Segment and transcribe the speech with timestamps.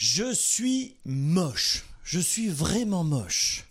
[0.00, 1.84] Je suis moche.
[2.04, 3.64] Je suis vraiment moche.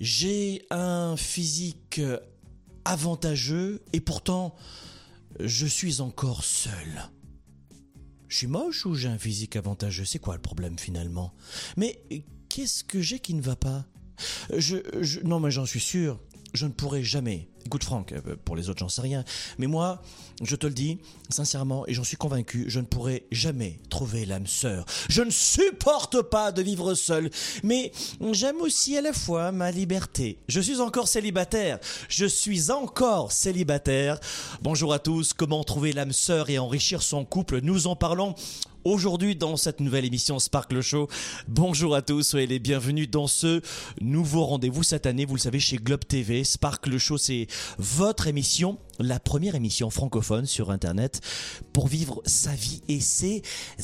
[0.00, 2.00] J'ai un physique
[2.86, 4.54] avantageux et pourtant
[5.38, 7.10] je suis encore seul.
[8.28, 10.06] Je suis moche ou j'ai un physique avantageux?
[10.06, 11.34] C'est quoi le problème finalement?
[11.76, 12.02] Mais
[12.48, 13.84] qu'est-ce que j'ai qui ne va pas?
[14.56, 14.76] Je,
[15.24, 16.18] Non mais j'en suis sûr,
[16.52, 17.48] je ne pourrai jamais.
[17.66, 19.24] Écoute Franck, euh, pour les autres j'en sais rien,
[19.58, 20.02] mais moi,
[20.42, 20.98] je te le dis
[21.28, 24.86] sincèrement et j'en suis convaincu, je ne pourrai jamais trouver l'âme sœur.
[25.08, 27.30] Je ne supporte pas de vivre seul,
[27.62, 27.92] mais
[28.32, 30.38] j'aime aussi à la fois ma liberté.
[30.48, 31.78] Je suis encore célibataire.
[32.08, 34.18] Je suis encore célibataire.
[34.62, 37.60] Bonjour à tous, comment trouver l'âme sœur et enrichir son couple?
[37.60, 38.34] Nous en parlons
[38.84, 41.08] aujourd'hui dans cette nouvelle émission Sparkle Show.
[41.48, 43.60] Bonjour à tous, soyez les bienvenus dans ce
[44.00, 46.44] nouveau rendez-vous cette année, vous le savez, chez Globe TV.
[46.44, 47.46] Sparkle Show, c'est
[47.78, 51.20] votre émission, la première émission francophone sur Internet
[51.72, 53.42] pour vivre sa vie et ses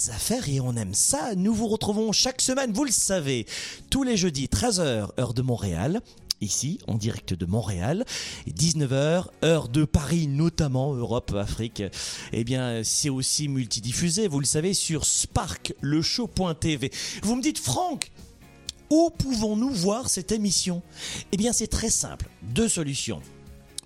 [0.09, 1.35] affaires et on aime ça.
[1.37, 3.47] Nous vous retrouvons chaque semaine, vous le savez,
[3.91, 6.01] tous les jeudis 13h heure de Montréal
[6.41, 8.05] ici en direct de Montréal.
[8.49, 11.83] 19h heure de Paris notamment Europe Afrique.
[12.33, 16.91] Eh bien c'est aussi multidiffusé vous le savez sur sparkleshow.tv
[17.23, 18.11] vous me dites Franck
[18.89, 20.83] où pouvons-nous voir cette émission?
[21.33, 22.29] Eh bien c'est très simple.
[22.43, 23.21] Deux solutions.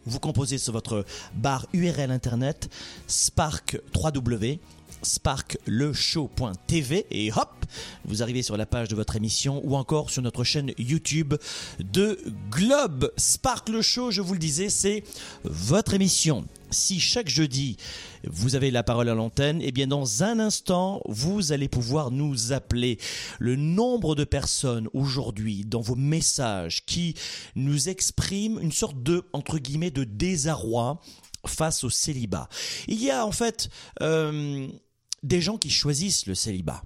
[0.06, 2.68] Vous composez sur votre barre URL internet
[3.06, 4.58] spark 3w
[5.02, 7.64] sparkleshow.tv et hop,
[8.04, 11.34] vous arrivez sur la page de votre émission ou encore sur notre chaîne YouTube
[11.78, 12.18] de
[12.50, 13.12] Globe.
[13.16, 15.04] Sparkle Show, je vous le disais, c'est
[15.44, 16.44] votre émission.
[16.70, 17.76] Si chaque jeudi
[18.24, 22.52] vous avez la parole à l'antenne, eh bien dans un instant, vous allez pouvoir nous
[22.52, 22.98] appeler.
[23.38, 27.14] Le nombre de personnes aujourd'hui dans vos messages qui
[27.56, 31.00] nous expriment une sorte de entre guillemets de désarroi
[31.46, 32.48] face au célibat.
[32.88, 33.70] Il y a en fait
[34.02, 34.68] euh,
[35.22, 36.82] des gens qui choisissent le célibat,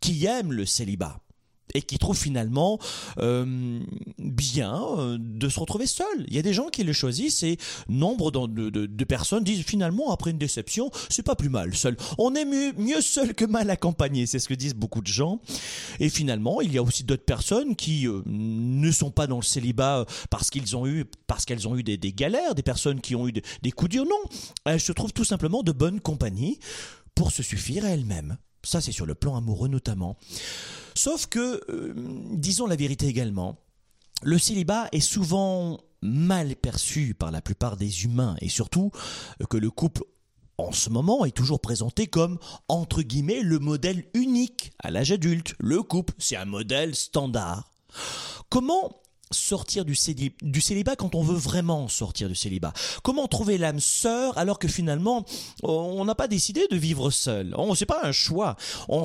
[0.00, 1.20] qui aiment le célibat
[1.74, 2.78] et qui trouvent finalement
[3.18, 3.80] euh,
[4.18, 6.06] bien euh, de se retrouver seul.
[6.28, 7.58] Il y a des gens qui le choisissent et
[7.88, 11.96] nombre de, personnes disent finalement après une déception, c'est pas plus mal seul.
[12.18, 15.40] On est mieux, seul que mal accompagné, c'est ce que disent beaucoup de gens.
[15.98, 19.42] Et finalement, il y a aussi d'autres personnes qui euh, ne sont pas dans le
[19.42, 23.14] célibat parce qu'ils ont eu parce qu'elles ont eu des, des, galères, des personnes qui
[23.14, 24.04] ont eu des, des coups durs.
[24.04, 24.20] Non,
[24.64, 26.58] elles se trouvent tout simplement de bonne compagnie
[27.14, 28.36] pour se suffire à elle-même.
[28.62, 30.16] Ça, c'est sur le plan amoureux notamment.
[30.94, 31.94] Sauf que, euh,
[32.32, 33.58] disons la vérité également,
[34.22, 38.90] le célibat est souvent mal perçu par la plupart des humains et surtout
[39.48, 40.02] que le couple
[40.58, 45.54] en ce moment est toujours présenté comme entre guillemets le modèle unique à l'âge adulte.
[45.58, 47.70] Le couple, c'est un modèle standard.
[48.50, 48.99] Comment
[49.32, 52.72] sortir du, célibat, quand on veut vraiment sortir du célibat
[53.04, 55.24] Comment trouver l'âme sœur alors que finalement
[55.62, 57.54] on n'a pas décidé de vivre seul?
[57.56, 58.56] On c'est pas un choix.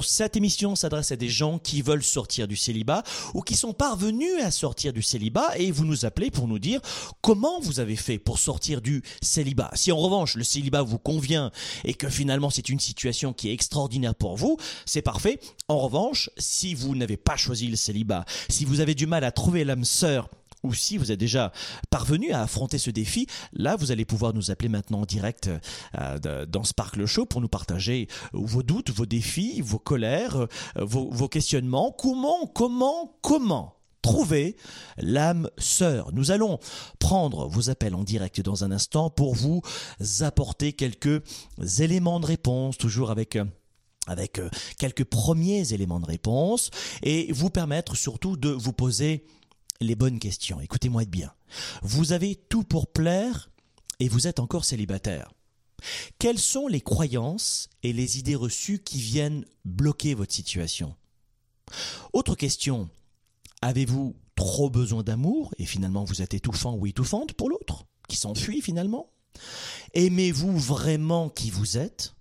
[0.02, 3.04] Cette émission s'adresse à des gens qui veulent sortir du célibat
[3.36, 6.82] ou qui sont parvenus à sortir du célibat et vous nous appelez pour nous dire
[7.22, 9.70] comment vous avez fait pour sortir du célibat.
[9.76, 11.52] Si en revanche le célibat vous convient
[11.84, 14.58] et que finalement c'est une situation qui est extraordinaire pour vous,
[14.88, 15.40] c'est parfait.
[15.68, 19.32] En revanche, si vous n'avez pas choisi le célibat, si vous avez du mal à
[19.32, 20.15] trouver l'âme sœur
[20.66, 21.52] ou si vous êtes déjà
[21.90, 25.50] parvenu à affronter ce défi, là vous allez pouvoir nous appeler maintenant en direct
[25.98, 30.48] euh, dans Sparkle Show pour nous partager vos doutes, vos défis, vos colères, euh,
[30.78, 31.92] vos, vos questionnements.
[31.92, 34.56] Comment, comment, comment trouver
[34.98, 36.12] l'âme sœur?
[36.14, 36.60] Nous allons
[37.00, 39.62] prendre vos appels en direct dans un instant pour vous
[40.22, 41.22] apporter quelques
[41.80, 43.46] éléments de réponse, toujours avec euh,
[44.08, 44.40] avec
[44.78, 46.70] quelques premiers éléments de réponse
[47.02, 49.26] et vous permettre surtout de vous poser
[49.82, 50.62] les bonnes questions.
[50.62, 51.34] Écoutez-moi bien.
[51.82, 53.50] Vous avez tout pour plaire
[54.00, 55.32] et vous êtes encore célibataire.
[56.20, 60.96] Quelles sont les croyances et les idées reçues qui viennent bloquer votre situation?
[62.14, 62.90] Autre question,
[63.62, 68.62] avez-vous trop besoin d'amour et finalement vous êtes étouffant ou étouffante pour l'autre, qui s'enfuit
[68.62, 69.12] finalement?
[69.94, 72.16] Aimez-vous vraiment qui vous êtes?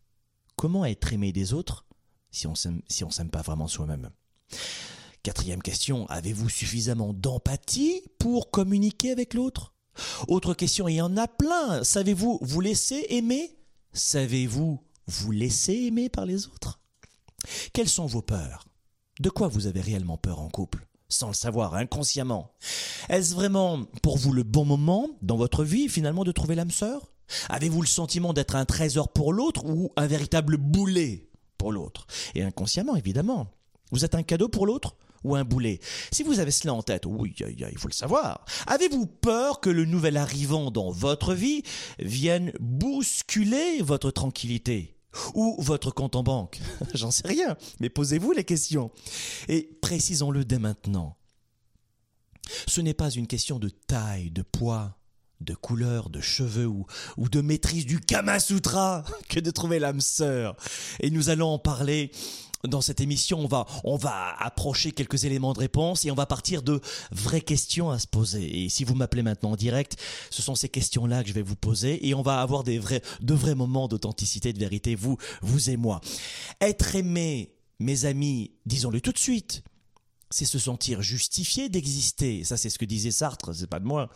[0.57, 1.85] Comment être aimé des autres
[2.31, 4.11] si on on s'aime pas vraiment soi-même?
[5.25, 9.73] Quatrième question, avez-vous suffisamment d'empathie pour communiquer avec l'autre?
[10.29, 11.83] Autre question, il y en a plein.
[11.83, 13.57] Savez-vous vous laisser aimer?
[13.95, 16.79] Savez-vous vous laisser aimer par les autres?
[17.73, 18.67] Quelles sont vos peurs?
[19.19, 22.53] De quoi vous avez réellement peur en couple sans le savoir, inconsciemment?
[23.09, 27.13] Est-ce vraiment pour vous le bon moment dans votre vie finalement de trouver l'âme sœur?
[27.49, 32.07] Avez-vous le sentiment d'être un trésor pour l'autre ou un véritable boulet pour l'autre?
[32.35, 33.47] Et inconsciemment, évidemment.
[33.91, 34.97] Vous êtes un cadeau pour l'autre?
[35.25, 35.81] Ou un boulet
[36.13, 38.45] Si vous avez cela en tête, oui, il faut le savoir.
[38.67, 41.63] Avez-vous peur que le nouvel arrivant dans votre vie
[41.99, 44.97] vienne bousculer votre tranquillité
[45.35, 46.61] ou votre compte en banque?
[46.95, 48.91] J'en sais rien, mais posez-vous les questions.
[49.49, 51.17] Et précisons-le dès maintenant.
[52.67, 54.99] Ce n'est pas une question de taille, de poids,
[55.41, 56.87] de couleur, de cheveux ou,
[57.29, 60.57] de maîtrise du Kama Sutra que de trouver l'âme sœur.
[61.01, 62.11] Et nous allons en parler
[62.67, 66.27] dans cette émission, on va, on va approcher quelques éléments de réponse et on va
[66.27, 66.81] partir de
[67.11, 68.65] vraies questions à se poser.
[68.65, 69.97] Et si vous m'appelez maintenant en direct,
[70.31, 73.03] ce sont ces questions-là que je vais vous poser et on va avoir des vrais,
[73.21, 76.01] de vrais moments d'authenticité, de vérité, vous, vous et moi.
[76.61, 79.63] Être aimé, mes amis, disons-le tout de suite,
[80.31, 82.45] c'est se sentir justifié d'exister.
[82.45, 84.11] Ça, c'est ce que disait Sartre, c'est pas de moi.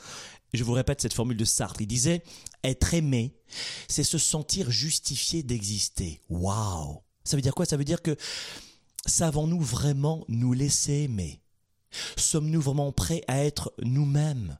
[0.54, 1.82] Je vous répète cette formule de Sartre.
[1.82, 2.22] Il disait,
[2.64, 3.36] être aimé,
[3.86, 6.20] c'est se sentir justifié d'exister.
[6.28, 7.02] Waouh!
[7.28, 7.66] Ça veut dire quoi?
[7.66, 8.16] Ça veut dire que
[9.04, 11.42] savons-nous vraiment nous laisser aimer?
[12.16, 14.58] Sommes-nous vraiment prêts à être nous-mêmes?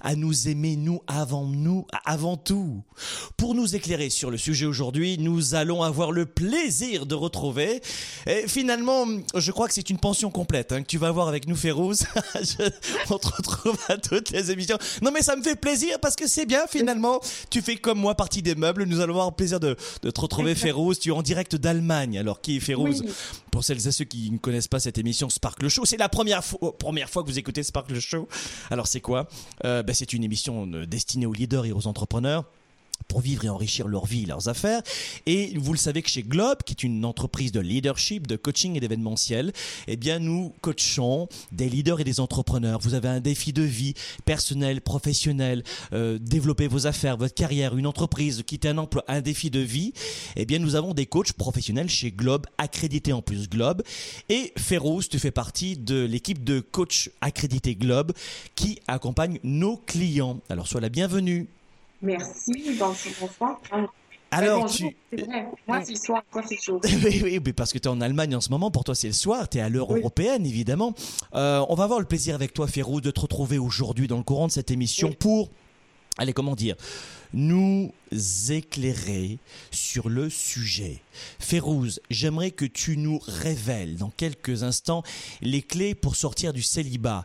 [0.00, 2.82] À nous aimer nous avant nous, avant tout.
[3.36, 7.80] Pour nous éclairer sur le sujet aujourd'hui, nous allons avoir le plaisir de retrouver.
[8.26, 11.48] Et finalement, je crois que c'est une pension complète hein, que tu vas avoir avec
[11.48, 12.04] nous, Férouz.
[13.10, 14.78] on te retrouve à toutes les émissions.
[15.02, 17.20] Non, mais ça me fait plaisir parce que c'est bien finalement.
[17.50, 18.84] Tu fais comme moi partie des meubles.
[18.84, 20.98] Nous allons avoir le plaisir de, de te retrouver, Férouz.
[20.98, 22.18] Tu es en direct d'Allemagne.
[22.18, 23.02] Alors, qui est Férouz
[23.50, 26.44] Pour celles et ceux qui ne connaissent pas cette émission Sparkle Show, c'est la première
[26.44, 28.28] fois, première fois que vous écoutez Sparkle Show.
[28.70, 29.28] Alors, c'est quoi?
[29.64, 32.44] Euh, ben, c'est une émission euh, destinée aux leaders et aux entrepreneurs
[33.08, 34.82] pour vivre et enrichir leur vie, leurs affaires.
[35.26, 38.76] Et vous le savez que chez Globe, qui est une entreprise de leadership, de coaching
[38.76, 39.52] et d'événementiel,
[39.86, 42.80] eh bien, nous coachons des leaders et des entrepreneurs.
[42.80, 45.62] Vous avez un défi de vie personnel, professionnel,
[45.92, 49.92] euh, développer vos affaires, votre carrière, une entreprise, quitter un emploi, un défi de vie.
[50.36, 53.82] Eh bien, nous avons des coachs professionnels chez Globe, accrédités en plus Globe.
[54.28, 58.12] Et Férouz, tu fais partie de l'équipe de coachs accrédités Globe
[58.54, 60.40] qui accompagne nos clients.
[60.48, 61.48] Alors, sois la bienvenue.
[62.04, 63.60] Merci, bonsoir.
[64.30, 64.84] Alors, tu.
[65.66, 66.80] Moi, c'est le soir, toi, c'est chaud.
[66.84, 68.70] oui, oui, parce que tu es en Allemagne en ce moment.
[68.70, 69.48] Pour toi, c'est le soir.
[69.48, 70.94] Tu es à l'heure européenne, évidemment.
[71.34, 74.22] Euh, on va avoir le plaisir avec toi, Ferrou, de te retrouver aujourd'hui dans le
[74.22, 75.50] courant de cette émission pour.
[76.18, 76.76] Allez, comment dire
[77.34, 77.92] nous
[78.48, 79.38] éclairer
[79.72, 81.02] sur le sujet.
[81.40, 85.02] Férouz, j'aimerais que tu nous révèles dans quelques instants
[85.42, 87.24] les clés pour sortir du célibat,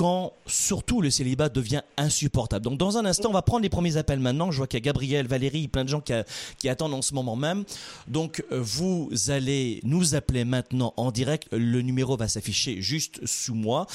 [0.00, 2.64] quand surtout le célibat devient insupportable.
[2.64, 4.50] Donc dans un instant, on va prendre les premiers appels maintenant.
[4.50, 7.36] Je vois qu'il y a Gabriel, Valérie, plein de gens qui, attendent en ce moment
[7.36, 7.64] même.
[8.08, 11.48] Donc vous allez nous appeler maintenant en direct.
[11.52, 13.86] Le numéro va s'afficher juste sous moi.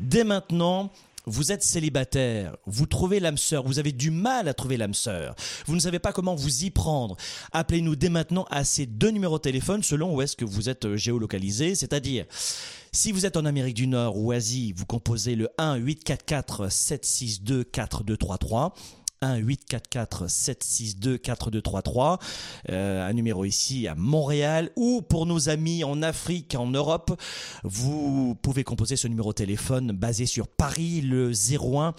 [0.00, 0.90] Dès maintenant,
[1.26, 5.34] vous êtes célibataire, vous trouvez l'âme sœur, vous avez du mal à trouver l'âme sœur,
[5.66, 7.16] vous ne savez pas comment vous y prendre,
[7.52, 10.84] appelez-nous dès maintenant à ces deux numéros de téléphone selon où est-ce que vous êtes
[10.84, 12.26] euh, géolocalisé, c'est-à-dire
[12.92, 17.64] si vous êtes en Amérique du Nord ou Asie, vous composez le 1 844 762
[17.64, 18.74] 4233
[19.24, 22.18] 1 844 762 4233
[22.68, 27.18] un numéro ici à Montréal ou pour nos amis en Afrique en Europe
[27.62, 31.94] vous pouvez composer ce numéro de téléphone basé sur Paris le 01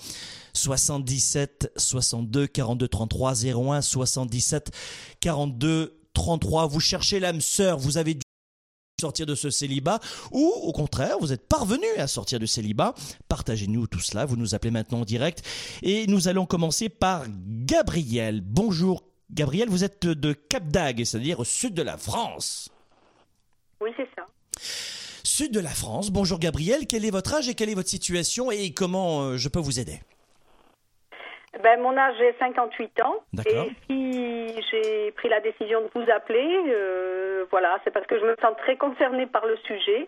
[0.54, 4.72] 77 62 42 33 01 77
[5.20, 8.18] 42 33 vous cherchez l'âme sœur vous avez
[9.06, 10.00] sortir de ce célibat
[10.32, 12.96] ou au contraire vous êtes parvenu à sortir du célibat.
[13.28, 14.26] Partagez-nous tout cela.
[14.26, 15.44] Vous nous appelez maintenant en direct.
[15.84, 18.42] Et nous allons commencer par Gabriel.
[18.42, 19.04] Bonjour.
[19.32, 22.70] Gabriel vous êtes de Cap d'Agde c'est-à-dire au sud de la France.
[23.80, 24.26] Oui c'est ça.
[25.24, 26.10] Sud de la France.
[26.10, 26.88] Bonjour Gabriel.
[26.88, 29.80] Quel est votre âge et quelle est votre situation et comment euh, je peux vous
[29.80, 30.00] aider?
[31.64, 33.16] Ben, mon âge est 58 ans.
[33.46, 38.26] Et si j'ai pris la décision de vous appeler, euh, voilà, c'est parce que je
[38.26, 40.08] me sens très concernée par le sujet.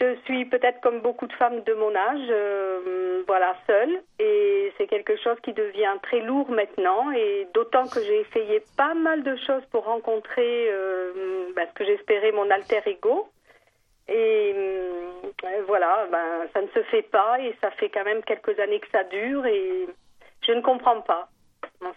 [0.00, 4.02] Je suis peut-être comme beaucoup de femmes de mon âge, euh, voilà, seule.
[4.18, 7.10] Et c'est quelque chose qui devient très lourd maintenant.
[7.12, 11.84] Et d'autant que j'ai essayé pas mal de choses pour rencontrer euh, ben, ce que
[11.84, 13.28] j'espérais mon alter ego.
[14.08, 18.58] Et euh, voilà, ben, ça ne se fait pas et ça fait quand même quelques
[18.58, 19.86] années que ça dure et
[20.46, 21.28] je ne comprends pas.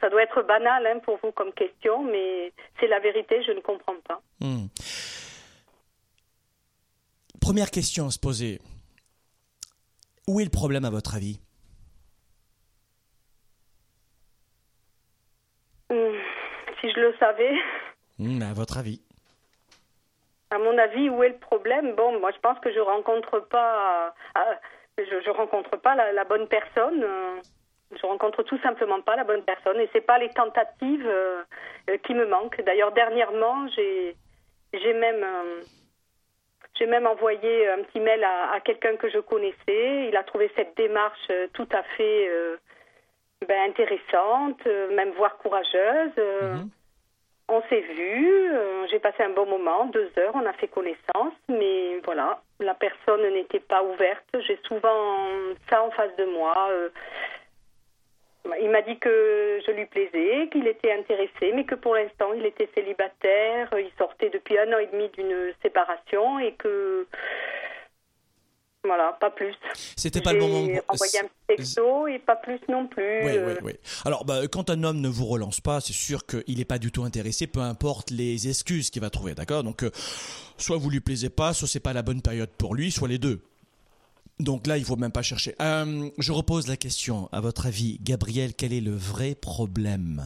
[0.02, 3.62] ça doit être banal hein, pour vous comme question, mais c'est la vérité, je ne
[3.62, 4.22] comprends pas.
[4.40, 4.68] Hmm.
[7.42, 8.60] Première question à se poser.
[10.28, 11.40] Où est le problème à votre avis
[15.92, 16.18] hmm,
[16.82, 17.54] Si je le savais.
[18.18, 19.02] Hmm, à votre avis
[20.52, 21.96] à mon avis, où est le problème?
[21.96, 24.42] Bon, moi, je pense que je rencontre pas, euh,
[24.98, 27.04] je, rencontre pas la, bonne personne.
[27.04, 27.42] Euh,
[28.00, 31.44] je rencontre tout simplement pas la bonne personne, et c'est pas les tentatives euh,
[32.04, 32.62] qui me manquent.
[32.64, 34.16] D'ailleurs, dernièrement, j'ai,
[34.74, 35.26] j'ai même,
[36.78, 40.08] j'ai même envoyé un petit mail à, quelqu'un que je connaissais.
[40.08, 42.30] Il a trouvé cette démarche tout à fait
[43.48, 46.18] ben, intéressante, même voire courageuse.
[46.18, 46.70] Mhm.
[47.48, 51.34] On s'est vu, euh, j'ai passé un bon moment, deux heures, on a fait connaissance,
[51.48, 54.26] mais voilà, la personne n'était pas ouverte.
[54.40, 55.28] J'ai souvent
[55.70, 56.70] ça en face de moi.
[58.46, 62.34] Euh, il m'a dit que je lui plaisais, qu'il était intéressé, mais que pour l'instant
[62.34, 67.08] il était célibataire, il sortait depuis un an et demi d'une séparation et que
[68.86, 69.56] voilà, pas plus.
[69.96, 70.60] C'était pas le moment.
[70.88, 73.26] envoyé un petit texto et pas plus non plus.
[73.26, 73.74] Oui, oui, oui.
[74.06, 76.92] Alors, bah, quand un homme ne vous relance pas, c'est sûr qu'il n'est pas du
[76.92, 79.64] tout intéressé, peu importe les excuses qu'il va trouver, d'accord?
[79.64, 79.90] Donc, euh,
[80.58, 83.18] soit vous lui plaisez pas, soit c'est pas la bonne période pour lui, soit les
[83.18, 83.42] deux.
[84.40, 85.56] Donc là, il faut même pas chercher.
[85.62, 87.30] Euh, je repose la question.
[87.32, 90.22] À votre avis, Gabriel, quel est le vrai problème?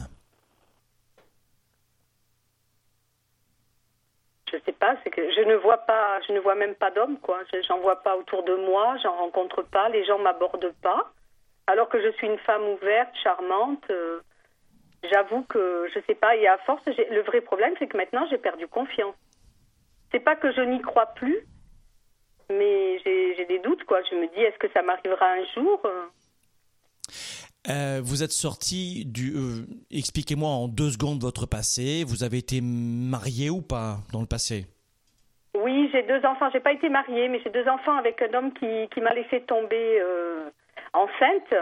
[4.50, 7.18] Je sais pas, c'est que je ne vois pas, je ne vois même pas d'hommes,
[7.18, 7.38] quoi.
[7.68, 11.12] J'en vois pas autour de moi, j'en rencontre pas, les gens m'abordent pas.
[11.68, 14.18] Alors que je suis une femme ouverte, charmante, euh,
[15.04, 16.34] j'avoue que je sais pas.
[16.34, 19.14] Et à force, le vrai problème, c'est que maintenant j'ai perdu confiance.
[20.10, 21.46] C'est pas que je n'y crois plus,
[22.50, 24.00] mais j'ai des doutes, quoi.
[24.10, 26.06] Je me dis, est-ce que ça m'arrivera un jour euh?
[27.68, 29.32] Euh, vous êtes sorti du.
[29.34, 32.04] Euh, expliquez-moi en deux secondes votre passé.
[32.06, 34.66] Vous avez été marié ou pas dans le passé?
[35.54, 36.48] Oui, j'ai deux enfants.
[36.52, 39.42] J'ai pas été mariée, mais j'ai deux enfants avec un homme qui, qui m'a laissé
[39.42, 40.48] tomber euh,
[40.94, 41.54] enceinte.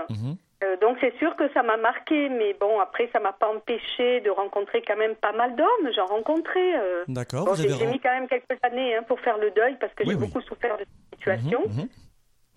[0.63, 0.77] Mhm.
[0.81, 4.31] donc c'est sûr que ça m'a marqué, mais bon après ça m'a pas empêché de
[4.31, 5.93] rencontrer quand même pas mal d'hommes.
[5.95, 6.75] J'en rencontrais.
[7.09, 7.55] D'accord.
[7.55, 10.41] j'ai mis quand même quelques années hein, pour faire le deuil parce que j'ai beaucoup
[10.41, 11.61] souffert de cette situation.
[11.67, 11.89] Mhm, mhm.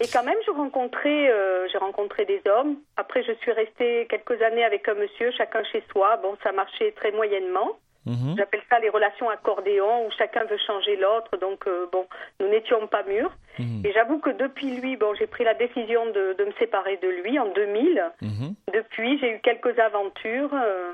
[0.01, 2.77] Et quand même, j'ai rencontré, euh, j'ai rencontré des hommes.
[2.97, 6.17] Après, je suis restée quelques années avec un monsieur, chacun chez soi.
[6.17, 7.77] Bon, ça marchait très moyennement.
[8.05, 8.35] Mhm.
[8.37, 11.37] J'appelle ça les relations accordéon, où chacun veut changer l'autre.
[11.37, 12.07] Donc, euh, bon,
[12.39, 13.31] nous n'étions pas mûrs.
[13.59, 13.83] Mhm.
[13.85, 17.07] Et j'avoue que depuis lui, bon, j'ai pris la décision de, de, me séparer de
[17.07, 18.11] lui en 2000.
[18.21, 18.55] Mhm.
[18.73, 20.53] Depuis, j'ai eu quelques aventures.
[20.53, 20.93] Euh,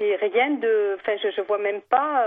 [0.00, 0.96] et rien de.
[1.00, 2.24] Enfin, je, je vois même pas.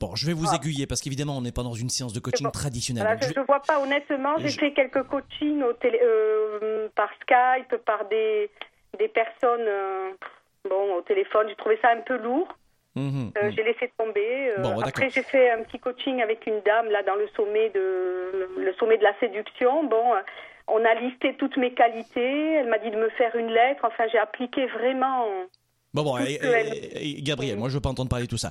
[0.00, 0.56] Bon, je vais vous ah.
[0.56, 3.18] aiguiller parce qu'évidemment, on n'est pas dans une séance de coaching traditionnelle.
[3.20, 8.08] je ne vois pas, honnêtement, j'ai fait quelques coachings au télé, euh, par Skype, par
[8.08, 8.50] des,
[8.98, 10.10] des personnes euh,
[10.68, 11.46] bon, au téléphone.
[11.48, 12.48] J'ai trouvé ça un peu lourd.
[12.96, 13.52] Mhm, euh, mhm.
[13.52, 14.52] J'ai laissé tomber.
[14.84, 18.72] après, j'ai fait un petit coaching avec une dame là dans le sommet de le
[18.74, 19.84] sommet de la séduction.
[19.84, 20.14] Bon,
[20.68, 22.52] on a listé toutes mes qualités.
[22.52, 23.84] Elle m'a dit de me faire une lettre.
[23.84, 25.26] Enfin, j'ai appliqué vraiment
[25.94, 26.18] Bon, bon,
[27.20, 28.50] Gabriel, moi je veux pas entendre parler de tout ça.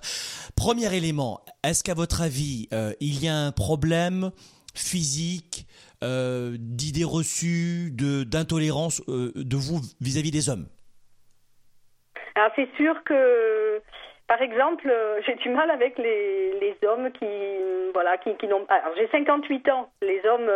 [0.56, 4.32] Premier élément, est-ce qu'à votre avis, euh, il y a un problème
[4.74, 5.68] physique,
[6.06, 10.68] euh, d'idées reçues, de, d'intolérance euh, de vous vis-à-vis des hommes?
[12.36, 13.82] Alors c'est sûr que,
[14.28, 14.92] par exemple,
[15.26, 17.28] j'ai du mal avec les, les hommes qui,
[17.94, 18.66] voilà, qui, qui n'ont.
[18.70, 19.90] Alors j'ai 58 ans.
[20.02, 20.50] Les hommes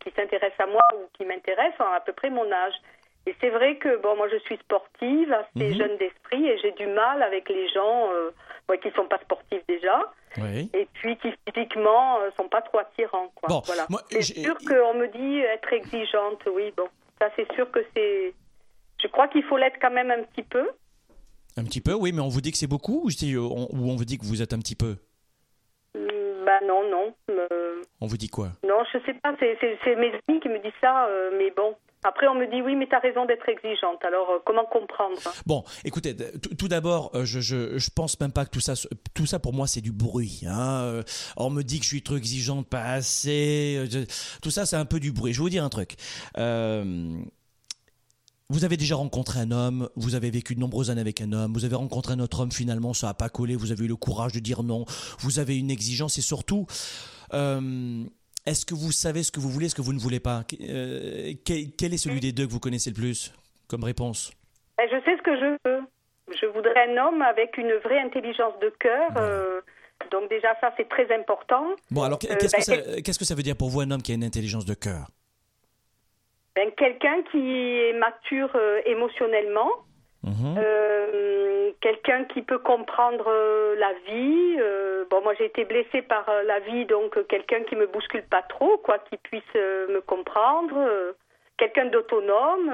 [0.00, 2.74] qui s'intéressent à moi ou qui m'intéressent ont à peu près mon âge.
[3.26, 5.74] Et c'est vrai que bon, moi je suis sportive, assez mhm.
[5.74, 8.30] jeune d'esprit, et j'ai du mal avec les gens euh,
[8.78, 10.12] qui ne sont pas sportifs déjà,
[10.74, 13.30] et puis qui physiquement ne euh, sont pas trop attirants.
[13.34, 13.48] Quoi.
[13.48, 13.86] Bon, voilà.
[14.10, 16.88] c'est sûr qu'on me dit être exigeante, oui, bon,
[17.20, 18.34] ça c'est sûr que c'est.
[19.00, 20.68] Je crois qu'il faut l'être quand même un petit peu.
[21.56, 23.96] Un petit peu, oui, mais on vous dit que c'est beaucoup ou on, ou on
[23.96, 24.96] vous dit que vous êtes un petit peu?
[25.94, 27.14] Hmm, Bah non, non.
[28.00, 28.52] On vous dit quoi?
[28.66, 31.74] Non, je sais pas, c'est mes amis qui me disent ça, euh, mais bon.
[32.04, 34.04] Après, on me dit oui, mais tu as raison d'être exigeante.
[34.04, 35.16] Alors, euh, comment comprendre
[35.46, 36.16] Bon, écoutez,
[36.58, 38.74] tout d'abord, euh, je, je, je, pense même pas que tout ça,
[39.14, 40.42] tout ça pour moi, c'est du bruit.
[40.48, 40.80] Hein.
[40.82, 41.02] Euh,
[41.36, 43.84] on me dit que je suis trop exigeante, pas assez.
[44.42, 45.32] tout ça, c'est un peu du bruit.
[45.32, 45.94] Je vais vous dire un truc.
[48.50, 51.52] Vous avez déjà rencontré un homme, vous avez vécu de nombreuses années avec un homme,
[51.52, 53.96] vous avez rencontré un autre homme, finalement, ça n'a pas collé, vous avez eu le
[53.96, 54.84] courage de dire non,
[55.20, 56.66] vous avez une exigence et surtout,
[58.44, 60.42] est-ce que vous savez ce que vous voulez, ce que vous ne voulez pas?
[60.68, 63.32] Euh, quel, est celui des deux que vous connaissez le plus
[63.68, 64.32] comme réponse?
[64.76, 65.80] Ben, Je sais ce que je veux.
[66.40, 69.60] Je voudrais un homme avec une vraie intelligence de cœur, euh,
[70.10, 71.66] Donc déjà, ça, c'est très important.
[71.90, 74.02] Bon, alors qu'est-ce, que euh, ben, qu'est-ce que ça veut dire pour vous un homme
[74.02, 75.06] qui a une intelligence de cœur?
[76.54, 79.70] Ben, Quelqu'un qui est mature euh, émotionnellement,
[80.22, 80.56] mhm.
[80.58, 83.30] euh, quelqu'un qui peut comprendre
[83.78, 84.58] la vie.
[85.10, 88.78] bon, moi j'ai été blessée par la vie, donc quelqu'un qui me bouscule pas trop,
[88.78, 90.76] quoi, qui puisse me comprendre.
[91.58, 92.72] quelqu'un d'autonome,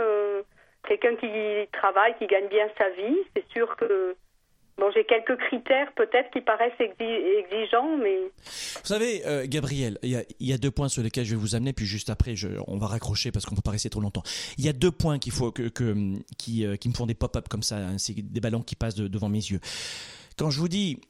[0.87, 3.19] quelqu'un qui travaille, qui gagne bien sa vie.
[3.35, 4.17] C'est sûr que
[4.79, 8.19] Bon, j'ai quelques critères peut-être qui paraissent exigeants, mais...
[8.21, 11.73] Vous savez, euh, Gabriel, il y, a deux points sur lesquels je vais vous amener,
[11.73, 12.35] puis juste après,
[12.69, 14.23] on va raccrocher parce qu'on ne peut pas rester trop longtemps.
[14.57, 15.69] Il y a deux points qu'il faut que,
[16.39, 19.29] qui, euh, qui, me font des pop-up comme ça, hein, des ballons qui passent devant
[19.29, 19.61] mes yeux.
[20.37, 21.01] Quand je vous dis,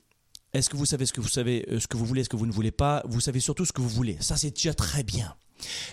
[0.55, 2.37] est-ce que vous savez ce que vous savez, euh, ce que vous voulez, ce que
[2.37, 4.17] vous ne voulez pas, vous savez surtout ce que vous voulez.
[4.21, 5.35] Ça, c'est déjà très bien.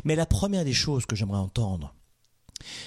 [0.06, 1.94] Mais la première des choses que j'aimerais entendre,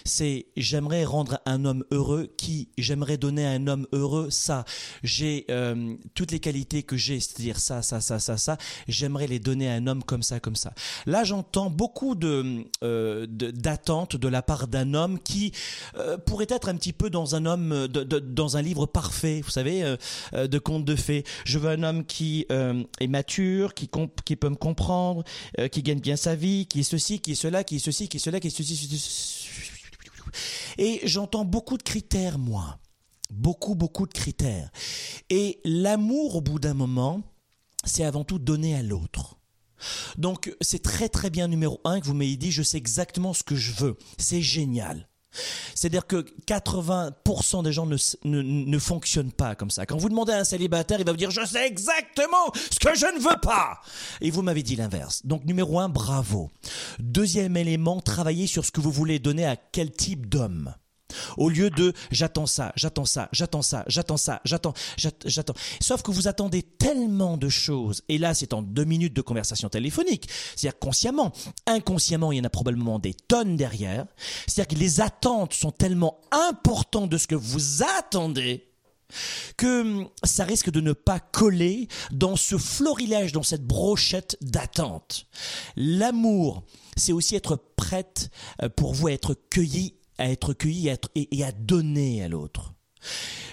[0.05, 4.65] c'est j'aimerais rendre un homme heureux qui j'aimerais donner à un homme heureux ça.
[5.03, 8.57] J'ai euh, toutes les qualités que j'ai c'est-à-dire ça ça ça ça ça
[8.87, 10.73] j'aimerais les donner à un homme comme ça comme ça.
[11.07, 15.53] Là j'entends beaucoup de euh, d'attentes de, la part d'un homme qui
[15.97, 19.97] euh, pourrait être un petit peu dans un homme dans un livre parfait vous savez
[20.33, 21.25] de contes de fées.
[21.45, 23.91] Je veux un homme qui est mature qui
[24.25, 25.25] qui peut me comprendre
[25.71, 28.17] qui gagne bien sa vie qui est ceci qui est cela qui est ceci qui
[28.19, 29.38] est cela qui est ceci, ceci
[30.79, 32.79] et j'entends beaucoup de critères, moi.
[33.31, 34.71] Beaucoup, beaucoup de critères.
[35.29, 37.23] Et l'amour, au bout d'un moment,
[37.85, 39.39] c'est avant tout donner à l'autre.
[40.17, 43.43] Donc c'est très très bien numéro un que vous m'ayez dit je sais exactement ce
[43.43, 43.97] que je veux.
[44.19, 45.08] C'est génial.
[45.75, 49.87] C'est-à-dire que 80% des gens ne, ne, fonctionnent pas comme ça.
[49.87, 52.95] Quand vous demandez à un célibataire, il va vous dire je sais exactement ce que
[52.95, 53.81] je ne veux pas.
[54.21, 55.25] Et vous m'avez dit l'inverse.
[55.25, 56.51] Donc numéro un, bravo.
[56.99, 60.75] Deuxième élément, travaillez sur ce que vous voulez donner à quel type d'homme?
[61.37, 64.75] Au lieu de j'attends ça, j'attends ça, j'attends ça, j'attends ça, j'attends,
[65.25, 65.55] j'attends.
[65.81, 68.03] Sauf que vous attendez tellement de choses.
[68.09, 70.29] Et là, c'est en deux minutes de conversation téléphonique.
[70.57, 71.33] C'est-à-dire consciemment.
[71.67, 74.07] Inconsciemment, il y en a probablement des tonnes derrière.
[74.47, 78.69] C'est-à-dire que les attentes sont tellement importantes de ce que vous attendez
[79.57, 85.27] que hum, ça risque de ne pas coller dans ce florilège, dans cette brochette d'attente.
[85.77, 86.65] L'amour,
[86.97, 88.31] c'est aussi être prête
[88.63, 92.75] euh, pour vous être cueilli à être cueilli et, à donner à l'autre.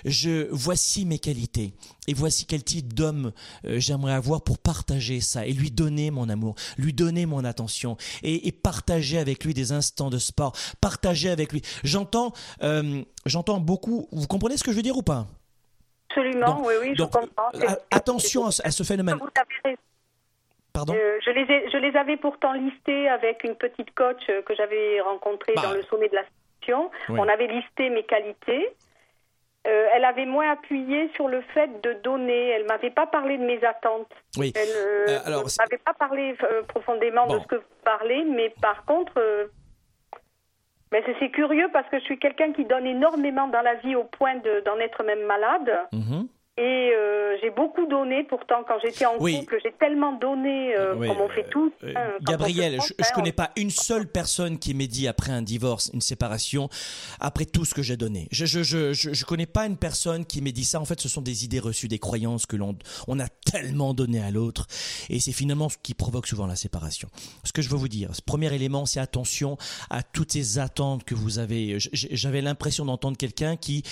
[0.05, 1.73] Je voici mes qualités
[2.07, 3.31] et voici quel type d'homme
[3.65, 7.97] euh, j'aimerais avoir pour partager ça et lui donner mon amour, lui donner mon attention
[8.23, 11.61] et, partager avec lui des instants de sport, partager avec lui.
[11.83, 14.07] J'entends, euh, j'entends beaucoup.
[14.11, 15.27] Vous comprenez ce que je veux dire ou pas?
[16.09, 17.49] Absolument, oui, oui, je comprends.
[17.55, 19.17] Euh, attention à, ce phénomène.
[20.71, 20.93] Pardon?
[20.93, 25.63] je, les je les avais pourtant listés avec une petite coach que j'avais rencontrée bah.
[25.63, 26.23] dans le sommet de la
[27.09, 28.75] on avait listé mes qualités.
[29.67, 32.49] Euh, elle avait moins appuyé sur le fait de donner.
[32.49, 34.11] Elle m'avait pas parlé de mes attentes.
[34.37, 34.53] Oui.
[34.55, 36.35] Elle euh, euh, m'avait pas parlé
[36.67, 39.19] profondément de ce que vous parlez, mais par contre,
[40.91, 44.03] mais c'est curieux parce que je suis quelqu'un qui donne énormément dans la vie au
[44.03, 45.71] point d'en être même malade.
[45.91, 46.27] Mhm.
[46.57, 46.61] Et
[46.95, 51.27] euh, j'ai beaucoup donné, pourtant, quand j'étais en couple, j'ai tellement donné, euh, comme on
[51.27, 51.73] fait tous.
[51.83, 55.41] Euh, hein, Gabriel, je ne connais pas une seule personne qui m'ait dit après un
[55.41, 56.69] divorce, une séparation,
[57.19, 58.29] après tout ce que j'ai donné.
[58.31, 60.79] Je je, je, je, connais pas une personne qui m'ait dit ça.
[60.79, 62.77] En fait, ce sont des idées reçues, des croyances que l'on
[63.09, 64.65] on a tellement donné à l'autre.
[65.09, 67.09] Et c'est finalement ce qui provoque souvent la séparation.
[67.43, 69.57] Ce que je veux vous dire, ce premier élément, c'est attention
[69.89, 71.79] à toutes ces attentes que vous avez.
[71.79, 73.83] J'avais l'impression d'entendre quelqu'un qui,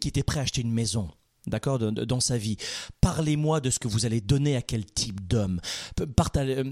[0.00, 1.10] qui était prêt à acheter une maison
[1.46, 2.56] d'accord, dans sa vie.
[3.00, 5.60] Parlez-moi de ce que vous allez donner à quel type d'homme.
[6.00, 6.64] Euh,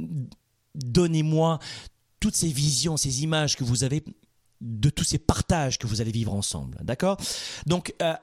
[0.75, 1.59] donnez-moi
[2.21, 4.05] toutes ces visions, ces images que vous avez
[4.61, 7.17] de tous ces partages que vous allez vivre ensemble, d'accord?
[7.67, 8.15] Donc, euh,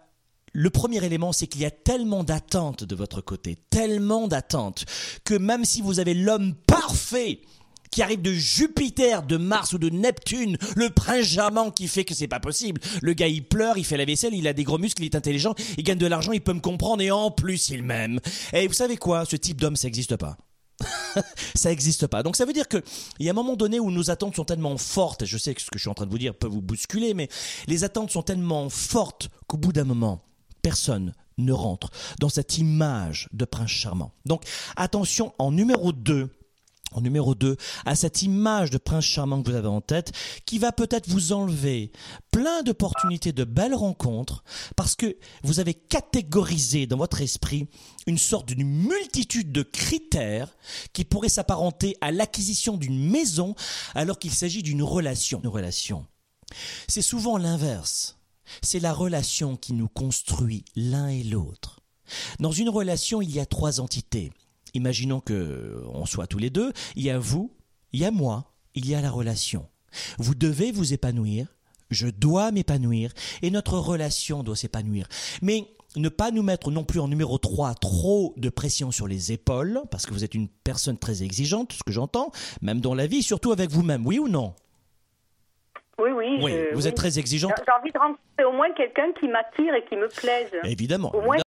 [0.54, 4.86] le premier élément, c'est qu'il y a tellement d'attentes de votre côté, tellement d'attentes,
[5.24, 7.42] que même si vous avez l'homme parfait,
[7.92, 12.14] qui arrive de Jupiter, de Mars ou de Neptune, le prince charmant qui fait que
[12.14, 12.82] c'est pas possible.
[13.02, 15.16] Le gars il pleure, il fait la vaisselle, il a des gros muscles, il est
[15.16, 18.20] intelligent, il gagne de l'argent, il peut me comprendre et en plus il m'aime.
[18.54, 19.26] Et vous savez quoi?
[19.26, 20.38] Ce type d'homme ça n'existe pas.
[21.56, 22.24] ça n'existe pas.
[22.24, 22.84] Donc ça veut dire qu'il
[23.20, 25.70] y a un moment donné où nos attentes sont tellement fortes, je sais que ce
[25.70, 27.30] que je suis en train de vous dire peut vous bousculer, mais
[27.68, 30.24] les attentes sont tellement fortes qu'au bout d'un moment,
[30.62, 34.12] personne ne rentre dans cette image de prince charmant.
[34.26, 34.44] Donc
[34.76, 36.30] attention, en numéro 2,
[37.02, 40.12] numéro 2, à cette image de prince charmant que vous avez en tête,
[40.46, 41.92] qui va peut-être vous enlever
[42.32, 44.44] plein d'opportunités de belles rencontres,
[44.76, 47.68] parce que vous avez catégorisé dans votre esprit
[48.06, 50.56] une sorte d'une multitude de critères
[50.94, 53.56] qui pourraient s'apparenter à l'acquisition d'une maison
[53.96, 55.42] alors qu'il s'agit d'une relation.
[55.44, 56.06] Une relation.
[56.88, 58.18] C'est souvent l'inverse.
[58.62, 61.82] C'est la relation qui nous construit l'un et l'autre.
[62.40, 64.32] Dans une relation, il y a trois entités.
[64.78, 66.72] Imaginons que on soit tous les deux.
[66.96, 67.52] Il y a vous,
[67.94, 69.66] il y a moi, il y a la relation.
[70.20, 71.48] Vous devez vous épanouir.
[71.90, 73.12] Je dois m'épanouir
[73.42, 75.08] et notre relation doit s'épanouir.
[75.42, 79.32] Mais ne pas nous mettre non plus en numéro 3 trop de pression sur les
[79.32, 83.08] épaules, parce que vous êtes une personne très exigeante, ce que j'entends, même dans la
[83.08, 84.54] vie, surtout avec vous-même, oui ou non?
[85.98, 86.56] Oui, oui.
[86.74, 87.54] vous êtes très exigeante.
[87.66, 90.52] J'ai envie de rencontrer au moins quelqu'un qui m'attire et qui me plaise.
[90.66, 91.12] Évidemment.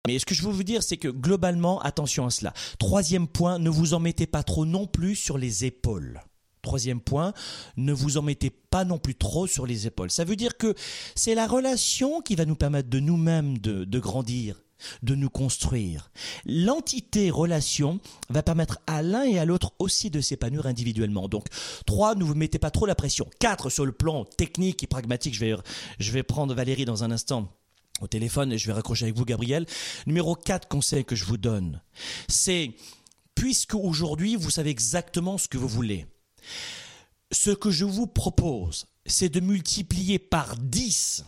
[0.06, 2.54] Mais ce que je veux vous dire, c'est que globalement, attention à cela.
[2.78, 6.20] Troisième point, ne vous en mettez pas trop non plus sur les épaules.
[6.62, 7.32] Troisième point,
[7.76, 10.10] ne vous en mettez pas non plus trop sur les épaules.
[10.10, 10.74] Ça veut dire que
[11.14, 14.62] c'est la relation qui va nous permettre de nous-mêmes de, grandir,
[15.02, 16.10] de nous construire.
[16.44, 21.28] L'entité relation va permettre à l'un et à l'autre aussi de s'épanouir individuellement.
[21.28, 21.46] Donc,
[21.86, 23.26] trois, ne vous mettez pas trop la pression.
[23.38, 25.54] Quatre, sur le plan technique et pragmatique, je vais,
[25.98, 27.48] je vais prendre Valérie dans un instant
[28.00, 29.66] au téléphone et je vais raccrocher avec vous, Gabriel.
[30.06, 31.80] Numéro 4 conseil que je vous donne,
[32.28, 32.72] c'est,
[33.34, 36.06] puisque aujourd'hui vous savez exactement ce que vous voulez,
[37.30, 41.24] ce que je vous propose, c'est de multiplier par 10.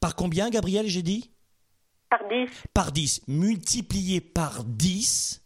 [0.00, 1.30] Par combien, Gabriel, j'ai dit?
[2.10, 2.50] Par 10.
[2.74, 3.22] Par 10.
[3.28, 5.40] Multiplier par 10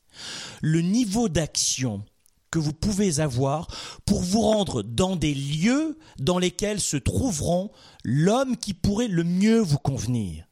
[0.61, 2.05] le niveau d'action
[2.51, 3.67] que vous pouvez avoir
[4.05, 7.71] pour vous rendre dans des lieux dans lesquels se trouveront
[8.05, 10.45] l'homme qui pourrait le mieux vous convenir.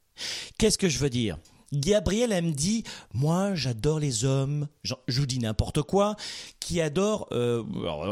[0.59, 1.39] Qu'est-ce que je veux dire?
[1.73, 6.15] Gabriel, elle me dit, moi, j'adore les hommes, je vous dis n'importe quoi,
[6.61, 7.65] qui adore, euh,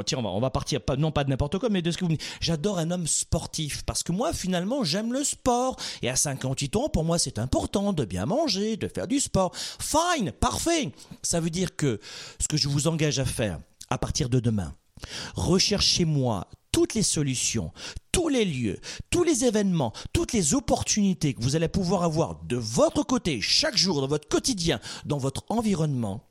[0.04, 2.10] tiens, on va, partir, pas, non pas de n'importe quoi, mais de ce que vous
[2.10, 2.26] me dites.
[2.40, 5.76] J'adore un homme sportif, parce que moi, finalement, j'aime le sport.
[6.02, 9.52] Et à 58 ans, pour moi, c'est important de bien manger, de faire du sport.
[9.54, 10.90] Fine, parfait.
[11.22, 12.00] Ça veut dire que
[12.40, 14.74] ce que je vous engage à faire à partir de demain,
[15.34, 17.72] recherchez-moi toutes les solutions,
[18.10, 22.56] tous les lieux, tous les événements, toutes les opportunités que vous allez pouvoir avoir de
[22.56, 26.26] votre côté chaque jour dans votre quotidien, dans votre environnement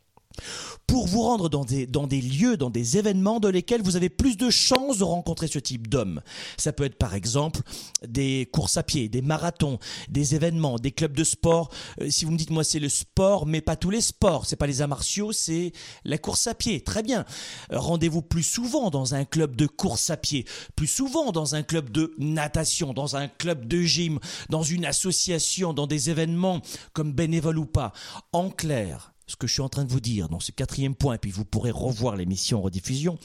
[0.88, 4.50] pour vous rendre dans des, lieux, dans des événements dans lesquels vous avez plus de
[4.50, 6.22] chances de rencontrer ce type d'hommes.
[6.58, 7.62] Ça peut être par exemple
[8.08, 11.70] des courses à pied, des marathons, des événements, des clubs de sport.
[12.02, 14.56] Euh, si vous me dites moi c'est le sport, mais pas tous les sports, c'est
[14.56, 15.72] pas les arts martiaux, c'est
[16.04, 16.82] la course à pied.
[16.82, 17.26] Très bien.
[17.72, 21.64] Euh, rendez-vous plus souvent dans un club de course à pied, plus souvent dans un
[21.64, 24.20] club de natation, dans un club de gym,
[24.50, 26.62] dans une association, dans des événements
[26.94, 27.94] comme bénévole ou pas.
[28.32, 30.30] En clair, ce que je suis en train de vous dire.
[30.30, 33.18] Dans ce quatrième point, et puis vous pourrez revoir l'émission en rediffusion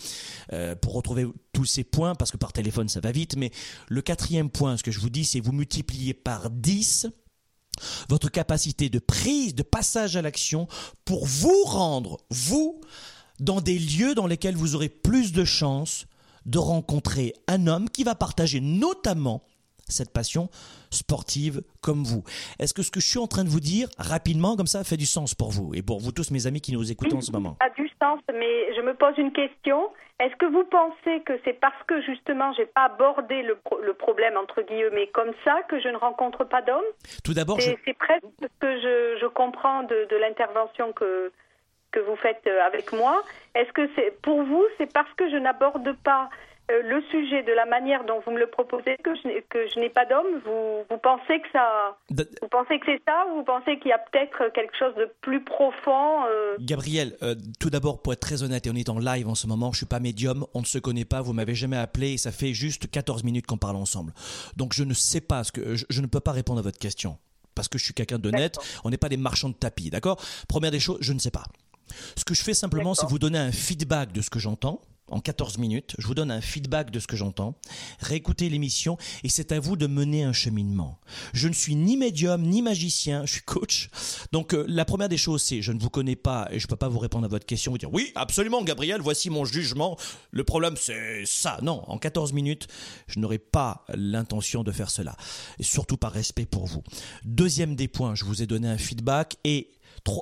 [0.52, 3.50] euh, pour retrouver tous ces points, parce que par téléphone ça va vite, mais
[3.88, 7.08] le quatrième point, ce que je vous dis, c'est vous multipliez par 10
[8.08, 10.66] votre capacité de prise, de passage à l'action
[11.04, 12.80] pour vous rendre, vous,
[13.38, 16.06] dans des lieux dans lesquels vous aurez plus de chances
[16.46, 19.44] de rencontrer un homme qui va partager notamment
[19.88, 20.48] cette passion
[20.90, 22.22] sportive comme vous.
[22.58, 24.96] Est-ce que ce que je suis en train de vous dire rapidement comme ça fait
[24.96, 27.32] du sens pour vous et pour vous tous mes amis qui nous écoutent en ce
[27.32, 27.56] moment?
[27.60, 29.90] A du sens, mais je me pose une question.
[30.20, 33.56] Est-ce que vous pensez que c'est parce que justement j'ai pas abordé le,
[33.94, 36.90] problème entre guillemets comme ça que je ne rencontre pas d'hommes?
[37.22, 38.80] Tout d'abord, c'est presque ce que
[39.20, 41.30] je, comprends de, de l'intervention que
[41.90, 43.22] que vous faites euh, avec moi.
[43.54, 46.28] Est-ce que c'est pour vous c'est parce que je n'aborde pas
[46.70, 49.80] euh, le sujet de la manière dont vous me le proposez que je, que je
[49.80, 53.44] n'ai pas d'homme, vous, vous pensez que ça, vous pensez que c'est ça ou vous
[53.44, 56.56] pensez qu'il y a peut-être quelque chose de plus profond euh?
[56.60, 59.46] Gabriel, euh, tout d'abord pour être très honnête et on est en live en ce
[59.46, 62.18] moment, je suis pas médium, on ne se connaît pas, vous m'avez jamais appelé et
[62.18, 64.12] ça fait juste 14 minutes qu'on parle ensemble.
[64.56, 67.16] Donc je ne sais pas ce que je, ne peux pas répondre à votre question
[67.54, 70.20] parce que je suis quelqu'un d'honnête, on n'est pas des marchands de tapis, d'accord?
[70.48, 71.44] Première des choses, je ne sais pas.
[72.14, 75.20] Ce que je fais simplement, c'est vous donner un feedback de ce que j'entends en
[75.20, 75.94] 14 minutes.
[75.98, 77.54] Je vous donne un feedback de ce que j'entends.
[78.00, 81.00] Réécoutez l'émission et c'est à vous de mener un cheminement.
[81.32, 83.90] Je ne suis ni médium ni magicien, je suis coach.
[84.32, 86.68] Donc euh, la première des choses c'est je ne vous connais pas et je ne
[86.68, 89.96] peux pas vous répondre à votre question, vous dire oui, absolument Gabriel, voici mon jugement.
[90.30, 91.58] Le problème c'est ça.
[91.62, 92.68] Non, en 14 minutes,
[93.06, 95.16] je n'aurai pas l'intention de faire cela.
[95.58, 96.82] Et surtout par respect pour vous.
[97.24, 99.70] Deuxième des points, je vous ai donné un feedback et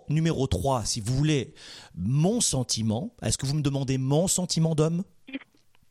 [0.09, 1.55] numéro 3, si vous voulez,
[1.95, 3.15] mon sentiment.
[3.23, 5.05] Est-ce que vous me demandez mon sentiment d'homme?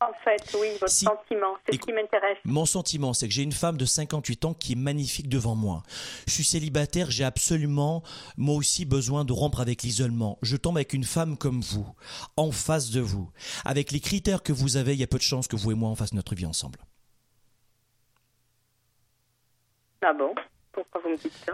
[0.02, 2.38] En fait, oui, votre sentiment, c'est ce qui m'intéresse.
[2.44, 5.84] Mon sentiment, c'est que j'ai une femme de 58 ans qui est magnifique devant moi.
[6.28, 8.04] Je suis célibataire, j'ai absolument,
[8.36, 10.38] moi aussi, besoin de rompre avec l'isolement.
[10.42, 11.88] Je tombe avec une femme comme vous,
[12.36, 13.32] en face de vous.
[13.64, 15.76] Avec les critères que vous avez, il y a peu de chances que vous et
[15.76, 16.80] moi, on fasse notre vie ensemble.
[20.02, 20.36] Ah bon?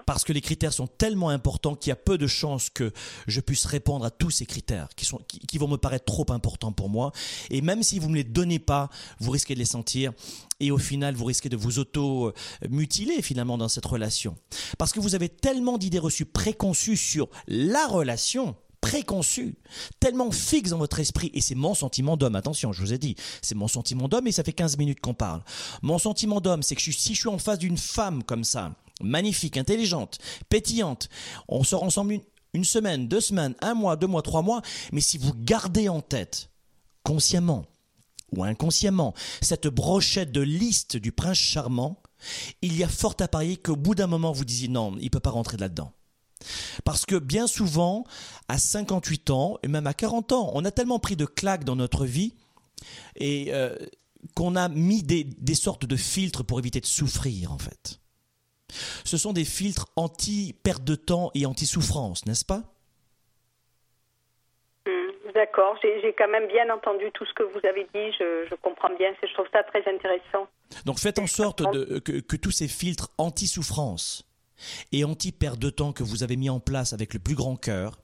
[0.06, 2.92] Parce que les critères sont tellement importants qu'il y a peu de chances que
[3.28, 6.72] je puisse répondre à tous ces critères qui, sont, qui, vont me paraître trop importants
[6.72, 7.12] pour moi.
[7.50, 10.14] Et même si vous ne me les donnez pas, vous risquez de les sentir.
[10.60, 14.36] Et au final, vous risquez de vous auto-mutiler finalement dans cette relation.
[14.78, 19.56] Parce que vous avez tellement d'idées reçues préconçues sur la relation préconçu,
[20.00, 23.16] tellement fixe dans votre esprit, et c'est mon sentiment d'homme, attention, je vous ai dit,
[23.44, 25.44] c'est mon sentiment d'homme et ça fait 15 minutes qu'on parle.
[25.84, 28.74] Mon sentiment d'homme, c'est que si je suis en face d'une femme comme ça,
[29.04, 31.10] magnifique, intelligente, pétillante,
[31.48, 32.22] on sort ensemble une,
[32.54, 34.62] une semaine, deux semaines, un mois, deux mois, trois mois,
[34.92, 36.50] mais si vous gardez en tête,
[37.04, 37.66] consciemment
[38.36, 42.02] ou inconsciemment, cette brochette de liste du prince charmant,
[42.62, 45.10] il y a fort à parier qu'au bout d'un moment, vous disiez non, il ne
[45.10, 45.92] peut pas rentrer là-dedans.
[46.84, 48.06] Parce que bien souvent,
[48.48, 51.76] à 58 ans, et même à 40 ans, on a tellement pris de claques dans
[51.76, 52.34] notre vie
[53.16, 53.76] et euh,
[54.36, 58.01] qu'on a mis des, sortes de filtres pour éviter de souffrir, en fait.
[59.04, 62.64] Ce sont des filtres anti-perte de temps et anti-souffrance, n'est-ce pas?
[64.86, 68.94] Hmm, D'accord, j'ai quand même bien entendu tout ce que vous avez dit, je, comprends
[68.98, 70.48] bien, je trouve ça très intéressant.
[70.86, 71.64] Donc faites en sorte
[72.04, 74.28] que tous ces filtres anti-souffrance
[74.92, 77.98] et anti-perte de temps que vous avez mis en place avec le plus grand cœur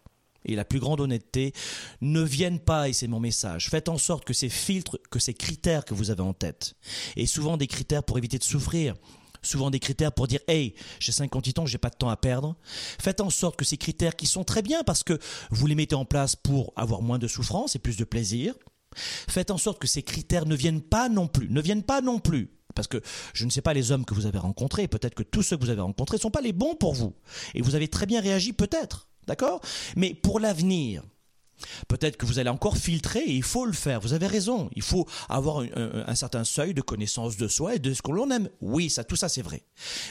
[0.45, 1.53] et la plus grande honnêteté
[2.01, 3.69] ne viennent pas, et c'est mon message.
[3.69, 6.75] Faites en sorte que ces filtres, que ces critères que vous avez en tête,
[7.15, 8.93] et souvent des critères pour éviter de souffrir,
[9.41, 12.55] souvent des critères pour dire hey j'ai 50 ans j'ai pas de temps à perdre
[12.99, 15.19] faites en sorte que ces critères qui sont très bien parce que
[15.51, 18.53] vous les mettez en place pour avoir moins de souffrance et plus de plaisir
[18.95, 22.19] faites en sorte que ces critères ne viennent pas non plus ne viennent pas non
[22.19, 23.01] plus parce que
[23.33, 25.63] je ne sais pas les hommes que vous avez rencontrés, peut-être que tous ceux que
[25.63, 27.15] vous avez rencontrés ne sont pas les bons pour vous.
[27.55, 29.07] Et vous avez très bien réagi, peut-être.
[29.25, 29.61] D'accord?
[29.95, 31.01] Mais pour l'avenir,
[31.87, 33.99] Peut-être que vous allez encore filtrer et il faut le faire.
[33.99, 34.69] Vous avez raison.
[34.75, 38.29] Il faut avoir un, certain seuil de connaissance de soi et de ce que l'on
[38.31, 38.49] aime.
[38.61, 39.63] Oui, ça, tout ça, c'est vrai.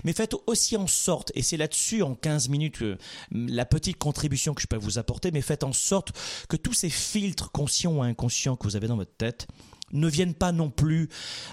[0.04, 2.82] Mais faites aussi en sorte, et c'est là-dessus en 15 minutes
[3.30, 6.12] la petite contribution que je peux vous apporter, mais faites en sorte
[6.48, 9.46] que tous ces filtres conscients ou inconscients que vous avez dans votre tête
[9.92, 11.09] ne viennent pas non plus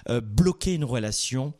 [0.10, 1.53] euh, bloquer une relation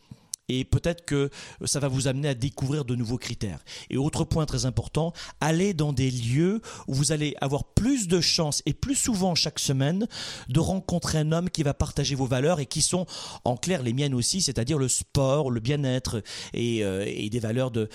[0.49, 1.29] et peut-être que
[1.65, 3.63] ça va vous amener à découvrir de nouveaux critères.
[3.89, 8.19] Et autre point très important, allez dans des lieux où vous allez avoir plus de
[8.21, 10.08] chances et plus souvent chaque semaine
[10.49, 13.06] de rencontrer un homme qui va partager vos valeurs et qui sont
[13.45, 16.21] en clair les miennes aussi, c'est-à-dire le sport, le bien-être
[16.53, 17.89] et, euh, des valeurs de,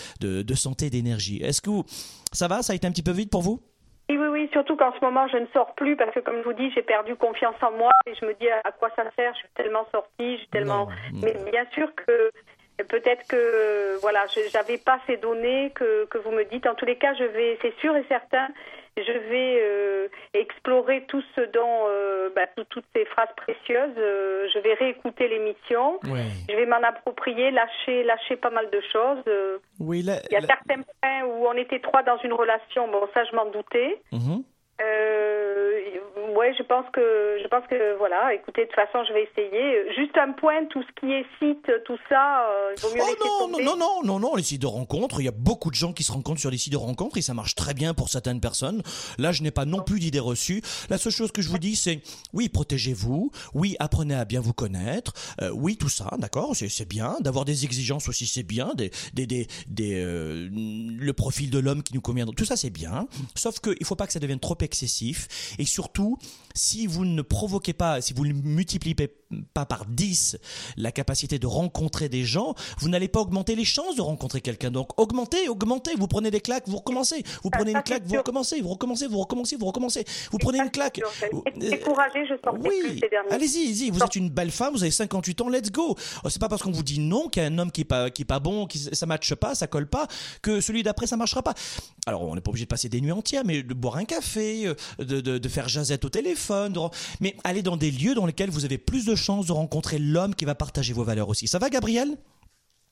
[0.54, 1.36] santé et d'énergie.
[1.42, 1.70] Est-ce que
[2.32, 2.62] ça va?
[2.62, 3.60] Ça a été un petit peu vite pour vous?
[4.38, 6.70] Oui, surtout qu'en ce moment, je ne sors plus parce que, comme je vous dis,
[6.70, 9.48] j'ai perdu confiance en moi et je me dis à quoi ça sert, je suis
[9.56, 10.88] tellement sortie, je suis tellement...
[11.22, 12.30] Mais bien sûr que
[12.84, 16.66] peut-être que, voilà, je n'avais pas ces données que, que vous me dites.
[16.66, 18.48] En tous les cas, je vais, c'est sûr et certain,
[19.04, 23.96] je vais euh, explorer tout ce dont, euh, bah, toutes ces phrases précieuses.
[23.98, 25.98] Euh, je vais réécouter l'émission.
[26.04, 29.22] Je vais m'en approprier, lâcher, lâcher pas mal de choses.
[29.80, 32.88] oui, Il y a certains points où on était trois dans une relation.
[32.88, 34.00] Bon, ça, je m'en doutais.
[34.12, 34.42] Mhm.
[35.78, 38.34] Euh, ouais, je pense que je pense que voilà.
[38.34, 39.94] Écoutez, de toute façon, je vais essayer.
[39.94, 43.48] Juste un point, tout ce qui est site, tout ça, euh, il vaut mieux oh
[43.50, 45.20] non, non, non, non, non, les sites de rencontres.
[45.20, 47.22] Il y a beaucoup de gens qui se rencontrent sur les sites de rencontres et
[47.22, 48.82] ça marche très bien pour certaines personnes.
[49.18, 50.62] Là, je n'ai pas non plus d'idées reçues.
[50.90, 52.00] La seule chose que je vous dis, c'est
[52.32, 53.30] oui, protégez-vous.
[53.54, 55.12] Oui, apprenez à bien vous connaître.
[55.42, 57.16] Euh, oui, tout ça, d'accord, c'est bien.
[57.20, 58.74] D'avoir des exigences aussi, c'est bien.
[58.74, 62.26] Des, des, des, des euh, le profil de l'homme qui nous convient.
[62.26, 63.06] Tout ça, c'est bien.
[63.34, 65.54] Sauf qu'il faut pas que ça devienne trop excessif.
[65.58, 66.18] Et surtout,
[66.58, 68.94] si vous ne provoquez pas, si vous ne multipliez
[69.54, 70.38] pas par 10
[70.76, 74.70] la capacité de rencontrer des gens, vous n'allez pas augmenter les chances de rencontrer quelqu'un.
[74.70, 78.60] Donc augmentez, augmentez, vous prenez des claques, vous recommencez, vous prenez une claque, vous recommencez,
[78.60, 81.00] vous recommencez, vous recommencez, vous recommencez, vous prenez une claque.
[81.56, 83.00] Découragé, je oui.
[83.30, 85.96] Allez-y, allez-y, vous êtes une belle femme, vous avez 58 ans, let's go.
[86.24, 87.84] Oh, c'est pas parce qu'on vous dit non qu'il y a un homme qui est
[87.84, 90.08] pas, qui est pas bon, qui ça matche pas, ça colle pas,
[90.42, 91.54] que celui d'après ça marchera pas.
[92.06, 94.66] Alors on n'est pas obligé de passer des nuits entières, mais de boire un café,
[94.66, 96.47] euh, de, de, de faire jazette au téléphone,
[97.20, 100.34] mais allez dans des lieux dans lesquels vous avez plus de chances de rencontrer l'homme
[100.34, 101.46] qui va partager vos valeurs aussi.
[101.46, 102.16] Ça va, Gabriel?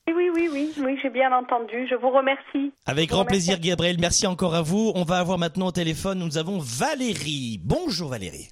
[0.07, 1.85] Oui, oui, oui, oui, j'ai bien entendu.
[1.89, 2.71] Je vous remercie.
[2.85, 3.97] Avec grand plaisir, Gabriel.
[3.99, 4.91] Merci encore à vous.
[4.95, 7.59] On va avoir maintenant au téléphone, nous avons Valérie.
[7.63, 8.49] Bonjour Valérie.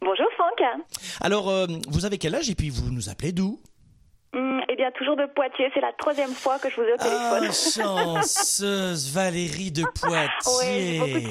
[0.00, 0.84] Bonjour Franck.
[1.20, 3.60] Alors, euh, vous avez quel âge et puis vous nous appelez d'où?
[4.34, 5.70] Mm, eh bien, toujours de Poitiers.
[5.74, 7.48] C'est la troisième fois que je vous ai au téléphone.
[7.48, 11.00] Ah, chanceuse Valérie de Poitiers.
[11.00, 11.30] Oui,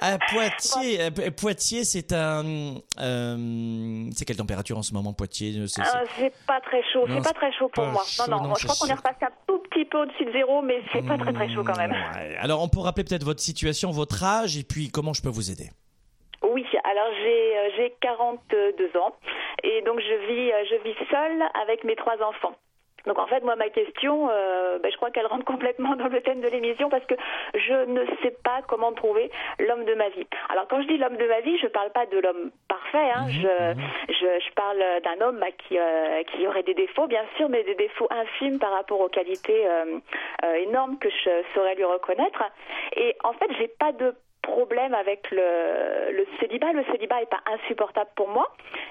[0.00, 2.76] à Poitiers, euh, Poitiers, c'est un.
[3.00, 5.66] Euh, c'est quelle température en ce moment, Poitiers?
[5.66, 6.02] C'est ah,
[6.46, 7.06] pas très chaud.
[7.08, 8.02] C'est pas très chaud pour moi.
[8.28, 8.54] non, non.
[8.54, 11.18] je crois qu'on est repassé un tout petit peu au-dessus de zéro, mais c'est pas
[11.18, 11.90] très très chaud quand même.
[11.90, 15.28] Mm, Alors, on peut rappeler peut-être votre situation, votre âge, et puis comment je peux
[15.28, 15.70] vous aider?
[16.42, 19.14] Oui, alors j'ai euh, j'ai 42 ans
[19.62, 22.56] et donc je vis euh, je vis seule avec mes trois enfants.
[23.06, 26.20] Donc en fait, moi, ma question, euh, ben, je crois qu'elle rentre complètement dans le
[26.20, 27.14] thème de l'émission parce que
[27.54, 30.26] je ne sais pas comment trouver l'homme de ma vie.
[30.48, 33.10] Alors quand je dis l'homme de ma vie, je ne parle pas de l'homme parfait.
[33.14, 33.26] Hein.
[33.26, 33.88] Mhm, je, mhm.
[34.08, 37.62] je, je, parle d'un homme bah, qui, euh, qui aurait des défauts, bien sûr, mais
[37.64, 39.98] des défauts infimes par rapport aux qualités euh,
[40.44, 42.42] euh énormes que je saurais lui reconnaître.
[42.96, 46.72] Et en fait, j'ai pas de problème avec le, célibat.
[46.72, 48.50] Le célibat est pas insupportable pour moi.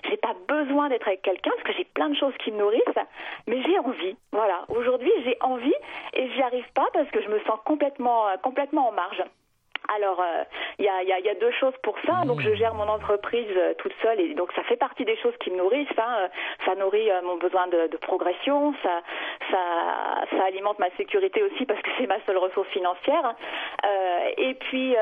[0.09, 2.81] J'ai pas besoin d'être avec quelqu'un parce que j'ai plein de choses qui me nourrissent,
[3.47, 4.15] mais j'ai envie.
[4.31, 4.65] Voilà.
[4.69, 5.73] Aujourd'hui, j'ai envie
[6.13, 9.23] et j'y arrive pas parce que je me sens complètement, complètement en marge.
[9.87, 10.23] Alors,
[10.79, 12.23] il euh, y, a, deux choses pour ça.
[12.25, 15.33] Donc, je gère mon entreprise euh, toute seule et donc ça fait partie des choses
[15.39, 15.87] qui me nourrissent.
[15.97, 16.15] Hein.
[16.19, 16.27] Euh,
[16.65, 19.01] ça nourrit mon besoin de, progression, ça,
[19.49, 23.35] ça, alimente ma sécurité aussi parce que c'est ma seule ressource financière.
[24.37, 24.95] Et puis,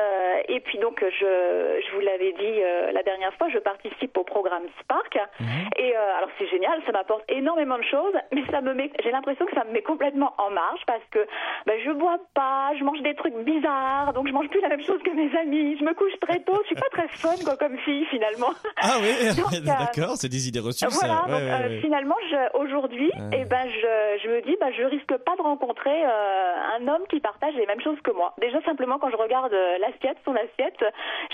[0.48, 2.60] et puis donc, je, je vous l'avais dit
[2.92, 5.18] la dernière fois, je participe au programme Spark.
[5.40, 5.48] Mhm.
[5.78, 9.46] Et alors, c'est génial, ça m'apporte énormément de choses, mais ça me met, j'ai l'impression
[9.46, 11.26] que ça me met complètement en marge parce que
[11.66, 14.82] ben, je bois pas, je mange des trucs bizarres, donc je mange plus la même
[14.82, 15.76] chose que mes amis.
[15.78, 16.58] Je me couche très tôt.
[16.62, 18.52] Je suis pas très fun quoi, comme fille finalement.
[18.82, 20.86] Ah oui, euh, d'accord, c'est des idées reçues.
[20.90, 22.16] Voilà, donc, euh, finalement,
[22.54, 26.88] aujourd'hui, eh ben, je, je, me dis, bah, je risque pas de rencontrer euh, un
[26.88, 28.34] homme qui partage les mêmes choses que moi.
[28.40, 30.82] Déjà simplement quand je regarde l'assiette, son assiette,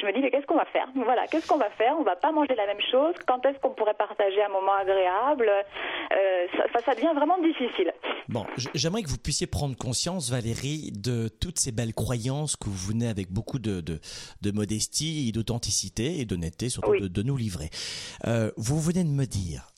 [0.00, 0.88] je me dis mais qu'est-ce qu'on va faire?
[0.94, 1.94] Voilà, qu'est-ce qu'on va faire?
[1.98, 3.14] On va pas manger la même chose.
[3.26, 5.50] Quand est-ce qu'on pourrait partager un moment agréable?
[6.10, 7.92] Ça, ça devient vraiment difficile.
[8.28, 8.44] Bon,
[8.74, 13.08] j'aimerais que vous puissiez prendre conscience, Valérie, de toutes ces belles croyances que vous venez
[13.08, 17.70] avec beaucoup de, de, modestie et d'authenticité et d'honnêteté, surtout de, nous livrer.
[18.26, 19.68] Euh, vous venez de me dire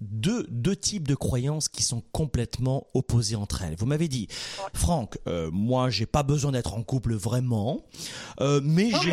[0.00, 3.76] deux, deux types de croyances qui sont complètement opposées entre elles.
[3.76, 4.28] Vous m'avez dit,
[4.74, 7.84] Franck, euh, moi j'ai pas besoin d'être en couple vraiment,
[8.40, 9.12] euh, mais j'ai...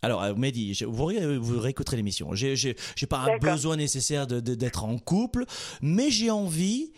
[0.00, 2.32] Alors, vous m'avez dit, vous, vous réécouterez l'émission.
[2.32, 2.76] J'ai, j'ai,
[3.10, 5.44] pas un besoin nécessaire de, d'être en couple,
[5.82, 6.92] mais j'ai envie,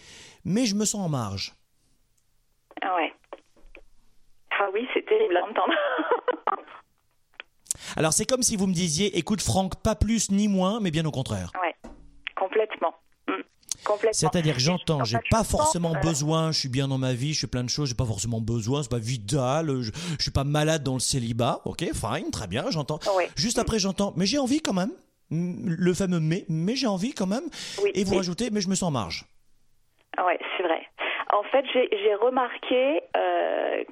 [0.44, 1.55] mais je me sens en marge.
[2.83, 3.11] Ah ouais.
[4.51, 5.73] Ah oui, c'est terrible à entendre.
[7.96, 11.05] Alors c'est comme si vous me disiez, écoute Franck, pas plus ni moins, mais bien
[11.07, 11.51] au contraire.
[11.61, 11.75] Ouais,
[12.50, 12.94] complètement.
[13.28, 13.32] Mm.
[13.84, 14.12] Complètement.
[14.12, 17.40] C'est-à-dire que j'entends, j'ai pas forcément euh, besoin, je suis bien dans ma vie, je
[17.40, 20.44] fais plein de choses, j'ai pas forcément besoin, c'est pas vital, je, je, suis pas
[20.44, 22.98] malade dans le célibat, ok, fine, très bien, j'entends.
[23.36, 24.92] Juste après j'entends, mais j'ai envie quand même,
[25.30, 27.44] le fameux mais, mais j'ai envie quand même,
[27.94, 29.24] et vous rajoutez, mais je me sens en marge.
[30.18, 30.38] Ouais.
[31.32, 33.84] En fait, j'ai remarqué, euh,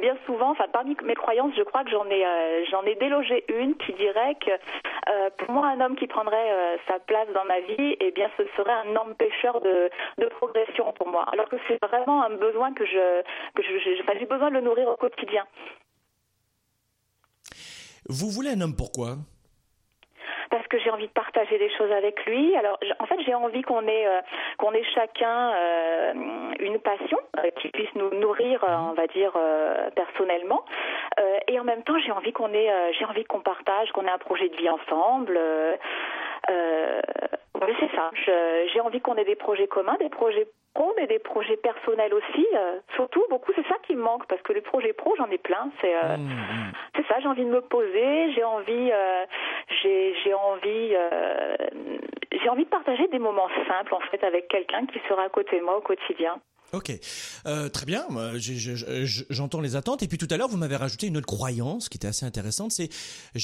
[0.00, 3.76] bien souvent, parmi mes croyances, je crois que j'en ai, euh, j'en ai délogé une
[3.76, 7.96] qui dirait que euh, pour moi, un homme qui prendrait sa place dans ma vie,
[8.00, 11.24] eh bien, ce serait un empêcheur de, de progression pour moi.
[11.32, 13.22] Alors que c'est vraiment un besoin que je,
[13.54, 15.46] que j'ai besoin de le nourrir au quotidien.
[18.08, 19.16] Vous voulez un homme pourquoi?
[20.50, 22.56] Parce que j'ai envie de partager des choses avec lui.
[22.56, 24.20] Alors, en fait, j'ai envie qu'on ait euh,
[24.58, 26.12] qu'on ait chacun euh,
[26.58, 29.32] une passion euh, qui puisse nous nourrir, on va dire
[29.94, 30.64] personnellement.
[31.48, 34.18] et en même temps, j'ai envie qu'on ait j'ai envie qu'on partage, qu'on ait un
[34.18, 35.38] projet de vie ensemble.
[36.48, 38.10] oui, c'est ça.
[38.72, 42.46] J'ai envie qu'on ait des projets communs, des projets pro, mais des projets personnels aussi.
[42.94, 45.70] surtout, beaucoup, c'est ça qui me manque, parce que les projets pro, j'en ai plein.
[45.80, 46.72] C'est mmh, mmh.
[46.96, 48.90] c'est ça, j'ai envie de me poser, j'ai envie,
[49.82, 51.56] j'ai envie, euh,
[52.32, 55.58] j'ai envie de partager des moments simples en fait avec quelqu'un qui sera à côté
[55.58, 56.40] de moi au quotidien.
[56.72, 56.92] Ok,
[57.46, 58.06] euh, très bien.
[59.30, 60.02] J'entends les attentes.
[60.02, 62.72] Et puis tout à l'heure, vous m'avez rajouté une autre croyance qui était assez intéressante.
[62.72, 62.90] C'est,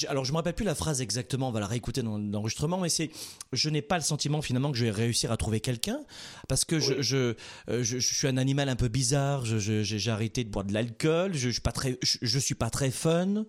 [0.09, 1.49] alors je me rappelle plus la phrase exactement.
[1.49, 3.11] On va la réécouter dans l'enregistrement, mais c'est,
[3.53, 6.01] je n'ai pas le sentiment finalement que je vais réussir à trouver quelqu'un
[6.49, 7.35] parce que je, je,
[7.69, 9.45] euh, je, je, suis un animal un peu bizarre.
[9.45, 11.35] J'ai arrêté de boire de l'alcool.
[11.35, 13.45] Je, je suis pas très, je, suis pas très fun.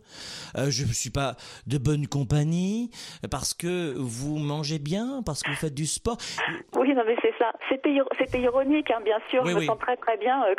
[0.58, 1.38] Euh, je suis pas
[1.68, 2.89] de bonne compagnie
[3.30, 6.18] parce que vous mangez bien, parce que vous faites du sport.
[6.88, 7.52] Oui, non mais c'est ça.
[7.70, 9.44] C'était ironique, hein, bien sûr.
[9.44, 10.44] Oui, très très bien.
[10.44, 10.54] Euh,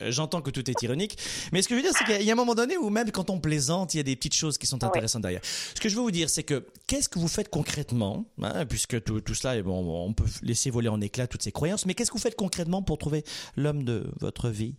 [0.00, 1.16] ah j'entends que tout est ironique.
[1.52, 3.10] Mais ce que je veux dire, c'est qu'il y a un moment donné où même
[3.10, 5.40] quand on plaisante, il y a des petites choses qui sont intéressantes derrière.
[5.44, 9.02] Ce que je veux vous dire, c'est que qu'est-ce que vous faites concrètement, hein, puisque
[9.02, 12.10] tout, tout cela, bon, on peut laisser voler en éclat toutes ces croyances, mais qu'est-ce
[12.10, 13.24] que vous faites concrètement pour trouver
[13.56, 14.76] l'homme de votre vie?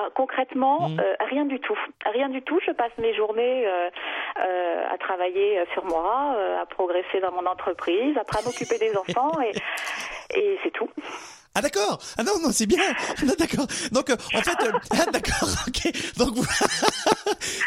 [0.00, 1.00] Ah, concrètement, mmh.
[1.00, 1.78] euh, rien du tout.
[2.12, 2.60] Rien du tout.
[2.64, 8.42] Je passe mes journées euh, à travailler sur moi, à progresser dans mon entreprise, à
[8.44, 9.52] m'occuper des enfants et,
[10.38, 10.88] et c'est tout.
[11.58, 11.98] Ah d'accord.
[12.16, 12.78] Ah non non c'est bien.
[13.20, 13.66] Ah, d'accord.
[13.90, 15.48] Donc euh, en fait euh, ah, d'accord.
[15.66, 16.16] Ok.
[16.16, 16.46] Donc vous.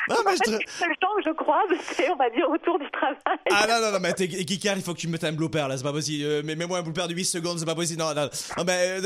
[0.09, 0.51] non mais je.
[0.51, 3.17] Le temps que je croise c'est on va dire autour du travail.
[3.51, 5.75] Ah non non non mais Kikar il faut que tu me mettes un blooper là
[5.75, 6.23] c'est pas possible.
[6.25, 9.01] Euh, mais mets-moi un blooper de 8 secondes c'est pas possible non non non mais.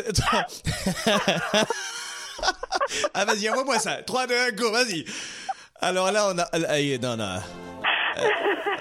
[3.13, 4.03] Ah vas-y envoie-moi ça.
[4.03, 5.05] 3 2 1 go vas-y.
[5.81, 6.47] Alors là on a.
[6.51, 7.39] Ah, non non.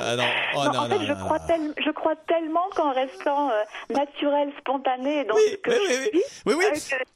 [0.01, 0.25] Euh, non.
[0.57, 1.39] Oh, en fait, je, crois
[1.79, 3.63] je crois tellement qu'en restant euh,
[3.95, 6.53] naturel, spontané dans oui, oui, oui, oui, oui,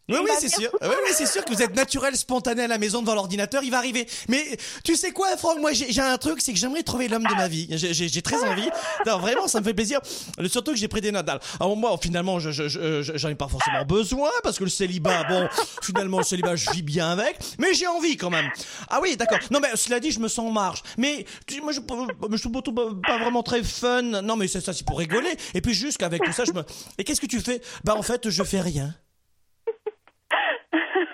[0.08, 0.70] oui, oui, c'est sûr.
[0.80, 3.70] Oui, oui, c'est sûr que vous êtes naturel, spontané à la maison devant l'ordinateur, il
[3.70, 4.06] va arriver.
[4.28, 4.44] Mais
[4.84, 7.48] tu sais quoi, Franck, moi j'ai un truc, c'est que j'aimerais trouver l'homme de ma
[7.48, 7.68] vie.
[7.70, 8.68] J'ai très envie.
[9.06, 10.00] Non, vraiment, ça me fait plaisir.
[10.46, 11.28] Surtout que j'ai pris des notes.
[11.60, 15.48] Alors moi, finalement, j'en je, ai pas forcément besoin parce que le célibat, bon,
[15.82, 18.50] finalement, le célibat, je vis bien avec, mais j'ai envie quand même.
[18.88, 19.38] Ah oui, d'accord.
[19.50, 20.82] Non, mais cela dit, je me sens en marge.
[20.96, 21.24] Mais
[21.62, 21.80] moi, je,
[22.30, 24.02] je suis pas vraiment très fun.
[24.02, 25.34] Non, mais c'est ça, c'est pour rigoler.
[25.54, 26.62] Et puis juste qu'avec tout ça, je me.
[26.98, 27.60] Et qu'est-ce que tu fais?
[27.84, 28.94] Bah en fait, je fais rien.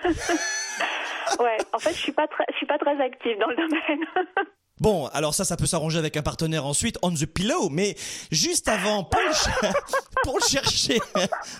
[1.39, 4.05] ouais, en fait, je suis pas je suis pas très active dans le domaine.
[4.81, 7.95] Bon, alors ça, ça peut s'arranger avec un partenaire ensuite, on the pillow, mais
[8.29, 9.69] juste avant, pour le,
[10.23, 10.99] pour le chercher.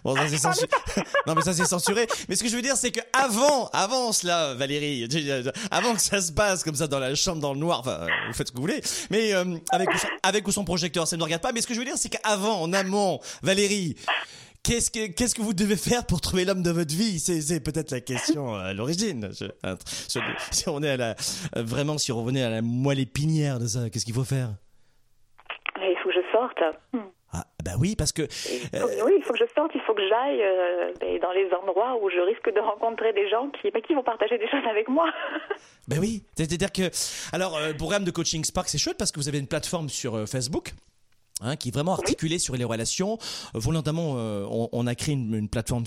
[0.03, 0.67] Bon, ça c'est censuré.
[1.27, 2.07] Non, mais ça c'est censuré.
[2.27, 5.07] Mais ce que je veux dire, c'est que avant, avant cela, Valérie,
[5.71, 8.33] avant que ça se passe comme ça dans la chambre, dans le noir, enfin, vous
[8.33, 11.23] faites ce que vous voulez, mais euh, avec, ou avec ou son projecteur, ça ne
[11.23, 11.53] regarde pas.
[11.53, 13.95] Mais ce que je veux dire, c'est qu'avant, en amont, Valérie,
[14.65, 17.19] Qu'est-ce que, qu'est-ce que vous devez faire pour trouver l'homme de votre vie?
[17.19, 19.29] C'est, peut-être la question à l'origine.
[20.51, 21.15] si on est à la,
[21.55, 24.49] vraiment, si on revenait à la moelle épinière de ça, qu'est-ce qu'il faut faire?
[25.77, 26.57] Il faut que je sorte.
[27.31, 28.23] Ah, bah oui, parce que.
[28.23, 32.01] Euh, oui, il faut que je sorte, il faut que j'aille euh, dans les endroits
[32.01, 34.87] où je risque de rencontrer des gens qui, bah, qui vont partager des choses avec
[34.87, 35.05] moi.
[35.87, 36.89] ben oui, c'est-à-dire que.
[37.35, 40.27] Alors, euh, programme de coaching Spark, c'est chouette parce que vous avez une plateforme sur
[40.27, 40.71] Facebook.
[41.41, 43.17] Hein, qui est vraiment articulé sur les relations.
[43.55, 45.83] Euh, volontairement, euh, on, a créé une, plateforme,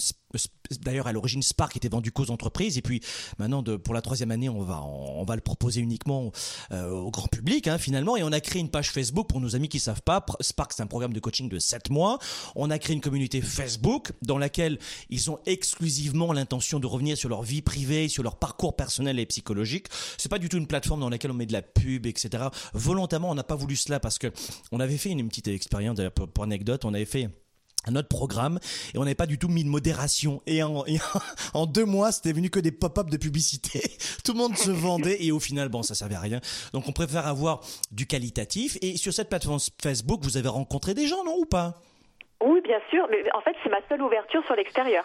[0.83, 3.01] d'ailleurs à l'origine Spark était vendu qu'aux entreprises, et puis
[3.39, 6.33] maintenant pour la troisième année, on va le proposer uniquement
[6.73, 9.57] euh, au grand public hein, finalement, et on a créé une page Facebook pour nos
[9.57, 10.25] amis qui savent pas.
[10.41, 12.19] Spark c'est un programme de coaching de 7 mois.
[12.55, 14.79] On a créé une communauté Facebook dans laquelle
[15.11, 19.27] ils ont exclusivement l'intention de revenir sur leur vie privée, sur leur parcours personnel et
[19.27, 19.87] psychologique.
[20.17, 22.45] C'est pas du tout une plateforme dans laquelle on met de la pub, etc.
[22.75, 24.33] Volontairement, on n'a pas voulu cela parce que
[24.73, 27.29] on avait fait une petite expérience, pour, anecdote, on avait fait
[27.89, 28.59] un autre programme
[28.95, 30.43] et on n'avait pas du tout mis de modération.
[30.47, 30.85] Et en,
[31.55, 33.81] en, deux mois c'était venu que des pop-up de publicité.
[34.25, 36.41] Tout le monde se vendait et au final bon ça servait à rien.
[36.73, 37.61] Donc on préfère avoir
[37.91, 38.77] du qualitatif.
[38.83, 41.75] Et sur cette plateforme Facebook vous avez rencontré des gens non ou pas?
[42.45, 43.07] Oui bien sûr.
[43.11, 45.05] Mais en fait c'est ma seule ouverture sur l'extérieur.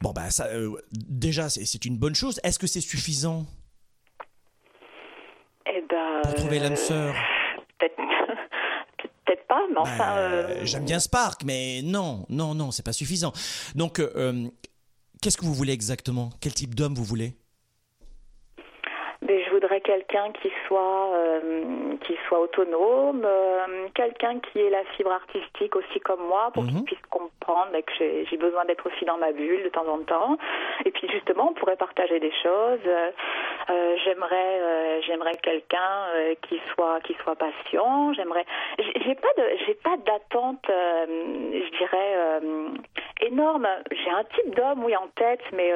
[0.00, 2.40] Bon bah ça euh, déjà c'est une bonne chose.
[2.44, 3.44] Est-ce que c'est suffisant?
[5.66, 7.14] Eh ben, pour trouver l'âme sœur
[9.36, 9.98] pas, mais enfin.
[9.98, 13.32] Bah, euh, j'aime bien Spark, mais non, non, non, c'est pas suffisant.
[13.74, 14.48] Donc, euh, euh,
[15.20, 16.30] qu'est-ce que vous voulez exactement?
[16.40, 17.34] Quel type d'homme vous voulez?
[19.90, 21.10] Quelqu'un qui soit
[22.06, 23.26] qui soit autonome,
[23.94, 26.84] quelqu'un qui ait la fibre artistique aussi comme moi pour qu'il mhm.
[26.84, 30.36] puisse comprendre que j'ai besoin d'être aussi dans ma bulle de temps en temps.
[30.84, 32.86] Et puis justement, on pourrait partager des choses.
[33.70, 38.12] Euh, j'aimerais euh, j'aimerais quelqu'un euh, qui soit qui soit patient.
[38.14, 38.44] J'aimerais
[38.78, 42.40] j'ai pas de j'ai pas d'attente je dirais
[43.26, 43.66] énorme.
[43.90, 45.72] J'ai un type d'homme oui en tête mais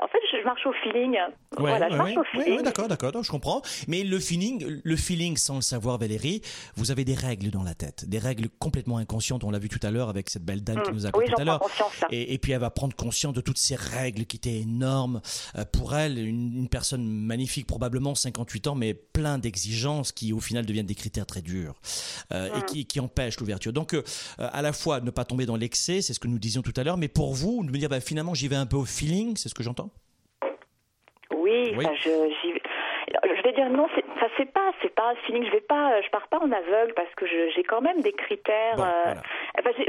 [0.00, 1.18] en fait je, marche au feeling.
[1.56, 2.62] voilà, je marche au feeling.
[2.62, 3.47] d'accord, d'accord, je comprends.
[3.86, 6.42] Mais le feeling, le feeling sans le savoir, Valérie,
[6.76, 9.44] vous avez des règles dans la tête, des règles complètement inconscientes.
[9.44, 10.94] On l'a vu tout à l'heure avec cette belle dame qui mm.
[10.94, 11.62] nous a oui, tout à l'heure.
[12.10, 15.20] Et, et, puis elle va prendre conscience de toutes ces règles qui étaient énormes
[15.72, 20.66] pour elle, une, une personne magnifique, probablement 58 ans, mais plein d'exigences qui au final
[20.66, 21.74] deviennent des critères très durs
[22.32, 23.72] euh, et qui, qui, empêchent l'ouverture.
[23.72, 24.02] Donc euh,
[24.38, 26.84] à la fois ne pas tomber dans l'excès, c'est ce que nous disions tout à
[26.84, 29.36] l'heure, mais pour vous, de me dire bah, finalement j'y vais un peu au feeling,
[29.36, 29.90] c'est ce que j'entends?
[31.36, 31.84] Oui, oui.
[32.02, 32.60] j'y vais
[33.12, 33.86] je vais dire non,
[34.20, 35.44] ça c'est pas, c'est pas un feeling.
[35.46, 38.78] Je vais pas, je pars pas en aveugle parce que j'ai quand même des critères.
[38.78, 39.14] Euh,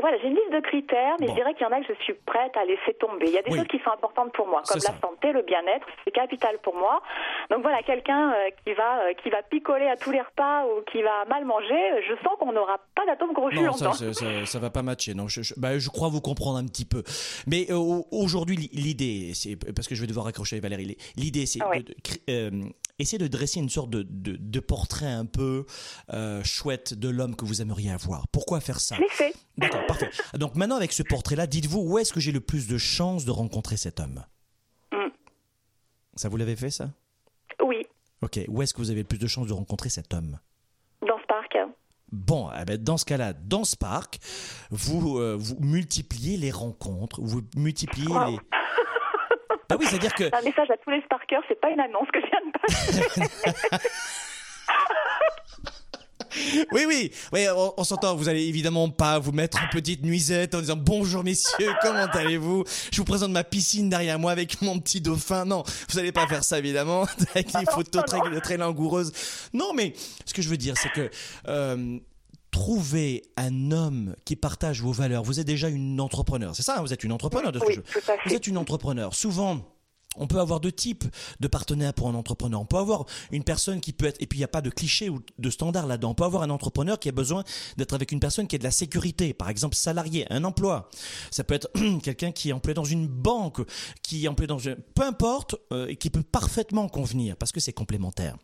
[0.02, 2.04] voilà, j'ai une liste de critères, mais je dirais qu'il y en a que je
[2.04, 3.28] suis prête à laisser tomber.
[3.28, 5.86] Il y a des choses qui sont importantes pour moi, comme la santé, le bien-être,
[6.06, 7.02] c'est capital pour moi.
[7.50, 10.82] Donc voilà, quelqu'un euh, qui va, euh, qui va picoler à tous les repas ou
[10.92, 13.94] qui va mal manger, je sens qu'on n'aura pas d'atome crochu longtemps.
[13.94, 15.14] Ça, ça, ça, va pas matcher.
[15.14, 17.04] Non, je, je, bah, je, crois vous comprendre un petit peu.
[17.48, 20.98] Mais aujourd'hui, l'idée, c'est parce que je vais devoir accrocher Valérie.
[21.16, 22.62] L'idée, c'est ah de
[23.30, 25.66] dresser une sorte de, de, portrait un peu
[26.12, 28.28] euh, chouette de l'homme que vous aimeriez avoir.
[28.28, 29.34] Pourquoi faire ça fait.
[29.58, 30.10] D'accord, parfait.
[30.36, 33.32] Donc maintenant, avec ce portrait-là, dites-vous où est-ce que j'ai le plus de chances de
[33.32, 34.24] rencontrer cet homme
[34.92, 35.10] mm.
[36.16, 36.90] Ça, vous l'avez fait, ça
[37.64, 37.86] Oui.
[38.22, 40.40] Ok, où est-ce que vous avez le plus de chances de rencontrer cet homme
[41.02, 41.58] Dans ce parc.
[42.12, 44.20] Bon, eh ben, dans ce cas-là, dans ce parc,
[44.72, 48.40] vous, euh, vous multipliez les rencontres, vous multipliez les
[49.70, 50.24] bah oui, c'est-à-dire que.
[50.36, 53.22] Un message à tous les Sparkers, c'est pas une annonce que je viens de passer.
[56.72, 57.46] oui, oui, oui,
[57.78, 58.16] on, s'entend.
[58.16, 62.64] Vous allez évidemment pas vous mettre en petite nuisette en disant bonjour messieurs, comment allez-vous?
[62.92, 65.46] Je vous présente ma piscine derrière moi avec mon petit dauphin.
[65.46, 67.06] Non, vous allez pas faire ça évidemment
[67.36, 69.12] avec des photos très, très langoureuses.
[69.54, 69.94] Non, mais
[70.26, 71.10] ce que je veux dire, c'est que
[71.48, 72.00] euh,
[72.60, 75.24] trouver un homme qui partage vos valeurs.
[75.24, 77.80] Vous êtes déjà une entrepreneur, c'est ça hein, Vous êtes une entrepreneur de ce oui,
[78.26, 79.16] Vous êtes une entrepreneur.
[79.16, 79.62] Souvent,
[80.18, 81.06] on peut avoir deux types
[81.40, 82.60] de partenaires pour un entrepreneur.
[82.60, 84.70] On peut avoir une personne qui peut être, et puis il n'y a pas de
[84.70, 86.10] cliché ou de standard là-dedans.
[86.10, 87.46] On peut avoir un entrepreneur qui a besoin
[87.78, 90.90] d'être avec une personne qui a de la sécurité, par exemple salarié, un emploi.
[91.32, 91.72] Ça peut être
[92.04, 93.62] quelqu'un qui est employé dans une banque,
[94.04, 97.62] qui est employé dans une, peu importe, euh, et qui peut parfaitement convenir parce que
[97.62, 98.36] c'est complémentaire.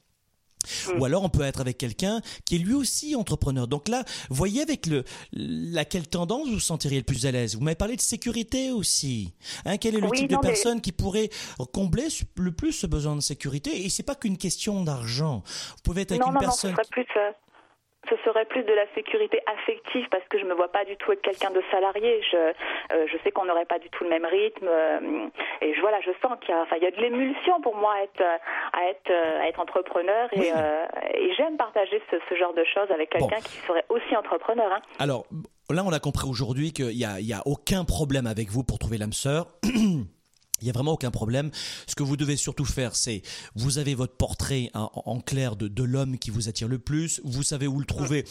[0.97, 3.67] Ou alors on peut être avec quelqu'un qui est lui aussi entrepreneur.
[3.67, 5.03] Donc là, voyez avec le
[5.33, 7.55] laquelle tendance vous vous sentiriez le plus à l'aise?
[7.55, 9.33] Vous m'avez parlé de sécurité aussi.
[9.65, 11.29] Hein, quel est le type de personne qui pourrait
[11.73, 12.07] combler
[12.37, 13.85] le plus ce besoin de sécurité?
[13.85, 15.43] Et c'est pas qu'une question d'argent.
[15.45, 16.71] Vous pouvez être avec une personne.
[16.71, 17.05] Non, plus,
[18.09, 21.11] ce serait plus de la sécurité affective parce que je me vois pas du tout
[21.11, 22.21] être quelqu'un de salarié.
[22.31, 25.27] Je, euh, je sais qu'on n'aurait pas du tout le même rythme euh,
[25.61, 27.75] et je voilà, je sens qu'il y a, enfin, il y a de l'émulsion pour
[27.75, 28.23] moi à être,
[28.73, 32.91] à être, à être entrepreneur et, euh, et j'aime partager ce, ce, genre de choses
[32.91, 34.71] avec quelqu'un qui serait aussi entrepreneur.
[34.71, 34.81] Hein.
[34.99, 35.25] Alors
[35.69, 38.63] là, on a compris aujourd'hui qu'il y a, il y a aucun problème avec vous
[38.63, 39.47] pour trouver l'âme sœur.
[40.61, 41.51] Il n'y a vraiment aucun problème.
[41.87, 43.21] Ce que vous devez surtout faire, c'est
[43.55, 47.21] vous avez votre portrait en, clair de, de l'homme qui vous attire le plus.
[47.23, 48.25] Vous savez où le trouver.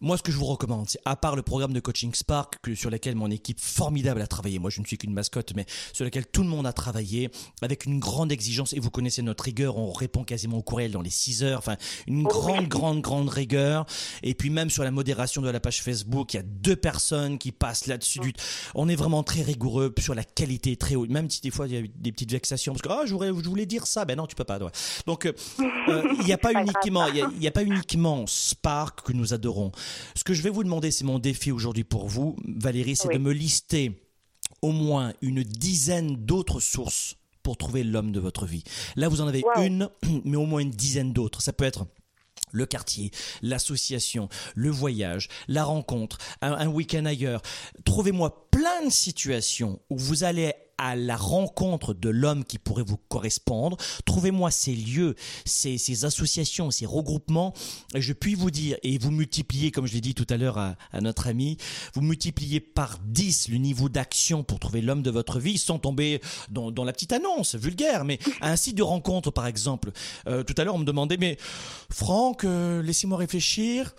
[0.00, 2.76] Moi, ce que je vous recommande, c'est à part le programme de coaching Spark que,
[2.76, 4.60] sur lequel mon équipe formidable a travaillé.
[4.60, 7.30] Moi, je ne suis qu'une mascotte, mais sur lequel tout le monde a travaillé
[7.62, 8.72] avec une grande exigence.
[8.74, 9.76] Et vous connaissez notre rigueur.
[9.76, 11.58] On répond quasiment au courriel dans les 6 heures.
[11.58, 13.86] Enfin, une oh grande, grande, grande rigueur.
[14.22, 17.36] Et puis même sur la modération de la page Facebook, il y a deux personnes
[17.36, 18.34] qui passent là-dessus.
[18.76, 21.10] On est vraiment très rigoureux sur la qualité très haute.
[21.10, 23.28] Même si des fois il y a des petites vexations parce que ah, je, voulais,
[23.28, 24.04] je voulais dire ça.
[24.04, 24.58] Ben non, tu peux pas.
[25.06, 25.32] Donc, euh,
[25.88, 29.72] euh, il n'y a pas uniquement, il n'y a pas uniquement Spark que nous adorons.
[30.14, 33.18] Ce que je vais vous demander, c'est mon défi aujourd'hui pour vous, Valérie, c'est de
[33.18, 34.00] me lister
[34.62, 38.64] au moins une dizaine d'autres sources pour trouver l'homme de votre vie.
[38.96, 39.88] Là, vous en avez une,
[40.24, 41.42] mais au moins une dizaine d'autres.
[41.42, 41.86] Ça peut être
[42.52, 43.10] le quartier,
[43.42, 47.42] l'association, le voyage, la rencontre, un, un week-end ailleurs.
[47.84, 52.96] Trouvez-moi plein de situations où vous allez à la rencontre de l'homme qui pourrait vous
[52.96, 53.76] correspondre.
[54.04, 57.52] Trouvez-moi ces lieux, ces, associations, ces regroupements.
[57.94, 60.76] Je puis vous dire, et vous multipliez, comme je l'ai dit tout à l'heure à,
[61.00, 61.58] notre ami,
[61.94, 66.20] vous multipliez par 10 le niveau d'action pour trouver l'homme de votre vie sans tomber
[66.50, 68.04] dans, la petite annonce vulgaire.
[68.04, 69.90] Mais un site de rencontre, par exemple,
[70.28, 71.36] euh, tout à l'heure on me demandait, mais
[71.90, 73.94] Franck, euh, laissez-moi réfléchir.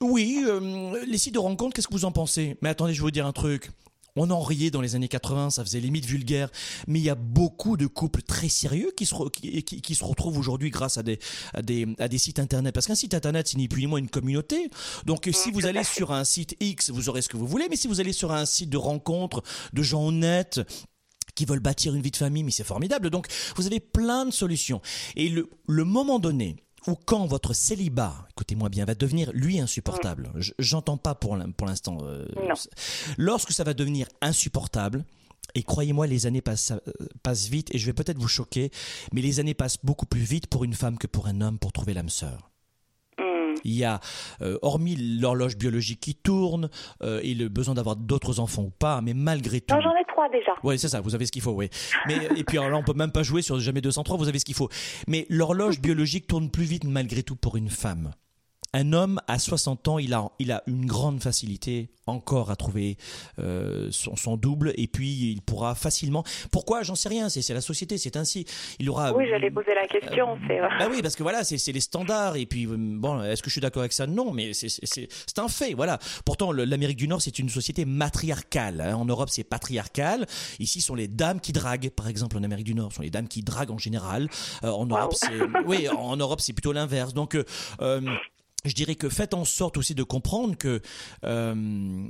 [0.00, 2.56] Oui, euh, les sites de rencontre, qu'est-ce que vous en pensez?
[2.62, 3.70] Mais attendez, je vais vous dire un truc.
[4.16, 6.50] On en riait dans les années 80, ça faisait limite vulgaire,
[6.86, 10.38] mais il y a beaucoup de couples très sérieux qui se, qui, qui, se retrouvent
[10.38, 11.18] aujourd'hui grâce à des,
[11.54, 12.74] à, des, à des sites internet.
[12.74, 14.70] Parce qu'un site internet, c'est ni plus ni moins une communauté.
[15.06, 17.76] Donc si vous allez sur un site X, vous aurez ce que vous voulez, mais
[17.76, 19.42] si vous allez sur un site de rencontre
[19.72, 20.60] de gens honnêtes,
[21.34, 23.08] qui veulent bâtir une vie de famille, mais c'est formidable.
[23.08, 24.82] Donc, vous avez plein de solutions.
[25.16, 26.56] Et le, le moment donné
[26.86, 30.30] ou quand votre célibat, écoutez-moi bien, va devenir lui insupportable.
[30.58, 31.98] J'entends pas pour l'instant.
[32.02, 32.26] Euh,
[33.18, 35.04] lorsque ça va devenir insupportable,
[35.54, 38.70] et croyez-moi, les années passent, euh, passent, vite, et je vais peut-être vous choquer,
[39.12, 41.72] mais les années passent beaucoup plus vite pour une femme que pour un homme pour
[41.72, 42.50] trouver l'âme sœur.
[43.18, 43.54] Hmm.
[43.64, 44.00] Il y a,
[44.42, 46.70] euh, hormis l'horloge biologique qui tourne
[47.02, 49.74] et le besoin d'avoir d'autres enfants ou pas, mais malgré tout
[50.28, 50.52] déjà.
[50.62, 51.68] Oui, c'est ça, vous avez ce qu'il faut, oui.
[52.06, 54.38] Mais, et puis alors là, on peut même pas jouer sur jamais 203, vous avez
[54.38, 54.68] ce qu'il faut.
[55.08, 58.12] Mais l'horloge biologique tourne plus vite malgré tout pour une femme.
[58.72, 62.96] Un homme à 60 ans, il a, il a une grande facilité encore à trouver
[63.38, 66.24] euh, son, son, double et puis il pourra facilement.
[66.52, 66.82] Pourquoi?
[66.82, 67.28] J'en sais rien.
[67.28, 68.46] C'est la société, c'est ainsi.
[68.78, 69.12] Il aura.
[69.14, 70.38] Oui, j'allais poser la question.
[70.50, 73.48] Euh, bah oui, parce que voilà, c'est les standards et puis euh, bon, est-ce que
[73.48, 74.06] je suis d'accord avec ça?
[74.06, 75.74] Non, mais c'est un fait.
[75.74, 75.98] Voilà.
[76.24, 78.80] Pourtant, l'Amérique du Nord, c'est une société matriarcale.
[78.80, 78.94] Hein.
[78.94, 80.26] En Europe, c'est patriarcal.
[80.58, 83.28] Ici, sont les dames qui draguent, par exemple, en Amérique du Nord, sont les dames
[83.28, 84.28] qui draguent en général.
[84.64, 87.14] Euh, en Europe, c'est oui, en Europe, c'est plutôt l'inverse.
[87.14, 87.36] Donc
[88.64, 90.80] je dirais que faites en sorte aussi de comprendre que
[91.24, 92.08] euh,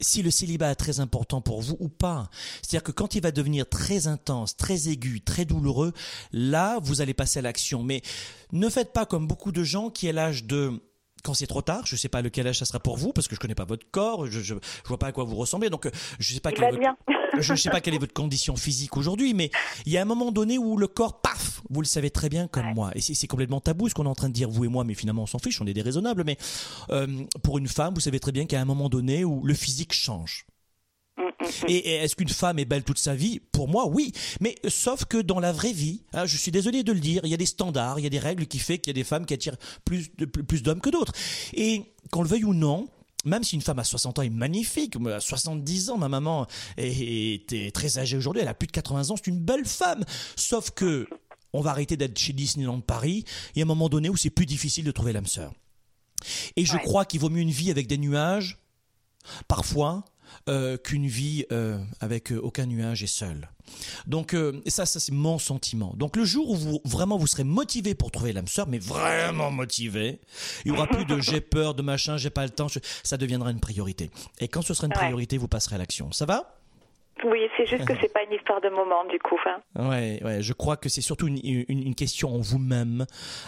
[0.00, 2.28] si le célibat est très important pour vous ou pas.
[2.62, 5.92] C'est-à-dire que quand il va devenir très intense, très aigu, très douloureux,
[6.32, 7.82] là, vous allez passer à l'action.
[7.82, 8.02] Mais
[8.52, 10.80] ne faites pas comme beaucoup de gens qui, à l'âge de
[11.22, 13.28] quand c'est trop tard, je ne sais pas lequel âge ça sera pour vous parce
[13.28, 14.54] que je connais pas votre corps, je, je,
[14.84, 16.78] vois pas à quoi vous ressemblez, donc je sais pas quelle
[17.40, 19.50] je ne sais pas quelle est votre condition physique aujourd'hui, mais
[19.86, 22.48] il y a un moment donné où le corps, paf, vous le savez très bien
[22.48, 22.90] comme moi.
[22.94, 24.94] Et c'est complètement tabou ce qu'on est en train de dire, vous et moi, mais
[24.94, 26.24] finalement on s'en fiche, on est déraisonnables.
[26.24, 26.36] Mais
[26.90, 29.92] euh, pour une femme, vous savez très bien qu'à un moment donné où le physique
[29.92, 30.46] change.
[31.68, 33.40] Et, est-ce qu'une femme est belle toute sa vie?
[33.52, 34.12] Pour moi, oui.
[34.40, 37.30] Mais sauf que dans la vraie vie, hein, je suis désolé de le dire, il
[37.30, 39.04] y a des standards, il y a des règles qui font qu'il y a des
[39.04, 41.12] femmes qui attirent plus, plus d'hommes que d'autres.
[41.52, 42.88] Et qu'on le veuille ou non,
[43.24, 46.46] même si une femme à 60 ans est magnifique, à 70 ans, ma maman
[46.76, 50.04] était très âgée aujourd'hui, elle a plus de 80 ans, c'est une belle femme.
[50.36, 51.08] Sauf que
[51.52, 54.30] on va arrêter d'être chez Disneyland Paris, il y a un moment donné où c'est
[54.30, 55.52] plus difficile de trouver l'âme sœur.
[56.56, 58.58] Et je crois qu'il vaut mieux une vie avec des nuages,
[59.46, 60.04] parfois,
[60.48, 63.48] euh, qu'une vie euh, avec euh, aucun nuage et seule.
[64.06, 65.94] Donc ça, ça c'est mon sentiment.
[65.96, 69.50] Donc le jour où vous vraiment vous serez motivé pour trouver l'âme sœur, mais vraiment
[69.50, 70.20] motivé,
[70.64, 72.66] il y aura plus de j'ai peur de machin, j'ai pas le temps,
[73.02, 74.10] ça deviendra une priorité.
[74.38, 76.12] Et quand ce sera une priorité, vous passerez à l'action.
[76.12, 76.58] Ça va?
[77.24, 79.38] Oui, c'est juste que c'est pas une histoire de moment du coup.
[79.46, 79.88] Hein.
[79.88, 83.06] Ouais, ouais, je crois que c'est surtout une, une question en vous-même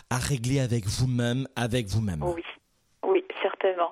[0.08, 2.22] à régler avec vous-même, avec vous-même.
[2.22, 2.42] Oui.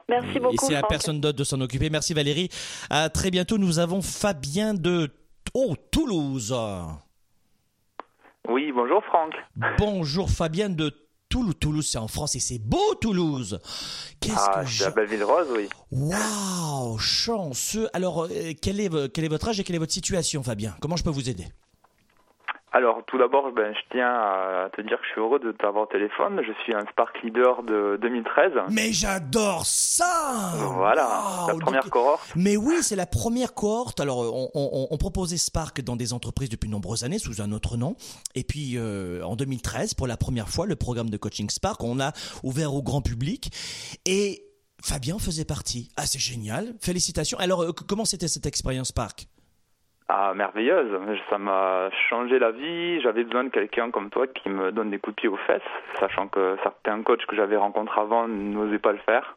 [0.09, 0.55] Merci beaucoup.
[0.55, 1.91] Et c'est à personne d'autre de s'en occuper.
[1.91, 2.49] Merci Valérie.
[2.91, 3.59] À très bientôt.
[3.59, 5.11] Nous avons Fabien de
[5.55, 6.55] oh, Toulouse.
[8.49, 9.35] Oui, bonjour Franck.
[9.79, 10.91] Bonjour Fabien de
[11.29, 11.55] Toulouse.
[11.61, 13.59] Toulouse, c'est en France et c'est beau Toulouse.
[14.21, 15.69] Qu'est-ce ah, que c'est la ville rose, oui.
[15.91, 17.89] Waouh, chanceux.
[17.93, 20.77] Alors, euh, quel est, quel est votre âge et quelle est votre situation, Fabien?
[20.81, 21.47] Comment je peux vous aider?
[22.75, 25.85] Alors, tout d'abord, ben, je tiens à te dire que je suis heureux de t'avoir
[25.85, 26.43] au téléphone.
[26.45, 28.51] Je suis un Spark Leader de 2013.
[28.73, 32.33] Mais j'adore ça Voilà, la première cohorte.
[32.35, 34.01] Mais oui, c'est la première cohorte.
[34.01, 37.95] Alors, on, proposait Spark dans des entreprises depuis de nombreuses années sous un autre nom.
[38.35, 42.01] Et puis, euh, en 2013, pour la première fois, le programme de coaching Spark, on
[42.01, 42.11] a
[42.43, 43.53] ouvert au grand public.
[44.05, 44.43] Et
[44.83, 45.93] Fabien faisait partie.
[45.97, 46.75] Ah, c'est génial.
[46.81, 47.39] Félicitations.
[47.39, 49.29] Alors, euh, comment c'était cette expérience Spark?
[50.17, 50.97] Ah, merveilleuse.
[51.29, 53.01] Ça m'a changé la vie.
[53.01, 55.61] J'avais besoin de quelqu'un comme toi qui me donne des coups de pied aux fesses,
[55.99, 59.35] sachant que certains coachs que j'avais rencontrés avant n'osaient pas le faire.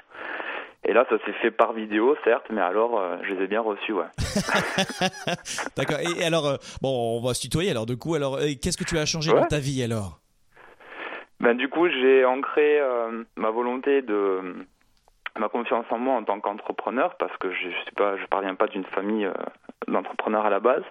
[0.86, 3.62] Et là, ça s'est fait par vidéo, certes, mais alors, euh, je les ai bien
[3.62, 4.06] reçus, ouais.
[5.76, 5.98] D'accord.
[6.00, 8.14] Et, alors, euh, bon, on va se tutoyer alors, du coup.
[8.14, 10.20] Alors, euh, qu'est-ce que tu as changé dans ta vie alors?
[11.40, 12.80] Ben, du coup, j'ai ancré
[13.36, 14.66] ma volonté de
[15.40, 18.86] ma confiance en moi en tant qu'entrepreneur parce que je pas je parviens pas d'une
[18.86, 19.34] famille euh,
[19.88, 20.84] d'entrepreneurs à la base.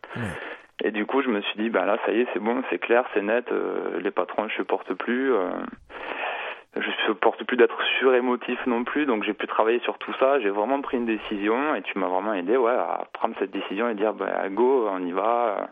[0.85, 2.79] Et du coup je me suis dit ben là ça y est c'est bon c'est
[2.79, 5.51] clair c'est net euh, les patrons je supporte plus euh,
[6.77, 10.51] je supporte plus d'être surémotif non plus donc j'ai pu travailler sur tout ça j'ai
[10.51, 13.95] vraiment pris une décision et tu m'as vraiment aidé ouais à prendre cette décision et
[13.95, 15.71] dire ben go on y va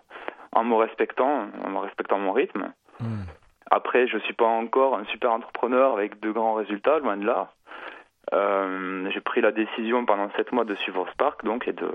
[0.53, 2.73] en me respectant en me respectant mon rythme.
[3.01, 3.25] Hmm.
[3.71, 7.51] après je suis pas encore un super entrepreneur avec de grands résultats loin de là
[8.33, 11.91] euh, j'ai pris la décision pendant sept mois de suivre Spark, donc, et de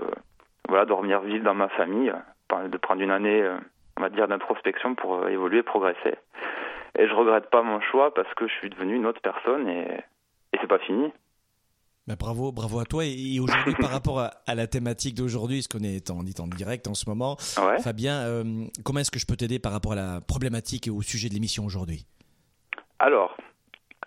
[0.68, 2.12] voilà, dormir vivre dans ma famille,
[2.68, 3.56] de prendre une année, euh,
[3.96, 6.14] on va dire, d'introspection pour euh, évoluer, progresser.
[6.98, 9.86] Et je regrette pas mon choix parce que je suis devenu une autre personne et,
[10.52, 11.12] et c'est pas fini.
[12.06, 13.04] Bah bravo, bravo à toi.
[13.04, 16.94] Et aujourd'hui, par rapport à, la thématique d'aujourd'hui, ce qu'on est en, en direct en
[16.94, 17.36] ce moment,
[17.84, 18.42] Fabien,
[18.84, 21.34] comment est-ce que je peux t'aider par rapport à la problématique et au sujet de
[21.34, 22.06] l'émission aujourd'hui?
[22.98, 23.36] Alors,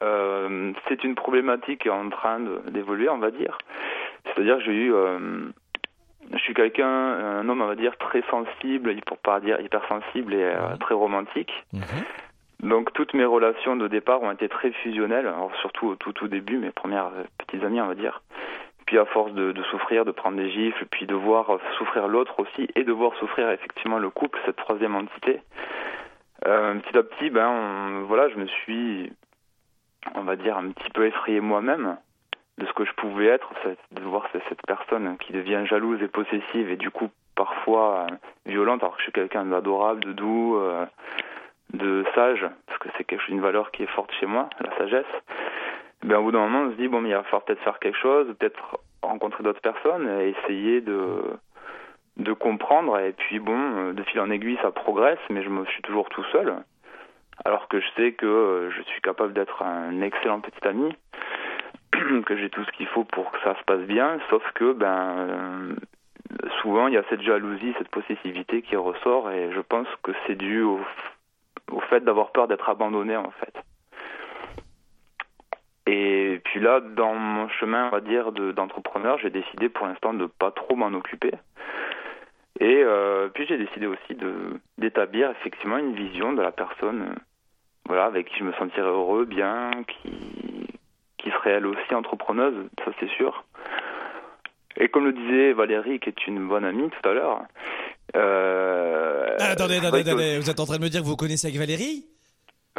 [0.04, 3.58] euh, c'est une problématique qui est en train d'évoluer, on va dire.
[4.26, 5.48] C'est-à-dire que j'ai eu, euh,
[6.32, 10.44] je suis quelqu'un, un homme, on va dire, très sensible, pour pas dire hypersensible et
[10.44, 11.52] euh, très romantique.
[11.74, 12.70] Mhm.
[12.70, 16.30] Donc toutes mes relations de départ ont été très fusionnelles, alors surtout au tout, tout
[16.30, 18.22] début, mes premières petites amies, on va dire.
[18.86, 22.70] Puis à force de, souffrir, de prendre des gifles, puis de voir souffrir l'autre aussi,
[22.76, 25.42] et de voir souffrir effectivement le couple, cette troisième entité.
[26.42, 29.12] petit à petit, ben voilà, je me suis
[30.16, 31.98] on va dire, un petit peu effrayé moi-même
[32.58, 33.52] de ce que je pouvais être,
[33.92, 38.84] de voir cette personne qui devient jalouse et possessive et du coup parfois euh, violente,
[38.84, 40.86] alors que je suis quelqu'un d'adorable, de doux, euh,
[41.74, 45.06] de sage, parce que c'est une valeur qui est forte chez moi, la sagesse.
[46.04, 47.80] Ben, au bout d'un moment, on se dit, bon, mais il va falloir peut-être faire
[47.80, 51.24] quelque chose, peut-être rencontrer d'autres personnes et essayer de,
[52.18, 53.00] de comprendre.
[53.00, 56.24] Et puis, bon, de fil en aiguille, ça progresse, mais je me suis toujours tout
[56.26, 56.64] seul
[57.46, 60.96] alors que je sais que euh, je suis capable d'être un excellent petit ami,
[62.26, 65.76] que j'ai tout ce qu'il faut pour que ça se passe bien, sauf que ben
[66.62, 70.36] souvent il y a cette jalousie, cette possessivité qui ressort et je pense que c'est
[70.36, 70.80] dû au,
[71.72, 73.54] au fait d'avoir peur d'être abandonné en fait.
[75.86, 80.28] Et puis là, dans mon chemin, on va dire, d'entrepreneur, j'ai décidé pour l'instant de
[80.28, 81.32] pas trop m'en occuper.
[82.60, 87.16] Et euh, puis j'ai décidé aussi de d'établir effectivement une vision de la personne
[87.86, 90.68] voilà, avec qui je me sentirais heureux, bien, qui,
[91.18, 93.44] qui serait elle aussi entrepreneuse, ça c'est sûr.
[94.78, 97.42] Et comme le disait Valérie, qui est une bonne amie tout à l'heure.
[98.16, 101.48] Euh, ah, attendez, attendez, attendez, vous êtes en train de me dire que vous connaissez
[101.48, 102.06] avec Valérie?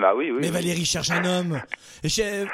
[0.00, 0.38] Bah oui, oui.
[0.40, 1.60] Mais Valérie cherche un homme.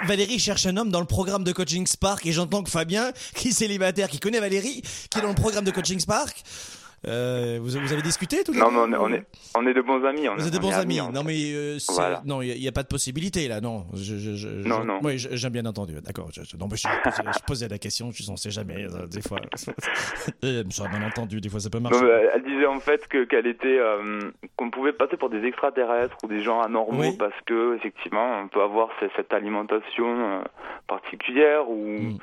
[0.06, 3.48] Valérie cherche un homme dans le programme de coaching Spark et j'entends que Fabien, qui
[3.48, 6.42] est célibataire, qui connaît Valérie, qui est dans le programme de coaching Spark,
[7.08, 9.24] euh, vous, vous, avez discuté tout Non, mais on est,
[9.56, 10.26] on est, de bons amis.
[10.36, 10.98] vous êtes de bons amis.
[10.98, 11.78] non, mais euh,
[12.26, 13.62] non, il n'y a, pas de possibilité là.
[13.62, 15.00] Non, je, je, non, non.
[15.02, 15.94] Oui, j'ai bien entendu.
[16.04, 16.28] D'accord.
[16.58, 18.10] non, mais je, posais, la question.
[18.12, 18.84] Je ne sais jamais.
[18.84, 19.38] Euh, des fois,
[20.42, 21.40] j'aurais bien entendu.
[21.40, 22.04] Des fois, ça peut marcher.
[22.34, 23.78] elle disait en fait que qu'elle était,
[24.56, 28.62] qu'on pouvait passer pour des extraterrestres ou des gens anormaux parce que effectivement, on peut
[28.62, 30.42] avoir cette, alimentation
[30.86, 32.18] particulière ou hmm.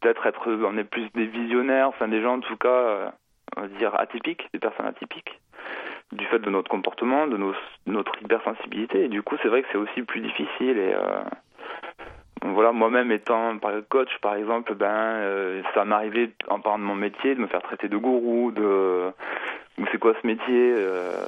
[0.00, 3.12] peut-être être, on est plus des visionnaires, enfin des gens en tout cas
[3.56, 5.40] on va dire, atypiques, des personnes atypiques,
[6.12, 7.54] du fait de notre comportement, de nos,
[7.86, 9.04] notre hypersensibilité.
[9.04, 10.78] Et du coup, c'est vrai que c'est aussi plus difficile.
[10.78, 11.22] Et euh,
[12.42, 17.34] voilà, moi-même étant coach, par exemple, ben, euh, ça m'arrivait en parlant de mon métier
[17.34, 19.12] de me faire traiter de gourou, de
[19.92, 21.24] c'est quoi ce métier, euh,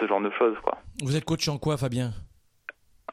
[0.00, 0.78] ce genre de choses, quoi.
[1.02, 2.10] Vous êtes coach en quoi, Fabien?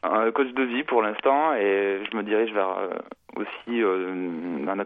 [0.03, 2.89] Un coach de vie pour l'instant, et je me dirige vers
[3.37, 4.79] aussi euh, un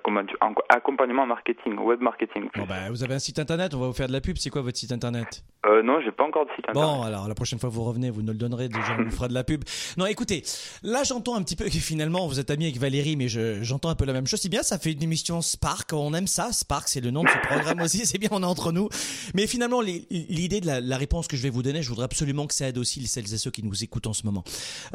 [0.70, 2.49] accompagnement marketing, web marketing.
[2.55, 4.38] Bon bah, vous avez un site internet, on va vous faire de la pub.
[4.38, 5.43] C'est quoi votre site internet?
[5.66, 6.89] Euh, Non, j'ai pas encore de site internet.
[6.89, 9.28] Bon, alors la prochaine fois vous revenez, vous nous le donnerez, déjà on vous fera
[9.28, 9.63] de la pub.
[9.97, 10.43] Non, écoutez,
[10.84, 13.95] là j'entends un petit peu que finalement vous êtes ami avec Valérie, mais j'entends un
[13.95, 14.39] peu la même chose.
[14.41, 16.51] C'est bien, ça fait une émission Spark, on aime ça.
[16.51, 18.89] Spark, c'est le nom de ce programme aussi, c'est bien, on est entre nous.
[19.34, 22.53] Mais finalement, l'idée de la, réponse que je vais vous donner, je voudrais absolument que
[22.53, 24.43] ça aide aussi celles et ceux qui nous écoutent en ce moment.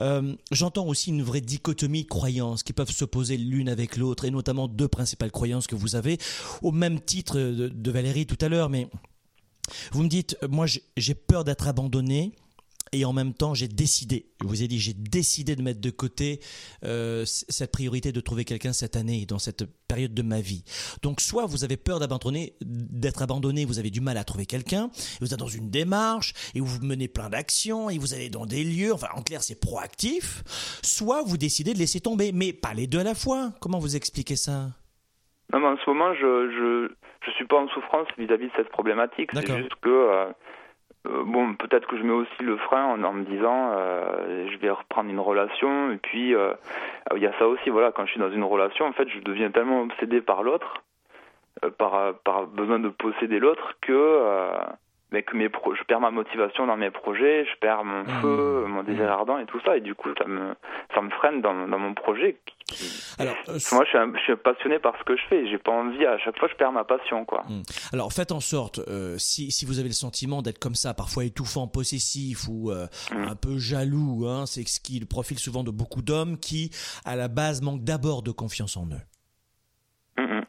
[0.01, 0.10] Euh,
[0.51, 4.69] j'entends aussi une vraie dichotomie de croyances qui peuvent s'opposer l'une avec l'autre, et notamment
[4.69, 6.19] deux principales croyances que vous avez,
[6.63, 8.89] au même titre de, Valérie tout à l'heure, mais
[9.93, 12.33] vous me dites, moi j'ai peur d'être abandonné,
[12.93, 15.91] et en même temps j'ai décidé, je vous ai dit, j'ai décidé de mettre de
[15.91, 16.41] côté
[16.85, 20.65] euh, cette priorité de trouver quelqu'un cette année, dans cette période de ma vie.
[21.03, 24.91] Donc soit vous avez peur d'abandonner, d'être abandonné, vous avez du mal à trouver quelqu'un,
[25.21, 28.65] vous êtes dans une démarche, et vous menez plein d'actions, et vous allez dans des
[28.65, 30.43] lieux, enfin en clair c'est proactif,
[30.83, 33.53] soit vous décidez de laisser tomber, mais pas les deux à la fois.
[33.61, 34.71] Comment vous expliquez ça?
[35.53, 36.95] Non, mais en ce moment, je, je,
[37.27, 39.31] je suis pas en souffrance vis-à-vis de cette problématique.
[39.35, 40.31] C'est juste que euh,
[41.07, 44.71] euh, bon, peut-être que je mets aussi le frein en, me disant euh, je vais
[44.71, 46.53] reprendre une relation et puis euh,
[47.17, 49.21] il y a ça aussi voilà quand je suis dans une relation en fait je
[49.21, 50.83] deviens tellement obsédé par l'autre
[51.79, 54.23] par par besoin de posséder l'autre que
[55.13, 58.21] mais que mes pro je perds ma motivation dans mes projets, je perds mon mmh.
[58.21, 59.09] feu, mon désir mmh.
[59.09, 60.55] ardent et tout ça, et du coup ça me
[60.95, 62.37] ça me freine dans, dans mon projet.
[63.19, 65.49] Alors, euh, moi, je suis, je suis, passionné par ce que je fais.
[65.51, 67.45] J'ai pas envie à chaque fois je perds ma passion, quoi.
[67.49, 67.63] Mmh.
[67.93, 71.25] Alors faites en sorte, euh, si, si vous avez le sentiment d'être comme ça, parfois
[71.25, 75.71] étouffant, possessif ou euh, un peu jaloux, hein, c'est ce qui le profile souvent de
[75.71, 76.71] beaucoup d'hommes qui,
[77.05, 79.10] à la base, manquent d'abord de confiance en eux.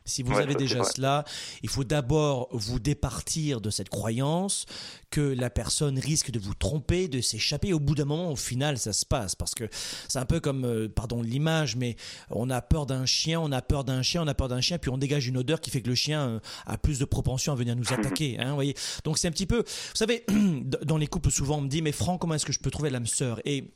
[0.06, 1.24] Si vous avez déjà cela,
[1.62, 4.66] il faut d'abord vous départir de cette croyance
[5.12, 7.74] que la personne risque de vous tromper, de s'échapper.
[7.74, 9.70] Au bout d'un moment, au final, ça se passe parce que
[10.08, 11.96] c'est un peu comme, euh, pardon, l'image, mais
[12.30, 14.78] on a peur d'un chien, on a peur d'un chien, on a peur d'un chien,
[14.78, 17.54] puis on dégage une odeur qui fait que le chien euh, a plus de propension
[17.54, 18.40] à venir nous attaquer.
[18.40, 20.26] Hein, voyez Donc c'est un petit peu, vous savez,
[20.86, 22.90] dans les couples souvent on me dit, mais Franck, comment est-ce que je peux trouver
[22.90, 23.40] l'âme sœur?
[23.46, 23.72] Et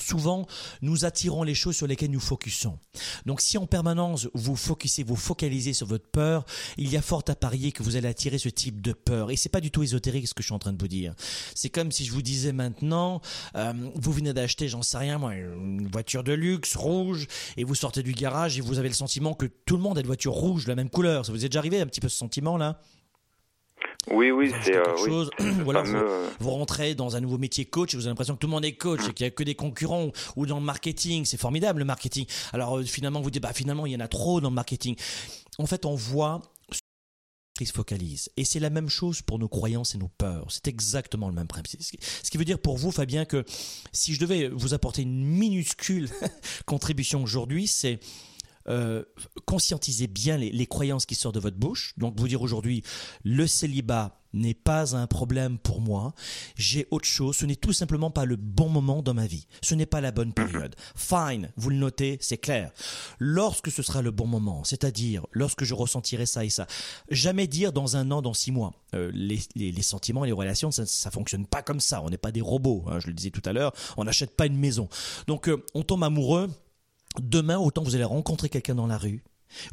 [0.00, 0.46] Souvent,
[0.82, 2.78] nous attirons les choses sur lesquelles nous focusons.
[3.26, 6.44] Donc, si en permanence vous focussez, vous focalisez sur votre peur,
[6.76, 9.30] il y a fort à parier que vous allez attirer ce type de peur.
[9.30, 11.14] Et c'est pas du tout ésotérique ce que je suis en train de vous dire.
[11.54, 13.20] C'est comme si je vous disais maintenant,
[13.56, 17.26] euh, vous venez d'acheter, j'en sais rien moi, une voiture de luxe rouge,
[17.56, 20.00] et vous sortez du garage et vous avez le sentiment que tout le monde a
[20.00, 21.26] une voiture rouge la même couleur.
[21.26, 22.80] Ça vous est déjà arrivé un petit peu ce sentiment là
[24.10, 25.30] oui, oui, c'est euh, chose.
[25.64, 28.46] voilà, euh, vous, rentrez dans un nouveau métier coach et vous avez l'impression que tout
[28.46, 31.24] le monde est coach et qu'il n'y a que des concurrents ou dans le marketing.
[31.24, 32.26] C'est formidable le marketing.
[32.52, 34.96] Alors euh, finalement, vous dites, bah finalement, il y en a trop dans le marketing.
[35.58, 36.40] En fait, on voit
[37.58, 38.30] qui se focalise.
[38.36, 40.46] Et c'est la même chose pour nos croyances et nos peurs.
[40.48, 41.82] C'est exactement le même principe.
[41.82, 43.44] Ce qui veut dire pour vous, Fabien, que
[43.92, 46.08] si je devais vous apporter une minuscule
[46.66, 47.98] contribution aujourd'hui, c'est
[48.68, 49.04] euh,
[49.46, 51.94] conscientisez bien les, croyances qui sortent de votre bouche.
[51.96, 52.82] Donc vous dire aujourd'hui,
[53.24, 56.12] le célibat n'est pas un problème pour moi.
[56.56, 57.36] J'ai autre chose.
[57.36, 59.46] Ce n'est tout simplement pas le bon moment dans ma vie.
[59.62, 60.76] Ce n'est pas la bonne période.
[60.94, 62.70] Fine, vous le notez, c'est clair.
[63.18, 66.66] Lorsque ce sera le bon moment, c'est-à-dire lorsque je ressentirai ça et ça,
[67.10, 68.74] jamais dire dans un an, dans six mois.
[68.94, 72.02] Euh, les, sentiments et les relations, ça, ça fonctionne pas comme ça.
[72.02, 72.84] On n'est pas des robots.
[72.86, 73.72] Hein, je le disais tout à l'heure.
[73.96, 74.88] On n'achète pas une maison.
[75.26, 76.50] Donc euh, on tombe amoureux
[77.20, 79.22] Demain, autant vous allez rencontrer quelqu'un dans la rue,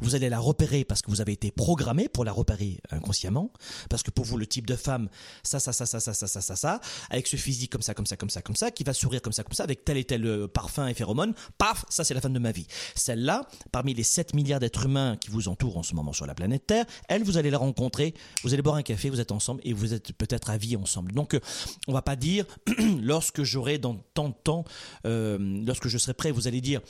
[0.00, 3.52] Vous allez la repérer parce que vous avez été programmé pour la repérer inconsciemment,
[3.90, 5.08] parce que pour vous le type de femme,
[5.42, 6.80] ça, ça, ça, ça, ça, ça, ça, ça, ça,
[7.10, 9.32] avec ce physique comme ça, comme ça, comme ça, comme ça, qui va sourire comme
[9.32, 12.20] ça, comme ça, avec tel et tel euh, parfum et phéromone, paf, ça c'est la
[12.20, 12.66] femme de ma vie.
[12.94, 16.34] Celle-là, parmi les 7 milliards d'êtres humains qui vous entourent en ce moment sur la
[16.34, 19.60] planète Terre, elle, vous allez la rencontrer, vous allez boire un café, vous êtes ensemble
[19.64, 21.12] et vous êtes peut-être à vie ensemble.
[21.12, 21.40] Donc, euh,
[21.86, 22.46] on va pas dire,
[23.02, 24.64] lorsque j'aurai dans tant de temps,
[25.06, 26.80] euh, lorsque je serai prêt, vous allez dire,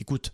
[0.00, 0.32] écoute,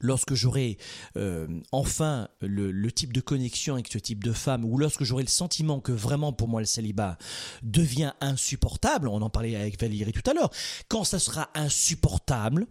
[0.00, 0.78] lorsque j'aurai
[1.16, 5.28] euh, enfin le, type de connexion avec ce type de femme, ou lorsque j'aurai le
[5.28, 7.18] sentiment que vraiment pour moi le célibat
[7.62, 10.50] devient insupportable, on en parlait avec Valérie tout à l'heure,
[10.88, 12.66] quand ça sera insupportable,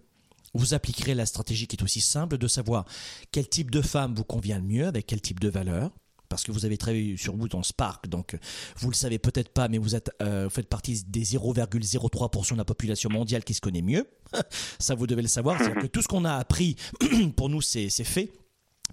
[0.55, 2.85] vous appliquerez la stratégie qui est aussi simple de savoir
[3.31, 5.91] quel type de femme vous convient le mieux, avec quel type de valeur,
[6.27, 8.37] parce que vous avez travaillé sur vous dans Spark, donc
[8.77, 12.65] vous le savez peut-être pas, mais vous êtes, euh, faites partie des 0,03% de la
[12.65, 14.07] population mondiale qui se connaît mieux.
[14.79, 15.57] Ça, vous devez le savoir.
[15.57, 16.75] C'est-à-dire que tout ce qu'on a appris,
[17.35, 18.31] pour nous, c'est fait.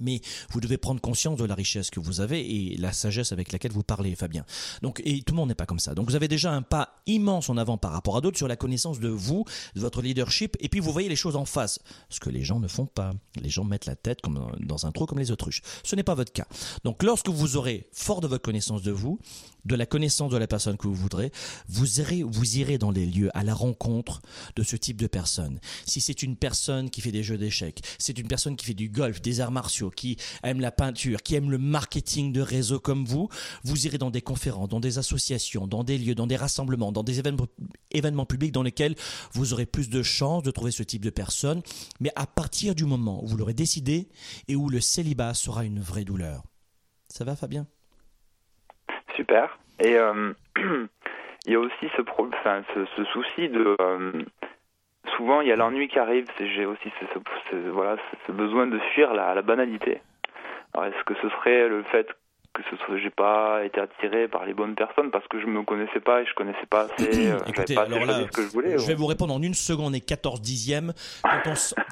[0.01, 0.20] Mais
[0.51, 3.72] vous devez prendre conscience de la richesse que vous avez et la sagesse avec laquelle
[3.72, 4.44] vous parlez, Fabien.
[4.82, 5.94] Donc, et tout le monde n'est pas comme ça.
[5.94, 8.57] Donc, vous avez déjà un pas immense en avant par rapport à d'autres sur la
[8.57, 9.44] connaissance de vous,
[9.74, 11.78] de votre leadership, et puis vous voyez les choses en face.
[12.11, 13.14] Ce que les gens ne font pas.
[13.40, 15.62] Les gens mettent la tête comme dans un trou comme les autruches.
[15.82, 16.47] Ce n'est pas votre cas.
[16.84, 19.18] Donc, lorsque vous aurez fort de votre connaissance de vous,
[19.66, 21.32] de la connaissance de la personne que vous voudrez,
[21.68, 24.22] vous irez, vous irez dans les lieux à la rencontre
[24.55, 25.59] de ce type de personne.
[25.84, 28.88] Si c'est une personne qui fait des jeux d'échecs, c'est une personne qui fait du
[28.88, 33.05] golf, des arts martiaux, qui aime la peinture, qui aime le marketing de réseau comme
[33.05, 33.28] vous,
[33.64, 37.03] vous irez dans des conférences, dans des associations, dans des lieux, dans des rassemblements, dans
[37.03, 38.95] des événements, publics dans lesquels
[39.32, 41.62] vous aurez plus de chances de trouver ce type de personne.
[42.01, 44.09] Mais à partir du moment où vous l'aurez décidé
[44.49, 46.43] et où le célibat sera une vraie douleur.
[47.09, 47.66] Ça va, Fabien?
[49.14, 49.59] Super.
[49.80, 50.32] Et euh,
[51.47, 53.76] il y a aussi ce, souci de.
[53.80, 54.24] Euh,
[55.16, 56.26] souvent, il y a l'ennui qui arrive.
[56.38, 57.96] J'ai aussi ce, voilà,
[58.26, 60.00] ce besoin de fuir la, la banalité.
[60.74, 62.09] Alors, est-ce que ce serait le fait
[62.57, 65.62] que ce soit j'ai pas été attiré par les bonnes personnes parce que je me
[65.62, 68.48] connaissais pas et je connaissais pas assez, euh, Écoutez, pas alors là, ce que je
[68.48, 68.78] voulais.
[68.78, 70.94] Je vais vous répondre en une seconde et 14 dixièmes.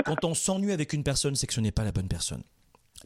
[0.07, 2.43] Quand on s'ennuie avec une personne, c'est que ce n'est pas la bonne personne.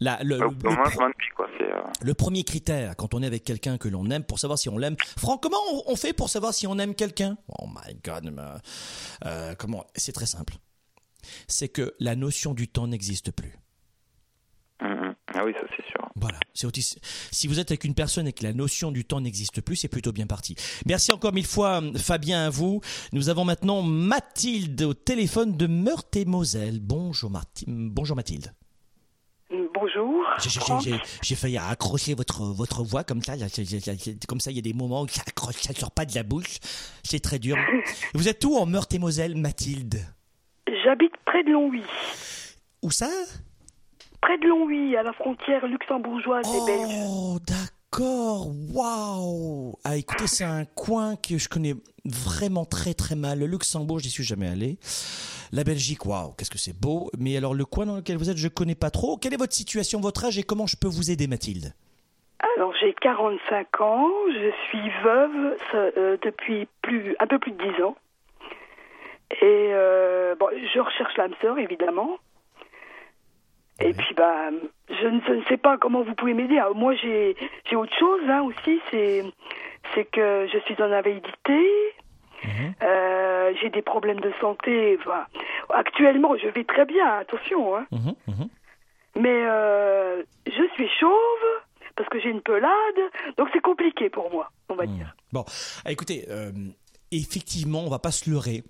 [0.01, 4.23] La, le, le, euh, le, premier critère, quand on est avec quelqu'un que l'on aime,
[4.23, 4.97] pour savoir si on l'aime.
[5.19, 7.37] Franck, comment on, fait pour savoir si on aime quelqu'un?
[7.49, 8.33] Oh my God,
[9.25, 10.55] euh, comment C'est très simple.
[11.49, 13.59] C'est que la notion du temps n'existe plus.
[14.81, 15.15] Mm-hmm.
[15.35, 16.09] Ah oui, ça c'est sûr.
[16.15, 16.39] Voilà.
[16.55, 19.77] C'est si vous êtes avec une personne et que la notion du temps n'existe plus,
[19.77, 20.55] c'est plutôt bien parti.
[20.87, 22.81] Merci encore mille fois, Fabien, à vous.
[23.13, 26.81] Nous avons maintenant Mathilde au téléphone de Meurthe-et-Moselle.
[26.81, 27.31] Bonjour,
[27.67, 28.53] Bonjour Mathilde.
[29.81, 30.25] Bonjour.
[31.23, 33.35] J'ai failli accrocher votre, votre voix comme ça.
[34.27, 36.23] comme ça, il y a des moments où ça accroche, ça sort pas de la
[36.23, 36.59] bouche.
[37.03, 37.57] C'est très dur.
[38.15, 40.01] Vous êtes où en Meurthe-et-Moselle, Mathilde?
[40.85, 41.83] J'habite près de Longwy.
[42.83, 43.09] Où ça?
[44.21, 46.95] Près de Longwy, à la frontière luxembourgeoise et belge.
[47.07, 47.79] Oh, d'accord.
[47.91, 51.75] D'accord, waouh Ah écoutez, c'est un coin que je connais
[52.05, 53.39] vraiment très très mal.
[53.39, 54.79] Le Luxembourg, j'y suis jamais allé.
[55.53, 57.11] La Belgique, waouh, qu'est-ce que c'est beau.
[57.19, 59.17] Mais alors le coin dans lequel vous êtes, je connais pas trop.
[59.17, 61.75] Quelle est votre situation, votre âge et comment je peux vous aider, Mathilde?
[62.57, 67.83] Alors j'ai 45 ans, je suis veuve euh, depuis plus un peu plus de 10
[67.83, 67.97] ans.
[69.31, 72.19] Et euh, bon, je recherche l'âme sœur évidemment.
[73.81, 74.51] Et puis, bah,
[74.89, 76.61] je ne, sais pas comment vous pouvez m'aider.
[76.75, 77.37] Moi, j'ai,
[77.73, 79.25] autre chose hein, aussi, c'est,
[79.95, 81.65] c'est que je suis en invalidité.
[82.45, 82.75] Mhm.
[82.83, 84.99] Euh, j'ai des problèmes de santé.
[85.01, 85.27] Enfin,
[85.71, 87.77] actuellement, je vais très bien, attention.
[87.77, 87.87] Hein.
[87.91, 88.49] Mhm, mhm.
[89.17, 91.63] Mais euh, je suis chauve
[91.97, 92.71] parce que j'ai une pelade,
[93.37, 95.17] donc c'est compliqué pour moi, on va dire.
[95.33, 95.45] Bon,
[95.87, 96.53] écoutez, euh,
[97.11, 98.63] effectivement, on va pas se leurrer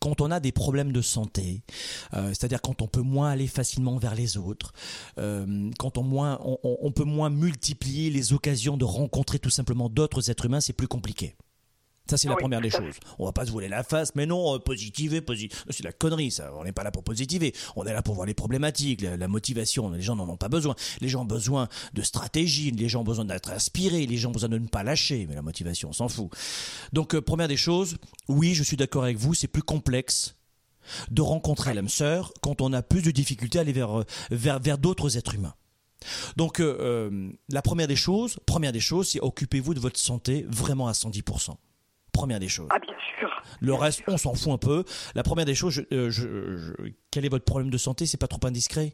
[0.00, 1.62] quand on a des problèmes de santé,
[2.14, 4.72] euh, c'est-à-dire quand on peut moins aller facilement vers les autres,
[5.18, 10.30] euh, quand on, moins, on, peut moins multiplier les occasions de rencontrer tout simplement d'autres
[10.30, 11.34] êtres humains, c'est plus compliqué.
[12.08, 12.96] Ça, c'est la première des choses.
[13.18, 15.58] On va pas se voler la face, mais non, euh, positiver, positiver.
[15.70, 16.52] C'est la connerie, ça.
[16.54, 17.54] On n'est pas là pour positiver.
[17.76, 19.88] On est là pour voir les problématiques, la, motivation.
[19.90, 20.74] Les gens n'en ont pas besoin.
[21.00, 22.70] Les gens ont besoin de stratégie.
[22.72, 24.04] Les gens ont besoin d'être inspirés.
[24.04, 25.26] Les gens ont besoin de ne pas lâcher.
[25.26, 26.30] Mais la motivation, on s'en fout.
[26.92, 27.96] Donc, euh, première des choses,
[28.28, 30.36] oui, je suis d'accord avec vous, c'est plus complexe
[31.10, 34.60] de rencontrer l'âme sœur quand on a plus de difficultés à aller vers, euh, vers,
[34.60, 35.54] vers d'autres êtres humains.
[36.36, 40.92] Donc, la première des choses, première des choses, c'est occupez-vous de votre santé vraiment à
[40.92, 41.56] 110%.
[42.14, 42.68] Première des choses.
[42.70, 43.42] Ah, bien sûr.
[43.60, 44.84] Le reste, on s'en fout un peu.
[45.14, 46.10] La première des choses, euh,
[47.10, 48.06] quel est votre problème de santé?
[48.06, 48.92] C'est pas trop indiscret?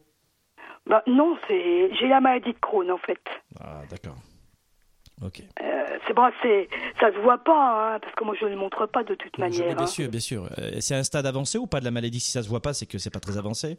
[0.87, 3.21] Bah, Non, c'est j'ai la maladie de Crohn en fait.
[3.61, 4.17] Ah, d'accord.
[5.23, 5.43] Ok.
[5.63, 6.69] Euh, c'est bon, c'est
[6.99, 9.37] ça se voit pas, hein, parce que moi je ne le montre pas de toute
[9.37, 9.75] manière.
[9.75, 9.87] bien hein.
[9.87, 10.49] sûr, bien sûr.
[10.59, 12.21] Euh, c'est un stade avancé ou pas de la maladie?
[12.21, 13.79] Si ça se voit pas, c'est que c'est pas très avancé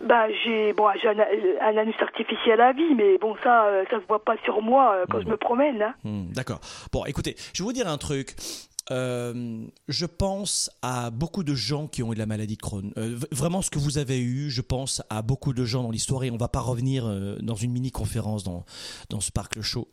[0.00, 4.06] bah, j'ai bon, j'ai un, anus artificiel à vie, mais bon, ça, euh, ça se
[4.06, 5.30] voit pas sur moi euh, quand je hmm.
[5.30, 5.82] me promène.
[5.82, 5.94] Hein.
[6.04, 6.60] Hmm, d'accord.
[6.92, 8.34] Bon, écoutez, je vais vous dire un truc.
[8.90, 12.92] Euh, je pense à beaucoup de gens qui ont eu la maladie de Crohn.
[13.32, 16.30] vraiment, ce que vous avez eu, je pense à beaucoup de gens dans l'histoire et
[16.30, 17.06] on va pas revenir
[17.40, 18.66] dans une mini conférence dans
[19.08, 19.88] dans ce parc le show.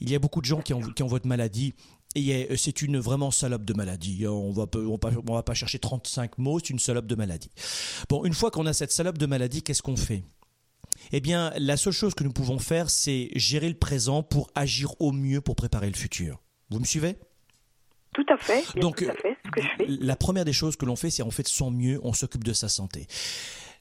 [0.00, 1.74] Il y a beaucoup de gens qui ont qui ont votre maladie
[2.14, 4.24] et euh, c'est une vraiment salope de maladie.
[4.24, 4.30] Hein.
[4.30, 7.50] On va, on va, va pas chercher 35 mots, c'est une salope de maladie.
[8.08, 10.22] Bon, une fois qu'on a cette salope de maladie, qu'est-ce qu'on fait?
[11.10, 14.94] Eh bien, la seule chose que nous pouvons faire, c'est gérer le présent pour agir
[15.00, 16.40] au mieux pour préparer le futur.
[16.70, 17.16] Vous me suivez?
[18.14, 18.64] Tout à fait.
[18.78, 19.86] Donc, tout à fait, ce que je fais.
[19.88, 22.44] la première des choses que l'on fait, c'est on fait de son mieux, on s'occupe
[22.44, 23.06] de sa santé.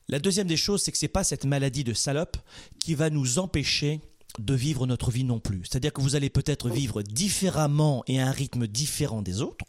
[0.08, 2.38] La deuxième des choses, c'est que c'est pas cette maladie de salope
[2.80, 4.02] qui va nous empêcher
[4.40, 5.62] de vivre notre vie non plus.
[5.64, 9.66] C'est-à-dire que vous allez peut-être vivre différemment et à un rythme différent des autres,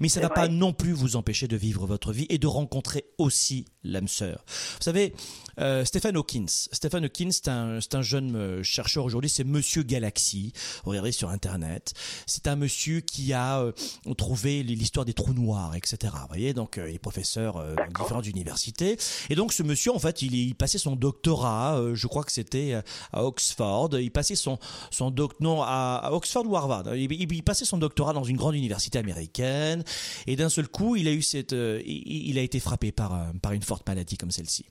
[0.00, 2.46] mais ça ne va pas non plus vous empêcher de vivre votre vie et de
[2.46, 4.44] rencontrer aussi l'âme sœur.
[4.46, 5.14] Vous savez,
[5.58, 6.68] euh, Stephen Hawkins.
[6.72, 10.52] Stephen Hawkins, c'est un, un, jeune euh, chercheur aujourd'hui, c'est Monsieur Galaxy.
[10.84, 11.92] Regardez sur Internet.
[12.26, 13.72] C'est un monsieur qui a euh,
[14.16, 16.12] trouvé l'histoire des trous noirs, etc.
[16.22, 18.96] Vous voyez, donc il est professeur dans différentes universités.
[19.30, 22.80] Et donc ce monsieur, en fait, il, il passait son doctorat, je crois que c'était
[23.12, 23.90] à Oxford.
[23.92, 24.58] Il passait son,
[24.90, 26.94] son doc, non, à, Oxford ou Harvard.
[26.94, 29.84] Il, il, passait son doctorat dans une grande université américaine.
[30.26, 33.52] Et d'un seul coup, il a eu cette, il, il, a été frappé par, par
[33.52, 34.64] une forte maladie comme celle-ci.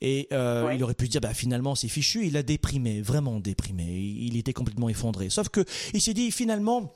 [0.00, 2.26] Et et euh, il aurait pu dire, bah, finalement, c'est fichu.
[2.26, 3.84] Il a déprimé, vraiment déprimé.
[3.84, 5.28] Il était complètement effondré.
[5.28, 6.94] Sauf que il s'est dit, finalement,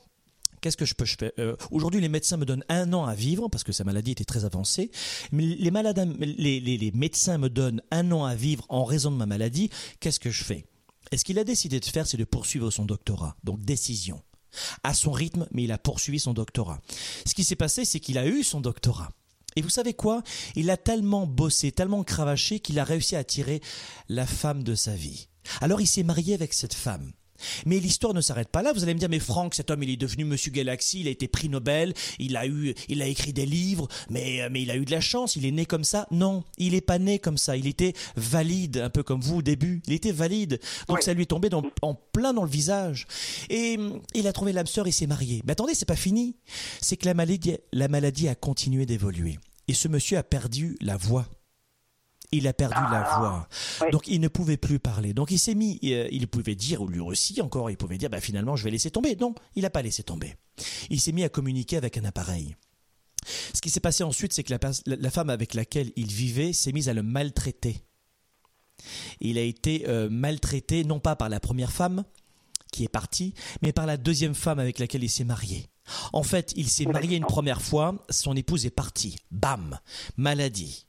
[0.59, 3.47] qu'est-ce que je peux faire euh, Aujourd'hui, les médecins me donnent un an à vivre
[3.47, 4.91] parce que sa maladie était très avancée.
[5.31, 9.17] Mais les, malades, les, les, médecins me donnent un an à vivre en raison de
[9.17, 9.69] ma maladie.
[9.99, 10.65] Qu'est-ce que je fais?
[11.11, 13.35] Et ce qu'il a décidé de faire, c'est de poursuivre son doctorat.
[13.43, 14.21] Donc, décision.
[14.83, 16.81] À son rythme, mais il a poursuivi son doctorat.
[17.25, 19.11] Ce qui s'est passé, c'est qu'il a eu son doctorat.
[19.55, 20.23] Et vous savez quoi?
[20.55, 23.61] Il a tellement bossé, tellement cravaché qu'il a réussi à attirer
[24.09, 25.27] la femme de sa vie.
[25.59, 27.11] Alors il s'est marié avec cette femme.
[27.65, 28.73] Mais l'histoire ne s'arrête pas là.
[28.73, 31.11] Vous allez me dire, mais Franck, cet homme, il est devenu Monsieur Galaxy, il a
[31.11, 34.75] été prix Nobel, il a eu, il a écrit des livres, mais, mais il a
[34.75, 36.07] eu de la chance, il est né comme ça.
[36.11, 37.57] Non, il n'est pas né comme ça.
[37.57, 39.81] Il était valide, un peu comme vous au début.
[39.87, 40.59] Il était valide.
[40.87, 41.49] Donc ça lui est tombé
[41.81, 43.07] en plein dans le visage.
[43.49, 43.77] Et
[44.13, 45.41] il a trouvé l'âme sœur et s'est marié.
[45.45, 46.35] Mais attendez, c'est pas fini.
[46.81, 49.39] C'est que la maladie, la maladie a continué d'évoluer.
[49.67, 51.27] Et ce monsieur a perdu la voix
[52.31, 53.19] il a perdu la ah.
[53.19, 53.89] voix.
[53.91, 55.13] Donc il ne pouvait plus parler.
[55.13, 58.09] Donc il s'est mis, euh, il pouvait dire, ou lui aussi encore, il pouvait dire,
[58.09, 59.15] bah, finalement je vais laisser tomber.
[59.15, 60.35] Non, il n'a pas laissé tomber.
[60.89, 62.55] Il s'est mis à communiquer avec un appareil.
[63.53, 64.53] Ce qui s'est passé ensuite, c'est que
[64.85, 67.83] la, femme avec laquelle il vivait s'est mise à le maltraiter.
[69.19, 72.03] Il a été euh, maltraité non pas par la première femme
[72.71, 75.67] qui est partie, mais par la deuxième femme avec laquelle il s'est marié.
[76.13, 79.17] En fait, il s'est marié une première fois, son épouse est partie.
[79.29, 79.77] Bam
[80.15, 80.87] Maladie.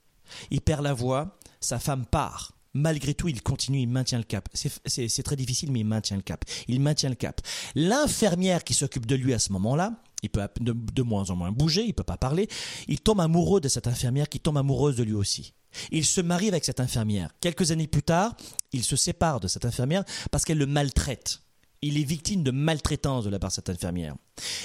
[0.50, 2.52] Il perd la voix, sa femme part.
[2.74, 4.48] Malgré tout, il continue, il maintient le cap.
[4.54, 6.44] C'est très difficile, mais il maintient le cap.
[6.68, 7.40] Il maintient le cap.
[7.74, 11.84] L'infirmière qui s'occupe de lui à ce moment-là, il peut de, moins en moins bouger,
[11.84, 12.48] il peut pas parler.
[12.88, 15.52] Il tombe amoureux de cette infirmière qui tombe amoureuse de lui aussi.
[15.90, 17.30] Il se marie avec cette infirmière.
[17.40, 18.36] Quelques années plus tard,
[18.72, 21.41] il se sépare de cette infirmière parce qu'elle le maltraite
[21.82, 24.14] il est victime de maltraitance de la part de cette infirmière.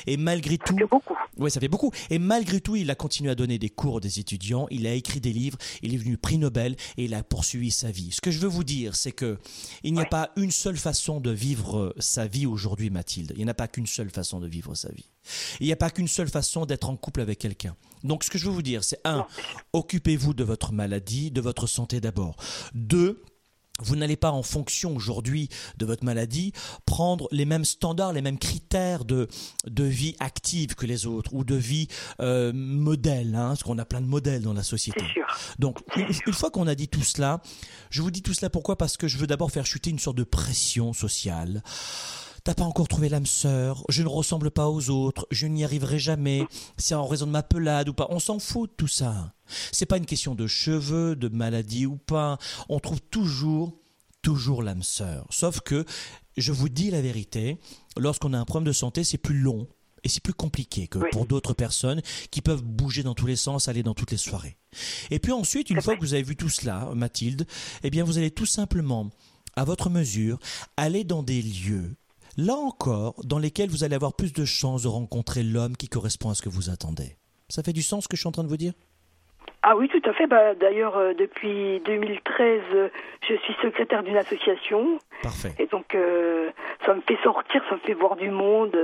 [0.05, 1.18] Et malgré tout, ça fait beaucoup.
[1.38, 1.91] Oui, ça fait beaucoup.
[2.09, 4.68] Et malgré tout, il a continué à donner des cours aux étudiants.
[4.72, 5.57] Il a écrit des livres.
[5.82, 8.11] Il est venu prix Nobel et il a poursuivi sa vie.
[8.11, 9.38] Ce que je veux vous dire, c'est que
[9.84, 13.34] il n'y a pas une seule façon de vivre sa vie aujourd'hui, Mathilde.
[13.36, 15.09] Il n'y a pas qu'une seule façon de vivre sa vie.
[15.59, 17.76] Il n'y a pas qu'une seule façon d'être en couple avec quelqu'un.
[18.03, 19.26] Donc, ce que je veux vous dire, c'est un,
[19.74, 22.36] occupez-vous de votre maladie, de votre santé d'abord.
[22.74, 23.22] Deux,
[23.80, 26.53] vous n'allez pas, en fonction aujourd'hui de votre maladie,
[26.86, 29.28] prendre les mêmes standards, les mêmes critères de,
[29.65, 31.88] de vie active que les autres ou de vie
[32.19, 35.03] euh, modèle, hein, parce qu'on a plein de modèles dans la société.
[35.59, 37.41] Donc, une, fois qu'on a dit tout cela,
[37.89, 38.78] je vous dis tout cela pourquoi?
[38.78, 41.63] Parce que je veux d'abord faire chuter une sorte de pression sociale.
[42.47, 45.99] T'as pas encore trouvé l'âme sœur, je ne ressemble pas aux autres, je n'y arriverai
[45.99, 46.45] jamais,
[46.77, 48.07] c'est en raison de ma pelade ou pas.
[48.09, 49.33] On s'en fout de tout ça.
[49.73, 52.37] C'est pas une question de cheveux, de maladie ou pas.
[52.69, 53.73] On trouve toujours,
[54.21, 55.27] toujours l'âme sœur.
[55.29, 55.83] Sauf que,
[56.37, 57.57] je vous dis la vérité,
[57.97, 59.67] lorsqu'on a un problème de santé, c'est plus long
[60.05, 63.67] et c'est plus compliqué que pour d'autres personnes qui peuvent bouger dans tous les sens,
[63.67, 64.55] aller dans toutes les soirées.
[65.11, 67.45] Et puis ensuite, une fois que vous avez vu tout cela, Mathilde,
[67.83, 69.09] eh bien vous allez tout simplement,
[69.57, 70.39] à votre mesure,
[70.77, 71.97] aller dans des lieux
[72.38, 76.29] là encore, dans lesquels vous allez avoir plus de chances de rencontrer l'homme qui correspond
[76.29, 77.17] à ce que vous attendez.
[77.49, 78.73] Ça fait du sens ce que je suis en train de vous dire?
[79.63, 80.27] Ah oui, tout à fait.
[80.27, 82.89] Bah, D'ailleurs, euh, depuis 2013, euh,
[83.27, 84.99] je suis secrétaire d'une association.
[85.23, 85.53] Parfait.
[85.59, 86.51] Et donc, euh,
[86.85, 88.77] ça me fait sortir, ça me fait voir du monde.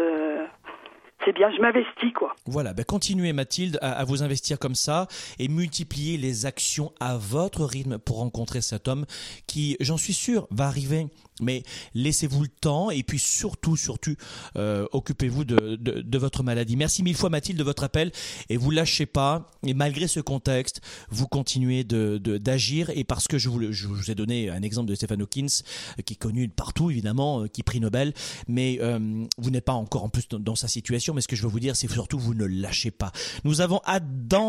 [1.24, 2.36] c'est bien, je m'investis quoi.
[2.46, 5.08] Voilà, ben continuez Mathilde à, vous investir comme ça
[5.40, 9.06] et multiplier les actions à votre rythme pour rencontrer cet homme
[9.48, 11.06] qui, j'en suis sûr, va arriver
[11.42, 11.64] mais
[11.94, 14.16] laissez-vous le temps et puis surtout, surtout,
[14.58, 16.76] euh, occupez-vous de, votre maladie.
[16.76, 18.12] Merci mille fois Mathilde de votre appel
[18.50, 19.52] et vous lâchez pas.
[19.66, 24.12] Et malgré ce contexte, vous continuez de, d'agir et parce que je vous, je vous
[24.12, 25.64] ai donné un exemple de Stephen Hawkins
[26.06, 28.14] qui est connu partout évidemment, euh, qui prix Nobel,
[28.48, 29.00] mais euh,
[29.38, 31.14] vous n'êtes pas encore en plus dans, sa situation.
[31.14, 33.12] Mais ce que je veux vous dire, c'est surtout vous ne lâchez pas.
[33.44, 34.44] Nous avons Adam,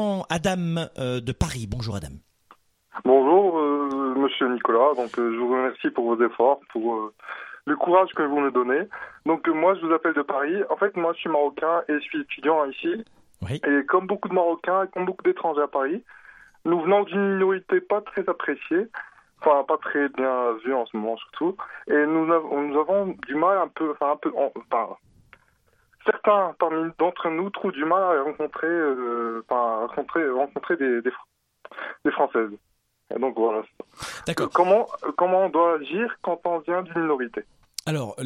[0.96, 1.66] de Paris.
[1.68, 2.10] Bonjour Adam.
[3.04, 3.43] Bonjour, euh,
[4.34, 4.94] monsieur Nicolas.
[4.96, 7.14] Donc, euh, je vous remercie pour vos efforts, pour euh,
[7.66, 8.82] le courage que vous nous donnez.
[9.26, 10.62] Donc, moi, je vous appelle de Paris.
[10.70, 13.04] En fait, moi, je suis marocain et je suis étudiant ici.
[13.50, 16.02] Et comme beaucoup de Marocains, comme beaucoup d'étrangers à Paris,
[16.64, 18.88] nous venons d'une minorité pas très appréciée,
[19.40, 21.54] enfin, pas très bien vue en ce moment surtout.
[21.86, 24.96] Et nous, avons, nous avons du mal un peu, enfin, un peu, enfin,
[26.06, 28.74] certains parmi d'entre nous trouvent du mal à rencontrer,
[29.46, 31.12] enfin, rencontrer, rencontrer des, des,
[32.06, 32.50] des Françaises
[33.18, 33.62] donc voilà.
[34.26, 34.50] D'accord.
[34.52, 34.86] Comment,
[35.16, 37.42] comment on doit agir quand on vient d'une minorité?
[37.86, 38.16] Alors,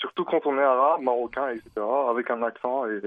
[0.00, 1.70] surtout quand on est arabe, marocain, etc.,
[2.10, 3.00] avec un accent et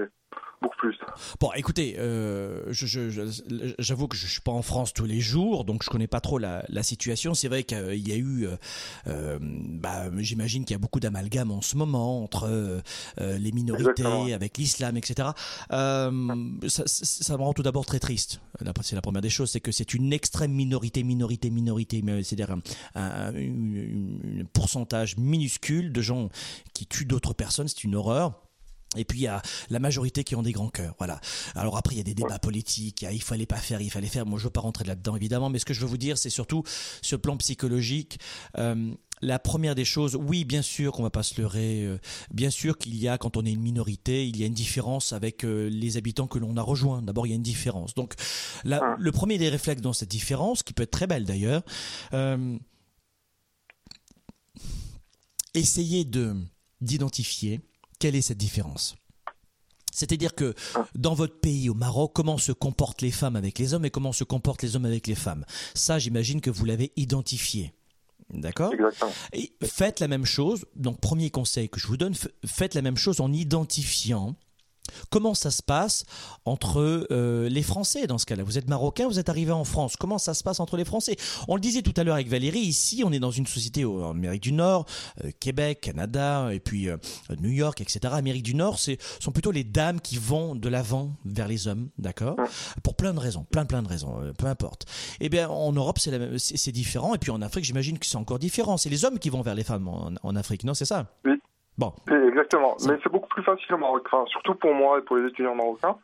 [0.60, 0.98] beaucoup plus.
[1.40, 2.72] Bon, écoutez, euh,
[3.78, 6.38] j'avoue que je suis pas en France tous les jours, donc je connais pas trop
[6.38, 7.34] la, situation.
[7.34, 8.56] C'est vrai qu'il y a eu, euh,
[9.06, 12.80] euh, bah, j'imagine qu'il y a beaucoup d'amalgames en ce moment entre
[13.18, 15.30] les minorités, avec l'islam, etc.
[15.70, 18.40] ça, ça, me rend tout d'abord très triste.
[18.82, 22.60] C'est la première des choses, c'est que c'est une extrême minorité, minorité, minorité, c'est-à-dire un,
[22.94, 26.28] un, un pourcentage minuscule de gens
[26.74, 27.68] qui tuent d'autres personnes.
[27.68, 28.49] C'est une horreur.
[28.96, 31.20] Et puis il y a la majorité qui ont des grands cœurs, voilà.
[31.54, 34.26] Alors après il y a des débats politiques, il fallait pas faire, il fallait faire.
[34.26, 36.30] Moi je veux pas rentrer là-dedans évidemment, mais ce que je veux vous dire c'est
[36.30, 36.64] surtout
[37.00, 38.18] sur le plan psychologique.
[38.58, 41.84] Euh, la première des choses, oui, bien sûr qu'on va pas se leurrer.
[41.84, 41.98] Euh,
[42.32, 45.12] bien sûr qu'il y a, quand on est une minorité, il y a une différence
[45.12, 47.02] avec euh, les habitants que l'on a rejoints.
[47.02, 47.94] D'abord, il y a une différence.
[47.94, 48.14] Donc,
[48.64, 51.62] le premier des réflexes dans cette différence, qui peut être très belle d'ailleurs,
[52.12, 52.56] euh,
[55.54, 56.34] essayez de
[56.80, 57.60] d'identifier
[58.00, 58.96] quelle est cette différence
[59.92, 60.54] c'est-à-dire que
[60.94, 64.12] dans votre pays, au Maroc, comment se comportent les femmes avec les hommes et comment
[64.12, 65.44] se comportent les hommes avec les femmes?
[65.74, 67.72] Ça, j'imagine que vous l'avez identifié.
[68.32, 68.72] D'accord?
[69.32, 70.64] Et faites la même chose.
[70.76, 72.14] Donc, premier conseil que je vous donne,
[72.46, 74.36] faites la même chose en identifiant
[75.10, 76.04] Comment ça se passe
[76.44, 78.42] entre euh, les Français dans ce cas-là?
[78.42, 79.96] Vous êtes marocain, vous êtes arrivé en France.
[79.96, 81.16] Comment ça se passe entre les Français?
[81.48, 84.10] On le disait tout à l'heure avec Valérie, ici on est dans une société en
[84.10, 84.86] Amérique du Nord,
[85.24, 86.96] euh, Québec, Canada, et puis euh,
[87.40, 88.14] New York, etc.
[88.16, 91.88] Amérique du Nord, ce sont plutôt les dames qui vont de l'avant vers les hommes,
[91.98, 92.36] d'accord?
[92.82, 94.86] Pour plein de raisons, plein plein de raisons, peu importe.
[95.20, 98.76] Eh bien en Europe c'est différent, et puis en Afrique j'imagine que c'est encore différent.
[98.76, 100.74] C'est les hommes qui vont vers les femmes en, en Afrique, non?
[100.74, 101.06] C'est ça?
[101.24, 101.32] Oui.
[101.80, 101.94] Bon.
[102.28, 102.76] Exactement.
[102.86, 105.54] Mais c'est beaucoup plus facile au Maroc, enfin, surtout pour moi et pour les étudiants
[105.54, 105.96] marocains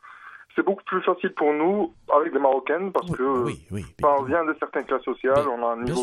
[0.57, 4.85] c'est beaucoup plus facile pour nous avec des Marocaines parce que on vient de certaines
[4.85, 6.03] classes sociales, on a un niveau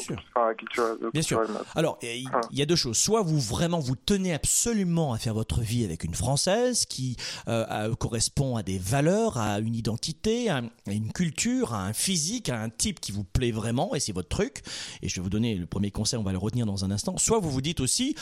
[0.58, 0.98] culturel.
[1.12, 1.42] Bien sûr.
[1.76, 2.98] Alors, il y, a deux choses.
[2.98, 7.18] Soit vous vraiment vous tenez absolument à faire votre vie avec une Française qui
[7.48, 12.62] euh, correspond à des valeurs, à une identité, à, une culture, à un physique, à
[12.62, 14.62] un type qui vous plaît vraiment et c'est votre truc.
[15.02, 17.18] Et je vais vous donner le premier conseil, on va le retenir dans un instant.
[17.18, 18.16] Soit vous vous dites aussi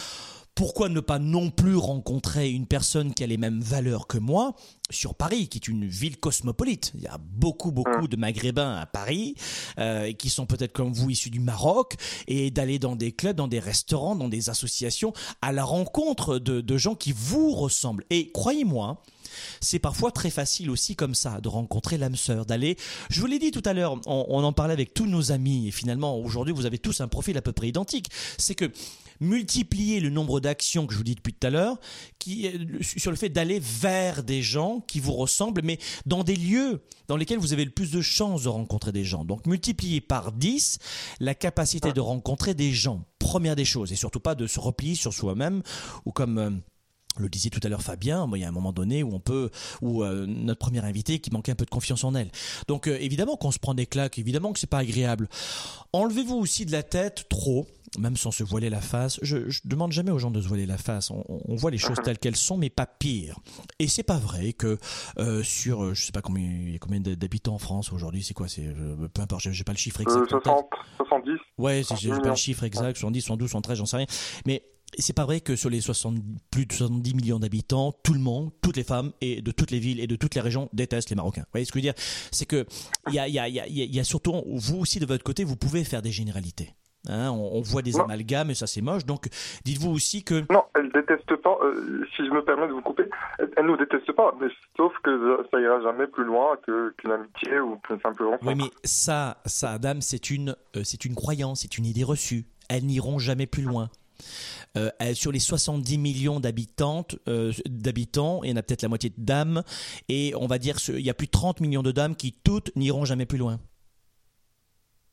[0.62, 4.54] pourquoi ne pas non plus rencontrer une personne qui a les mêmes valeurs que moi
[4.92, 6.92] sur Paris, qui est une ville cosmopolite.
[6.94, 9.34] Il y a beaucoup, beaucoup de Maghrébins à Paris,
[9.80, 11.96] euh, qui sont peut-être comme vous issus du Maroc,
[12.28, 16.78] et d'aller dans des clubs, dans des restaurants, dans des associations, à la rencontre de,
[16.78, 18.06] gens qui vous ressemblent.
[18.12, 19.02] Et croyez-moi,
[19.62, 22.78] c'est parfois très facile aussi comme ça de rencontrer l'âme sœur, d'aller.
[23.10, 25.70] Je vous l'ai dit tout à l'heure, on, on, en parlait avec tous nos amis
[25.70, 28.10] et finalement aujourd'hui vous avez tous un profil à peu près identique.
[28.38, 28.72] C'est que
[29.22, 31.80] multiplier le nombre d'actions que je vous dis depuis tout à l'heure,
[32.20, 32.50] qui
[32.82, 37.18] sur le fait d'aller vers des gens qui vous ressemblent, mais dans des lieux dans
[37.18, 39.24] lesquels vous avez le plus de chances de rencontrer des gens.
[39.24, 40.80] Donc multiplier par 10
[41.20, 43.06] la capacité de rencontrer des gens.
[43.20, 45.62] Première des choses, et surtout pas de se replier sur soi-même,
[46.06, 46.50] ou comme euh,
[47.18, 49.50] le disait tout à l'heure Fabien, il y a un moment donné où on peut,
[49.82, 52.32] où euh, notre première invitée qui manquait un peu de confiance en elle.
[52.68, 55.28] Donc euh, évidemment qu'on se prend des claques, évidemment que c'est pas agréable.
[55.94, 57.68] Enlevez-vous aussi de la tête trop,
[58.00, 59.20] même sans se voiler la face.
[59.22, 61.12] Je, je demande jamais aux gens de se voiler la face.
[61.12, 63.40] On, on voit les choses telles qu'elles sont, mais pas pire.
[63.80, 64.78] Et c'est pas vrai que
[65.18, 68.24] euh, sur, je sais pas combien, il y a combien d'habitants en France aujourd'hui.
[68.24, 68.74] C'est quoi C'est
[69.14, 70.30] peu importe, j'ai pas le chiffre exact.
[70.30, 71.32] 60, 70.
[71.58, 74.06] Ouais, j'ai pas le chiffre exact, 70, 72, 73, j'en sais rien.
[74.46, 74.64] Mais
[74.98, 76.18] c'est pas vrai que sur les 60,
[76.50, 79.80] plus de 70 millions d'habitants, tout le monde, toutes les femmes et de toutes les
[79.80, 81.42] villes et de toutes les régions détestent les Marocains.
[81.42, 82.04] Vous voyez ce que je veux dire?
[82.32, 82.66] C'est que
[83.08, 85.44] il y a, y, a, y, a, y a surtout vous aussi de votre côté,
[85.44, 86.76] vous pouvez faire des généralités.
[87.10, 89.06] Hein, on, voit des amalgames et ça c'est moche.
[89.06, 89.28] Donc
[89.66, 90.46] dites-vous aussi que...
[90.52, 93.06] Non, elle déteste pas, euh, si je me permets de vous couper,
[93.40, 94.48] elle, ne nous déteste pas, mais
[94.78, 98.46] sauf que ça ira jamais plus loin qu'une amitié ou qu'une simple rencontre.
[98.46, 102.46] Oui mais ça, ça Adam, c'est une, euh, c'est une croyance, c'est une idée reçue.
[102.70, 103.90] Elles n'iront jamais plus loin.
[104.78, 107.18] Euh, sur les 70 millions d'habitantes,
[107.66, 109.64] d'habitants, il y en a peut-être la moitié de dames,
[110.08, 112.74] et on va dire il y a plus de 30 millions de dames qui toutes
[112.76, 113.60] n'iront jamais plus loin.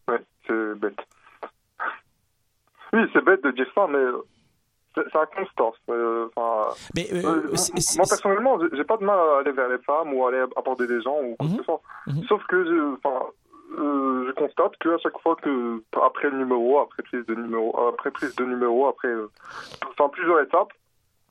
[0.07, 0.99] Ouais, c'est bête.
[2.93, 4.05] Oui, c'est bête de dire ça, mais
[4.95, 5.79] c'est un constat.
[5.91, 6.29] Euh,
[6.95, 7.57] mais, euh, euh,
[7.97, 10.87] moi, personnellement, j'ai pas de mal à aller vers les femmes ou à aller aborder
[10.87, 11.59] des gens ou quoi que mhm.
[11.59, 11.81] ce soit.
[12.07, 12.23] Mhm.
[12.29, 13.79] Sauf que je,
[14.27, 18.35] je constate qu'à chaque fois que, après le numéro, après prise de numéro, après prise
[18.37, 19.13] de numéro, après
[19.91, 20.73] enfin, plusieurs étapes,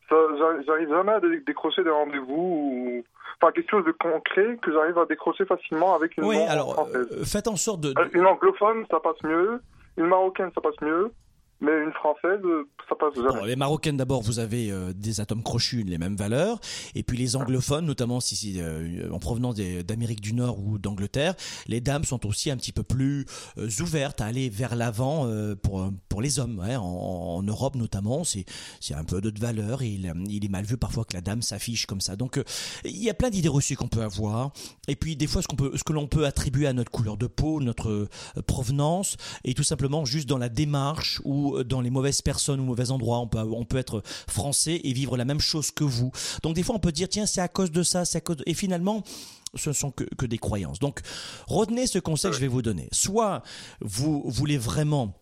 [0.09, 3.03] j'arrive jamais à décrocher des rendez-vous ou
[3.41, 6.87] enfin quelque chose de concret que j'arrive à décrocher facilement avec une oui, alors,
[7.25, 7.93] faites en sorte de...
[8.13, 9.61] Une anglophone, ça passe mieux.
[9.97, 11.11] Une marocaine, ça passe mieux.
[11.59, 12.39] Mais une française,
[12.87, 13.47] ça passe jamais.
[13.47, 16.59] les marocaines d'abord, vous avez euh, des atomes crochus, les mêmes valeurs,
[16.93, 21.33] et puis les anglophones, notamment si, euh, en provenance d'Amérique du Nord ou d'Angleterre,
[21.67, 23.25] les dames sont aussi un petit peu plus
[23.57, 25.27] euh, ouvertes à aller vers l'avant
[25.63, 26.59] pour pour les hommes.
[26.59, 28.45] En, en, Europe notamment, c'est
[28.79, 29.81] c'est un peu d'autres valeurs.
[29.81, 32.15] Il, il est mal vu parfois que la dame s'affiche comme ça.
[32.15, 32.39] Donc
[32.85, 34.51] il y a plein d'idées reçues qu'on peut avoir,
[34.87, 37.17] et puis des fois ce qu'on peut, ce que l'on peut attribuer à notre couleur
[37.17, 38.07] de peau, notre
[38.45, 42.91] provenance, et tout simplement juste dans la démarche ou dans les mauvaises personnes ou mauvais
[42.91, 43.19] endroits.
[43.19, 46.11] On peut, on peut être français et vivre la même chose que vous.
[46.43, 48.37] Donc des fois, on peut dire, tiens, c'est à cause de ça, c'est à cause...
[48.45, 49.03] Et finalement,
[49.55, 50.79] ce ne sont que, que des croyances.
[50.79, 51.01] Donc,
[51.47, 52.89] retenez ce conseil que je vais vous donner.
[52.91, 53.43] Soit
[53.81, 55.15] vous voulez vraiment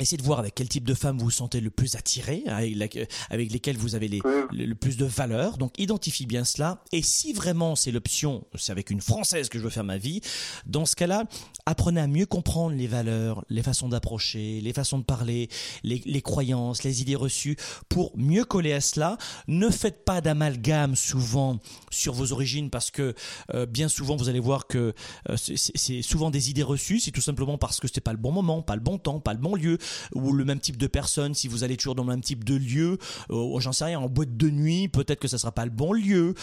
[0.00, 2.94] Essayez de voir avec quel type de femme vous vous sentez le plus attiré, avec,
[3.52, 4.20] lesquelles vous avez les,
[4.50, 5.58] le, plus de valeur.
[5.58, 6.82] Donc identifie bien cela.
[6.92, 10.22] Et si vraiment c'est l'option, c'est avec une française que je veux faire ma vie,
[10.64, 11.24] dans ce cas-là,
[11.66, 15.50] apprenez à mieux comprendre les valeurs, les façons d'approcher, les façons de parler,
[15.82, 17.56] les, croyances, les idées reçues,
[17.88, 19.18] pour mieux coller à cela.
[19.48, 21.58] Ne faites pas d'amalgame souvent
[21.90, 23.14] sur vos origines parce que
[23.54, 24.94] euh, bien souvent vous allez voir que
[25.28, 27.00] euh, c'est souvent des idées reçues.
[27.00, 29.34] C'est tout simplement parce que c'est pas le bon moment, pas le bon temps, pas
[29.34, 29.78] le bon lieu
[30.14, 32.54] ou le même type de personne, si vous allez toujours dans le même type de
[32.54, 32.98] lieu,
[33.30, 35.92] euh, j'en sais rien, en boîte de nuit, peut-être que ça sera pas le bon
[35.92, 36.34] lieu,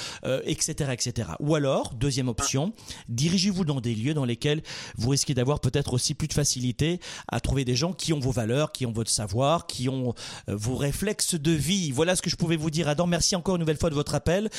[0.45, 1.29] etc., euh, etc.
[1.39, 2.73] Ou alors, deuxième option,
[3.09, 4.61] dirigez-vous dans des lieux dans lesquels
[4.97, 8.31] vous risquez d'avoir peut-être aussi plus de facilité à trouver des gens qui ont vos
[8.31, 10.13] valeurs, qui ont votre savoir, qui ont
[10.49, 11.91] euh, vos réflexes de vie.
[11.91, 12.87] Voilà ce que je pouvais vous dire.
[12.87, 14.49] Adam, merci encore une nouvelle fois de votre appel.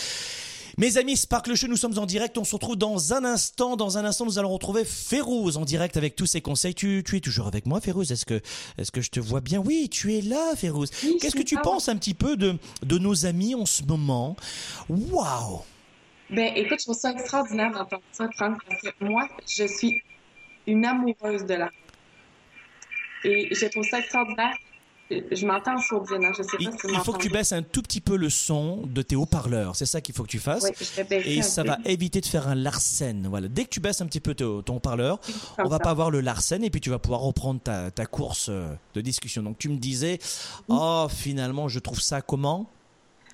[0.79, 2.39] Mes amis, Sparkle Show, nous sommes en direct.
[2.39, 3.75] On se retrouve dans un instant.
[3.75, 6.73] Dans un instant, nous allons retrouver Férouz en direct avec tous ses conseils.
[6.73, 8.41] Tu, tu es toujours avec moi, Férouz Est-ce que,
[8.79, 9.59] est-ce que je te vois bien?
[9.59, 10.89] Oui, tu es là, Férouz.
[11.21, 14.37] Qu'est-ce que tu penses un petit peu de, de nos amis en ce moment?
[14.89, 15.63] Waouh
[16.31, 20.01] Ben, écoute, je trouve ça extraordinaire d'entendre ça, Franck, parce que moi, je suis
[20.69, 21.71] une amoureuse de la
[23.25, 24.57] et je trouve ça extraordinaire
[25.11, 27.63] je m'entends sourdine, hein, je sais pas il, si Il faut que tu baisses un
[27.63, 30.71] tout petit peu le son de tes haut-parleurs, c'est ça qu'il faut que tu fasses.
[31.11, 33.27] et ça va éviter de faire un larsen.
[33.29, 33.49] Voilà.
[33.49, 35.19] Dès que tu baisses un petit peu ton, haut-parleur,
[35.59, 38.49] on va pas avoir le larsen et puis tu vas pouvoir reprendre ta, ta course
[38.51, 39.43] euh, de discussion.
[39.43, 40.19] Donc tu me disais,
[40.69, 42.69] oh finalement je trouve ça comment?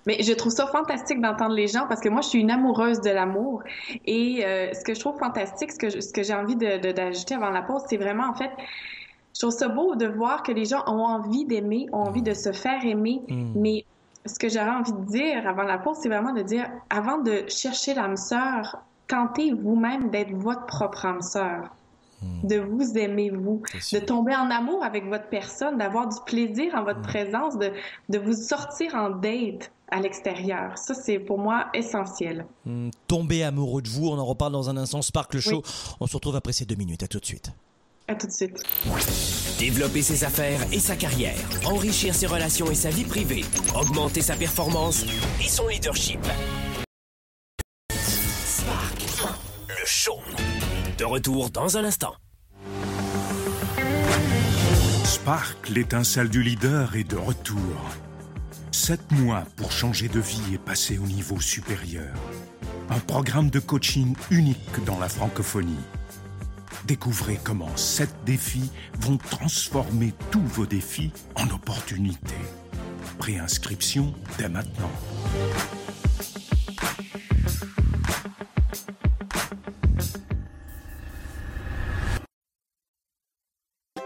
[0.06, 3.00] Mais je trouve ça fantastique d'entendre les gens parce que moi, je suis une amoureuse
[3.00, 3.62] de l'amour.
[4.04, 7.40] Et euh, ce que je trouve fantastique, ce que, ce que j'ai envie d'ajouter de,
[7.40, 8.50] avant la pause, c'est vraiment en fait
[9.34, 12.34] je trouve ça beau de voir que les gens ont envie d'aimer, ont envie de
[12.34, 13.52] se faire aimer, mm.
[13.56, 13.84] mais
[14.26, 17.44] ce que j'aurais envie de dire avant la pause, c'est vraiment de dire, avant de
[17.48, 18.78] chercher l'âme sœur,
[19.08, 21.74] tentez vous-même d'être votre propre âme sœur
[22.22, 22.46] mm.
[22.46, 23.60] de vous aimer vous,
[23.92, 27.06] de tomber en amour avec votre personne, d'avoir du plaisir en votre mm.
[27.06, 27.72] présence, de,
[28.10, 30.78] de vous sortir en date à l'extérieur.
[30.78, 32.46] Ça, c'est pour moi essentiel.
[33.08, 35.02] tomber amoureux de vous, on en reparle dans un instant.
[35.02, 35.62] Sparkle Show,
[36.00, 37.02] on se retrouve après ces deux minutes.
[37.02, 37.52] À tout de suite.
[38.06, 38.62] À tout de suite.
[39.58, 43.44] Développer ses affaires et sa carrière, enrichir ses relations et sa vie privée,
[43.74, 45.06] augmenter sa performance
[45.42, 46.20] et son leadership.
[47.90, 50.18] Spark, le show.
[50.98, 52.14] De retour dans un instant.
[55.04, 57.58] Spark, l'étincelle du leader, est de retour.
[58.70, 62.12] Sept mois pour changer de vie et passer au niveau supérieur.
[62.90, 65.78] Un programme de coaching unique dans la francophonie
[66.86, 68.70] Découvrez comment sept défis
[69.00, 72.34] vont transformer tous vos défis en opportunités.
[73.18, 74.90] Préinscription dès maintenant.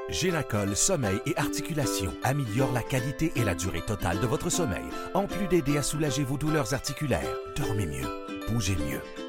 [0.09, 4.85] Génacol Sommeil et Articulation améliore la qualité et la durée totale de votre sommeil,
[5.15, 7.37] en plus d'aider à soulager vos douleurs articulaires.
[7.57, 8.09] Dormez mieux,
[8.49, 9.28] bougez mieux.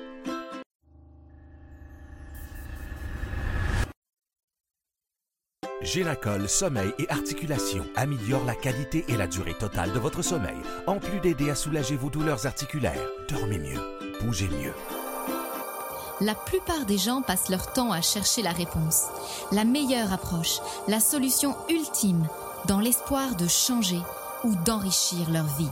[5.82, 10.58] Génacol Sommeil et Articulation améliore la qualité et la durée totale de votre sommeil,
[10.88, 13.08] en plus d'aider à soulager vos douleurs articulaires.
[13.30, 13.80] Dormez mieux,
[14.22, 14.74] bougez mieux.
[16.20, 19.06] La plupart des gens passent leur temps à chercher la réponse,
[19.54, 22.28] la meilleure approche, la solution ultime,
[22.68, 24.02] dans l'espoir de changer
[24.44, 25.72] ou d'enrichir leur vie.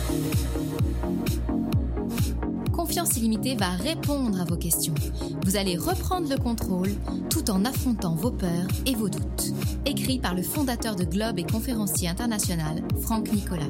[2.91, 4.93] Confiance illimitée va répondre à vos questions.
[5.45, 6.89] Vous allez reprendre le contrôle
[7.29, 9.53] tout en affrontant vos peurs et vos doutes.
[9.85, 13.69] Écrit par le fondateur de Globe et conférencier international, Franck Nicolas.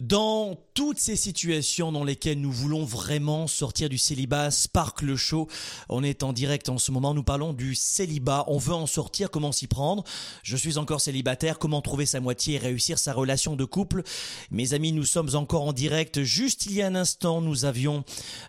[0.00, 5.48] Dans toutes ces situations dans lesquelles nous voulons vraiment sortir du célibat, Spark le show,
[5.88, 9.30] on est en direct en ce moment, nous parlons du célibat, on veut en sortir,
[9.30, 10.04] comment s'y prendre?
[10.42, 14.02] Je suis encore célibataire, comment trouver sa moitié et réussir sa relation de couple?
[14.50, 18.04] Mes amis, nous sommes encore en direct, juste il y a un instant, nous avions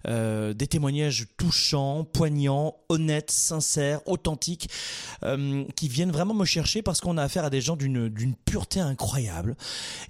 [0.07, 4.69] euh, des témoignages touchants, poignants, honnêtes, sincères, authentiques,
[5.23, 8.79] euh, qui viennent vraiment me chercher parce qu'on a affaire à des gens d'une pureté
[8.79, 9.55] incroyable.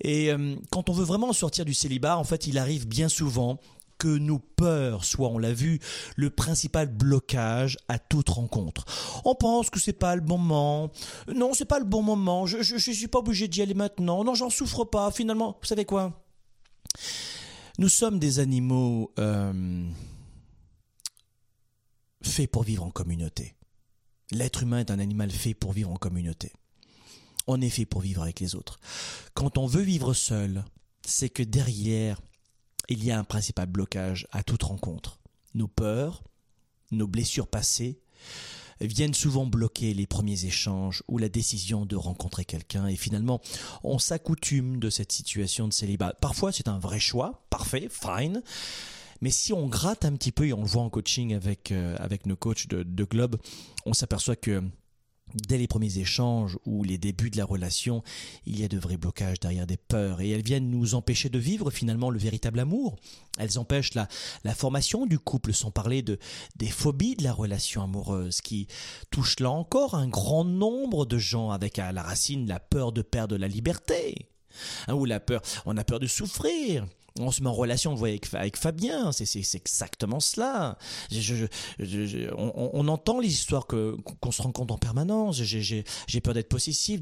[0.02, 3.60] Et euh, quand on veut vraiment sortir du célibat, en fait, il arrive bien souvent
[3.98, 5.80] que nos peurs soient, on l'a vu,
[6.18, 8.84] le principal blocage à toute rencontre.
[9.24, 10.92] On pense que c'est pas le bon moment.
[11.34, 12.46] Non, c'est pas le bon moment.
[12.46, 14.26] Je, suis pas obligé d'y aller maintenant.
[14.26, 15.10] Non, j'en souffre pas.
[15.12, 16.22] Finalement, vous savez quoi?
[17.80, 19.88] Nous sommes des animaux euh,
[22.22, 23.56] faits pour vivre en communauté.
[24.32, 26.52] L'être humain est un animal fait pour vivre en communauté.
[27.48, 28.80] On est fait pour vivre avec les autres.
[29.34, 30.64] Quand on veut vivre seul,
[31.06, 32.22] c'est que derrière,
[32.90, 35.20] il y a un principal blocage à toute rencontre.
[35.54, 36.24] Nos peurs,
[36.92, 38.00] nos blessures passées
[38.82, 43.40] viennent souvent bloquer les premiers échanges ou la décision de rencontrer quelqu'un et finalement
[43.84, 46.14] on s'accoutume de cette situation de célibat.
[46.22, 48.42] Parfois c'est un vrai choix, parfait, fine,
[49.22, 51.96] mais si on gratte un petit peu et on le voit en coaching avec, euh,
[52.00, 53.38] avec nos coachs de, de Globe,
[53.86, 54.62] on s'aperçoit que
[55.34, 58.04] dès les premiers échanges ou les débuts de la relation,
[58.46, 61.40] il y a de vrais blocages derrière des peurs et elles viennent nous empêcher de
[61.40, 62.96] vivre finalement le véritable amour.
[63.38, 64.08] Elles empêchent la,
[64.54, 66.20] formation du couple sans parler de,
[66.56, 68.68] des phobies de la relation amoureuse qui
[69.10, 73.02] touchent là encore un grand nombre de gens avec à la racine la peur de
[73.02, 74.30] perdre la liberté.
[74.88, 76.86] Hein, ou la peur, on a peur de souffrir,
[77.20, 80.78] on se met en relation, vous voyez, avec, Fabien, c'est exactement cela.
[82.38, 85.42] on, entend les histoires qu'on se rend compte en permanence.
[85.42, 87.00] J'ai peur d'être possessif,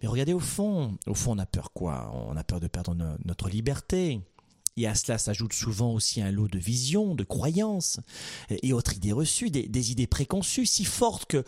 [0.00, 2.12] mais regardez au fond, au fond, on a peur quoi?
[2.28, 2.94] On a peur de perdre
[3.24, 4.20] notre liberté.
[4.76, 8.00] Et à cela s'ajoute souvent aussi un lot de visions, de croyances
[8.48, 11.44] et autres idées reçues, des idées préconçues si fortes que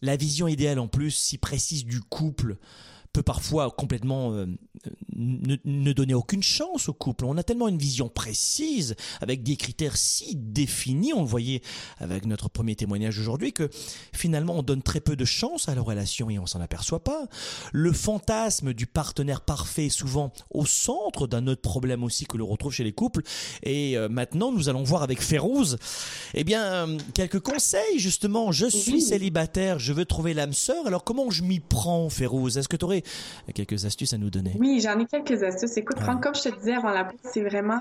[0.00, 2.56] la vision idéale en plus, si précise du couple,
[3.12, 4.46] peut parfois complètement euh,
[5.16, 7.24] ne, donner aucune chance au couple.
[7.24, 11.62] On a tellement une vision précise, avec des critères si définis, on le voyait
[11.98, 13.68] avec notre premier témoignage aujourd'hui, que
[14.12, 17.26] finalement on donne très peu de chance à la relation et on s'en aperçoit pas.
[17.72, 22.46] Le fantasme du partenaire parfait est souvent au centre d'un autre problème aussi que l'on
[22.46, 23.22] retrouve chez les couples.
[23.62, 25.76] Et euh, maintenant, nous allons voir avec Férouz,
[26.34, 28.52] eh bien, euh, quelques conseils justement.
[28.52, 30.86] Je suis célibataire, je veux trouver l'âme sœur.
[30.86, 32.58] Alors comment je m'y prends, Férouz?
[32.58, 32.97] Est-ce que tu aurais
[33.54, 35.76] quelques astuces à nous donner Oui, j'en ai quelques astuces.
[35.76, 37.80] Écoute, Franck, comme je te disais avant la pause, c'est vraiment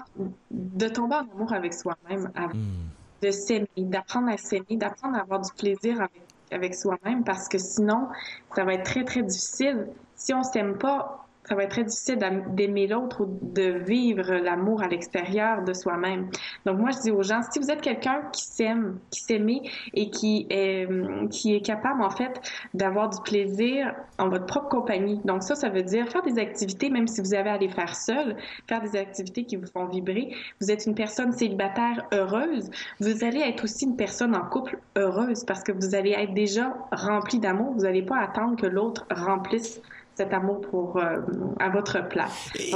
[0.51, 3.25] de tomber en amour avec soi-même, hmm.
[3.25, 6.21] de s'aimer, d'apprendre à s'aimer, d'apprendre à avoir du plaisir avec,
[6.51, 8.07] avec soi-même, parce que sinon,
[8.55, 9.87] ça va être très, très difficile.
[10.15, 12.19] Si on s'aime pas, ça va être très difficile
[12.49, 16.29] d'aimer l'autre ou de vivre l'amour à l'extérieur de soi-même.
[16.65, 19.61] Donc moi je dis aux gens, si vous êtes quelqu'un qui s'aime, qui s'aimait
[19.93, 20.87] et qui est
[21.29, 22.41] qui est capable en fait
[22.73, 25.21] d'avoir du plaisir en votre propre compagnie.
[25.23, 27.95] Donc ça, ça veut dire faire des activités, même si vous avez à les faire
[27.95, 28.35] seul,
[28.67, 30.33] faire des activités qui vous font vibrer.
[30.59, 32.69] Vous êtes une personne célibataire heureuse,
[32.99, 36.73] vous allez être aussi une personne en couple heureuse parce que vous allez être déjà
[36.91, 37.73] rempli d'amour.
[37.73, 39.81] Vous n'allez pas attendre que l'autre remplisse
[40.17, 41.19] cet amour pour euh,
[41.59, 42.31] à votre place.
[42.55, 42.71] et,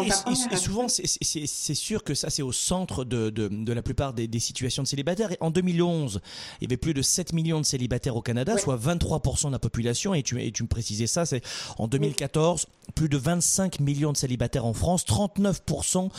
[0.56, 4.40] souvent, c'est sûr que ça, c'est au centre de, de, de, la plupart des, des,
[4.40, 5.32] situations de célibataires.
[5.32, 6.22] Et en 2011,
[6.60, 9.60] il y avait plus de 7 millions de célibataires au Canada, soit 23% de la
[9.60, 10.14] population.
[10.14, 11.42] Et tu, et tu me précisais ça, c'est
[11.80, 16.10] en 2014, plus de 25 millions de célibataires en France, 39%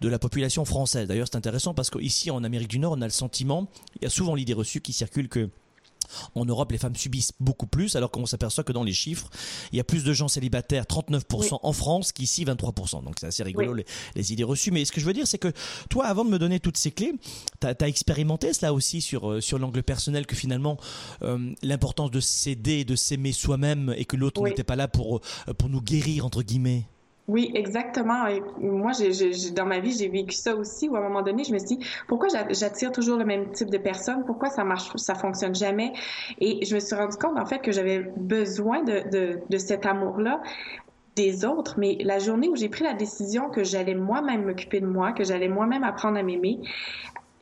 [0.00, 1.06] de la population française.
[1.06, 4.06] D'ailleurs, c'est intéressant parce qu'ici, en Amérique du Nord, on a le sentiment, il y
[4.06, 5.48] a souvent l'idée reçue qui circule que
[6.34, 9.28] en Europe, les femmes subissent beaucoup plus, alors qu'on s'aperçoit que dans les chiffres,
[9.72, 13.04] il y a plus de gens célibataires, 39% en France, qu'ici 23%.
[13.04, 14.70] Donc c'est assez rigolo les, idées reçues.
[14.70, 15.52] Mais ce que je veux dire, c'est que
[15.90, 17.12] toi, avant de me donner toutes ces clés,
[17.60, 20.78] tu as, expérimenté cela aussi sur, euh, sur l'angle personnel, que finalement,
[21.22, 25.54] euh, l'importance de s'aider, de s'aimer soi-même, et que l'autre n'était pas là pour, euh,
[25.54, 26.86] pour nous guérir, entre guillemets?
[27.28, 28.24] Oui, exactement.
[28.58, 28.92] moi,
[29.52, 31.76] dans ma vie, j'ai vécu ça aussi, où à un moment donné, je me suis
[31.76, 34.24] dit, pourquoi j'attire toujours le même type de personnes?
[34.26, 35.92] Pourquoi ça marche, ça fonctionne jamais?
[36.40, 40.40] Et je me suis rendu compte, en fait, que j'avais besoin de, de cet amour-là
[41.14, 44.86] des autres, mais la journée où j'ai pris la décision que j'allais moi-même m'occuper de
[44.86, 46.60] moi, que j'allais moi-même apprendre à m'aimer,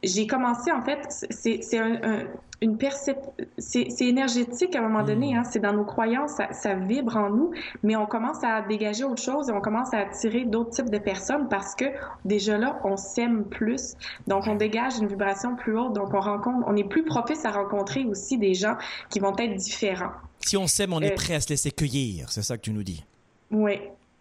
[0.03, 2.25] j'ai commencé, en fait, c'est un,
[2.63, 5.39] une perception, c'est énergétique à un moment donné, hmm.
[5.39, 9.05] hein, c'est dans nos croyances, ça, ça, vibre en nous, mais on commence à dégager
[9.05, 11.87] autre chose et on commence à attirer d'autres types de personnes parce que
[12.25, 13.95] déjà là, on s'aime plus,
[14.27, 17.51] donc on dégage une vibration plus haute, donc on rencontre, on est plus propice à
[17.51, 18.77] rencontrer aussi des gens
[19.09, 20.13] qui vont être différents.
[20.41, 22.73] Si on s'aime, on est euh, prêt à se laisser cueillir, c'est ça que tu
[22.73, 23.05] nous dis?
[23.51, 23.81] Oui,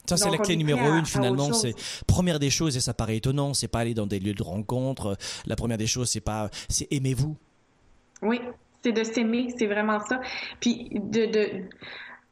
[0.09, 1.53] ça, c'est la clé numéro une, finalement.
[1.53, 1.75] C'est
[2.07, 5.17] première des choses, et ça paraît étonnant, c'est pas aller dans des lieux de rencontre.
[5.45, 7.37] La première des choses, c'est pas, c'est aimez-vous.
[8.21, 8.41] Oui,
[8.83, 10.19] c'est de s'aimer, c'est vraiment ça.
[10.59, 11.69] Puis de, de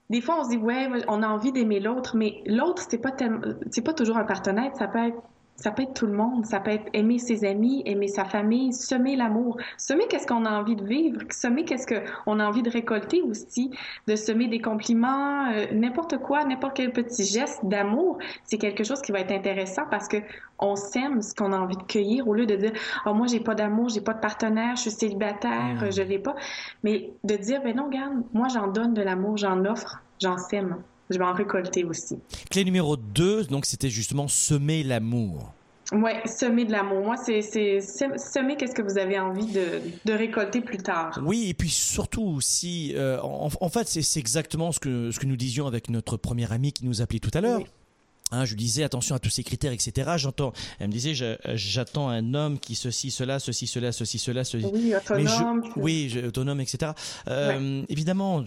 [0.09, 3.11] des fois, on se dit, ouais, on a envie d'aimer l'autre, mais l'autre, c'est pas
[3.71, 5.21] c'est pas toujours un partenaire, ça peut être
[5.57, 8.73] ça peut être tout le monde, ça peut être aimer ses amis, aimer sa famille,
[8.73, 12.69] semer l'amour, semer qu'est-ce qu'on a envie de vivre, semer qu'est-ce qu'on a envie de
[12.69, 13.71] récolter aussi,
[14.07, 19.01] de semer des compliments, euh, n'importe quoi, n'importe quel petit geste d'amour, c'est quelque chose
[19.01, 20.17] qui va être intéressant parce que
[20.59, 22.73] on sème ce qu'on a envie de cueillir au lieu de dire
[23.05, 25.91] oh moi j'ai pas d'amour, j'ai pas de partenaire, je suis célibataire, mmh.
[25.91, 26.35] je l'ai pas,
[26.83, 30.77] mais de dire ben non regarde, moi j'en donne de l'amour, j'en offre, j'en sème
[31.09, 32.17] je vais en récolter aussi.
[32.49, 35.53] Clé numéro 2, donc c'était justement semer l'amour.
[35.93, 37.05] Oui, semer de l'amour.
[37.05, 41.21] Moi, c'est semer qu'est-ce que vous avez envie de, de, récolter plus tard.
[41.23, 45.37] Oui, et puis surtout, si, euh, en, fait, c'est exactement ce que, ce que nous
[45.37, 47.61] disions avec notre premier ami qui nous appelait tout à l'heure.
[48.31, 50.11] Hein, je lui disais attention à tous ces critères, etc.
[50.17, 51.13] J'entends, elle me disait
[51.55, 54.65] j'attends un homme qui ceci, cela, ceci, cela, ceci, cela, ceci.
[54.65, 55.63] Oui, autonome.
[55.77, 56.91] oui, autonome, etc.
[57.29, 58.43] Euh, Évidemment,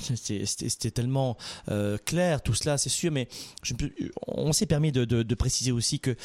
[0.14, 1.36] c'était tellement
[1.70, 3.28] euh, clair tout cela, c'est sûr, mais
[3.62, 3.74] je,
[4.26, 6.16] on s'est permis de, de, de, préciser aussi que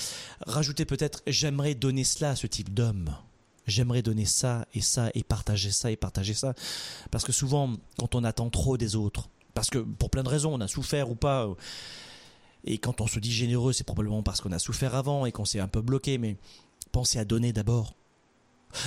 [0.47, 3.13] rajouter peut-être j'aimerais donner cela à ce type d'homme.
[3.67, 6.53] J'aimerais donner ça et ça et partager ça et partager ça,
[7.11, 10.53] parce que souvent quand on attend trop des autres, parce que pour plein de raisons,
[10.53, 11.49] on a souffert ou pas
[12.65, 15.45] et quand on se dit généreux, c'est probablement parce qu'on a souffert avant et qu'on
[15.45, 16.37] s'est un peu bloqué, mais
[16.91, 17.95] pensez à donner d'abord.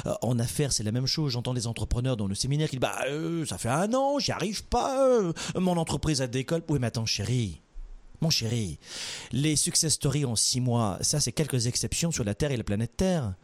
[0.07, 1.33] Euh, en affaires, c'est la même chose.
[1.33, 4.33] J'entends les entrepreneurs dans le séminaire qui disent Bah, euh, ça fait un an, j'y
[4.33, 6.63] arrive pas, euh, mon entreprise a décolle.
[6.69, 7.61] Oui, mais attends, chérie,
[8.21, 8.79] mon chéri,
[9.33, 12.65] les success stories en six mois, ça c'est quelques exceptions sur la Terre et la
[12.65, 13.35] planète Terre.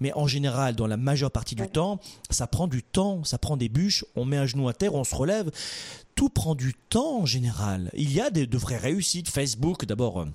[0.00, 1.98] Mais en général, dans la majeure partie du temps,
[2.30, 5.04] ça prend du temps, ça prend des bûches, on met un genou à terre, on
[5.04, 5.50] se relève.
[6.14, 7.90] Tout prend du temps en général.
[7.94, 9.28] Il y a des, de vraies réussites.
[9.28, 10.26] Facebook, d'abord,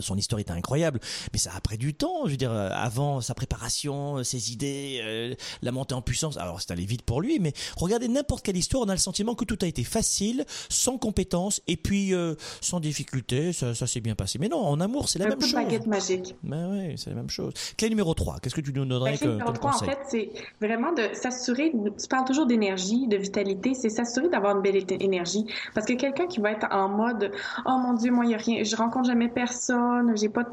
[0.00, 1.00] son histoire était incroyable,
[1.32, 2.26] mais ça a pris du temps.
[2.26, 6.36] Je veux dire, euh, avant sa préparation, euh, ses idées, euh, la montée en puissance.
[6.36, 9.34] Alors c'est allé vite pour lui, mais regardez n'importe quelle histoire, on a le sentiment
[9.34, 12.12] que tout a été facile, sans compétence et puis
[12.60, 13.52] sans difficulté.
[13.52, 14.38] Ça, ça s'est bien passé.
[14.38, 15.54] Mais non, en amour, c'est la même chose.
[15.54, 16.34] baguette magique.
[16.42, 17.52] Mais oui, c'est la même chose.
[17.76, 20.92] Clé numéro 3, qu'est-ce que tu nous donnerais Clé numéro 3, en fait, c'est vraiment
[20.92, 21.72] de s'assurer.
[21.72, 23.74] Tu parles toujours d'énergie, de vitalité.
[23.74, 27.32] C'est s'assurer d'avoir une belle énergie, parce que quelqu'un qui va être en mode,
[27.66, 29.81] oh mon Dieu, moi il y a rien, je rencontre jamais personne
[30.14, 30.44] j'ai pas,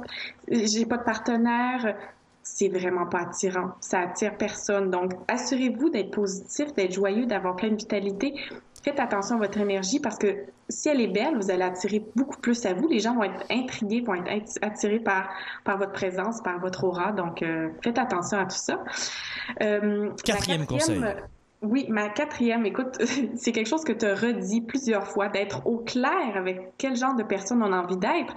[0.50, 1.96] j'ai pas de partenaire,
[2.44, 3.72] c'est vraiment pas attirant.
[3.80, 4.90] Ça attire personne.
[4.90, 8.34] Donc, assurez-vous d'être positif, d'être joyeux, d'avoir plein de vitalité.
[8.84, 12.40] Faites attention à votre énergie parce que si elle est belle, vous allez attirer beaucoup
[12.40, 12.88] plus à vous.
[12.88, 15.30] Les gens vont être intrigués, vont être attirés par,
[15.64, 17.12] par votre présence, par votre aura.
[17.12, 18.84] Donc, euh, faites attention à tout ça.
[19.62, 21.02] Euh, quatrième, conseil.
[21.62, 22.98] Oui, ma quatrième, écoute,
[23.36, 27.16] c'est quelque chose que tu as redit plusieurs fois, d'être au clair avec quel genre
[27.16, 28.34] de personne on a envie d'être.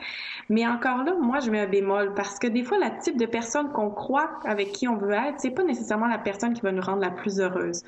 [0.48, 3.26] Mais encore là, moi, je mets un bémol parce que des fois, la type de
[3.26, 6.72] personne qu'on croit avec qui on veut être, c'est pas nécessairement la personne qui va
[6.72, 7.84] nous rendre la plus heureuse.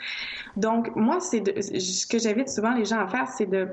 [0.56, 1.42] Donc, moi, c'est
[1.80, 3.68] ce que j'invite souvent les gens à faire, c'est de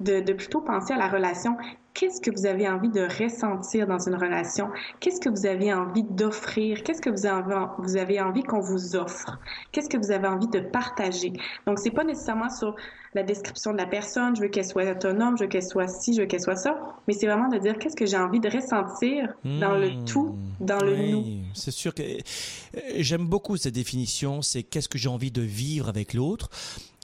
[0.00, 1.56] de, de, plutôt penser à la relation.
[1.94, 4.68] Qu'est-ce que vous avez envie de ressentir dans une relation?
[5.00, 6.82] Qu'est-ce que vous avez envie d'offrir?
[6.82, 9.38] Qu'est-ce que vous avez, vous avez envie qu'on vous offre?
[9.72, 11.32] Qu'est-ce que vous avez envie de partager?
[11.66, 12.74] Donc, c'est pas nécessairement sur
[13.16, 16.12] la description de la personne, je veux qu'elle soit autonome, je veux qu'elle soit ci,
[16.12, 16.76] je veux qu'elle soit ça,
[17.08, 20.04] mais c'est vraiment de dire qu'est-ce que j'ai envie de ressentir dans le hmm.
[20.04, 21.24] tout, dans le nous.
[21.54, 25.88] C'est sûr que euh, j'aime beaucoup cette définition, c'est qu'est-ce que j'ai envie de vivre
[25.88, 26.50] avec l'autre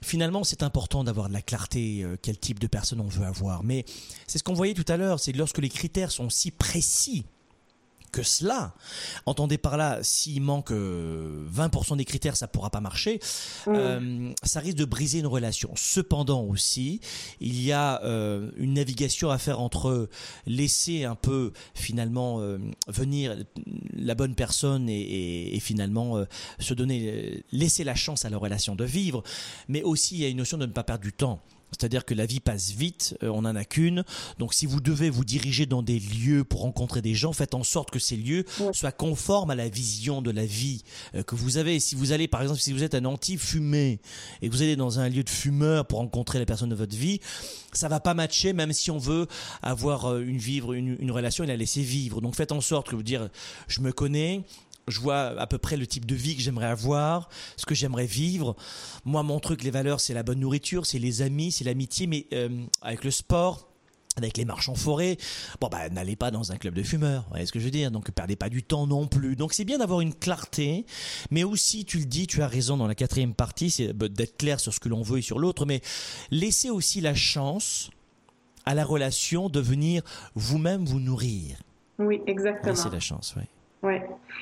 [0.03, 3.63] finalement, c'est important d'avoir de la clarté, euh, quel type de personne on veut avoir.
[3.63, 3.85] Mais
[4.27, 7.25] c'est ce qu'on voyait tout à l'heure, c'est lorsque les critères sont si précis
[8.13, 8.73] que cela.
[9.25, 13.19] Entendez par là, s'il manque 20% euh, des critères, ça pourra pas marcher.
[13.67, 13.71] Mmh.
[13.75, 15.71] Euh, ça risque de briser une relation.
[15.75, 17.01] Cependant aussi,
[17.41, 20.07] il y a euh, une navigation à faire entre
[20.45, 22.39] laisser un peu finalement
[22.87, 23.35] venir
[23.93, 26.23] la bonne personne et, et finalement
[26.59, 29.23] se donner, laisser la chance à la relation de vivre,
[29.67, 31.41] mais aussi il y a une notion de ne pas perdre du temps.
[31.77, 34.03] C'est-à-dire que la vie passe vite, euh, on n'en a qu'une.
[34.39, 37.63] Donc si vous devez vous diriger dans des lieux pour rencontrer des gens, faites en
[37.63, 40.83] sorte que ces lieux soient conformes à la vision de la vie
[41.15, 41.79] euh, que vous avez.
[41.79, 43.99] Si vous allez, par exemple, si vous êtes un anti-fumé
[44.41, 46.95] et que vous allez dans un lieu de fumeur pour rencontrer la personne de votre
[46.95, 47.19] vie,
[47.73, 49.27] ça va pas matcher, même si on veut
[49.61, 52.21] avoir euh, une vivre une, une relation et la laisser vivre.
[52.21, 53.29] Donc faites en sorte que vous dire,
[53.67, 54.43] je me connais,
[54.87, 58.05] je vois à peu près le type de vie que j'aimerais avoir, ce que j'aimerais
[58.05, 58.55] vivre.
[59.05, 62.27] Moi, mon truc, les valeurs, c'est la bonne nourriture, c'est les amis, c'est l'amitié, mais
[62.33, 63.69] euh, avec le sport,
[64.15, 65.17] avec les marches en forêt,
[65.59, 67.71] bon bah n'allez pas dans un club de fumeurs, vous voyez ce que je veux
[67.71, 69.35] dire, donc perdez pas du temps non plus.
[69.35, 70.85] Donc c'est bien d'avoir une clarté,
[71.31, 74.59] mais aussi tu le dis, tu as raison dans la quatrième partie, c'est d'être clair
[74.59, 75.81] sur ce que l'on veut et sur l'autre, mais
[76.29, 77.89] laissez aussi la chance
[78.65, 80.03] à la relation de venir
[80.35, 81.57] vous-même vous nourrir.
[81.99, 82.71] Oui, exactement.
[82.71, 83.43] Laissez la chance, oui.
[83.83, 83.95] Oui.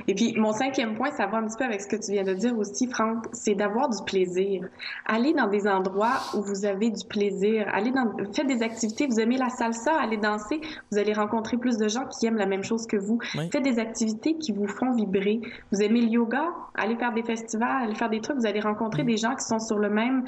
[0.08, 2.24] Et puis, mon cinquième point, ça va un petit peu avec ce que tu viens
[2.24, 4.68] de dire aussi, Franck, c'est d'avoir du plaisir.
[5.08, 7.68] Allez dans des endroits où vous avez du plaisir.
[7.74, 9.08] Allez dans, faites des activités.
[9.08, 10.62] Vous aimez la salsa, allez danser.
[10.92, 13.20] Vous allez rencontrer plus de gens qui aiment la même chose que vous.
[13.52, 15.42] Faites des activités qui vous font vibrer.
[15.72, 16.46] Vous aimez le yoga,
[16.76, 18.38] allez faire des festivals, allez faire des trucs.
[18.38, 20.24] Vous allez rencontrer des gens qui sont sur le même,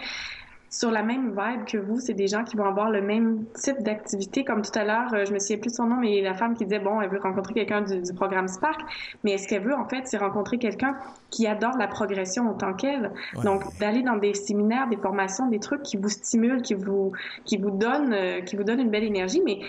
[0.73, 1.99] sur la même vibe que vous.
[1.99, 4.43] C'est des gens qui vont avoir le même type d'activité.
[4.43, 6.55] Comme tout à l'heure, euh, je me souviens plus de son nom, mais la femme
[6.55, 8.81] qui disait, bon, elle veut rencontrer quelqu'un du, programme Spark.
[9.23, 10.97] Mais ce qu'elle veut, en fait, c'est rencontrer quelqu'un
[11.29, 13.11] qui adore la progression autant qu'elle.
[13.43, 17.11] Donc, d'aller dans des séminaires, des formations, des trucs qui vous stimulent, qui vous,
[17.45, 19.41] qui vous donnent, euh, qui vous donnent une belle énergie.
[19.45, 19.59] Mais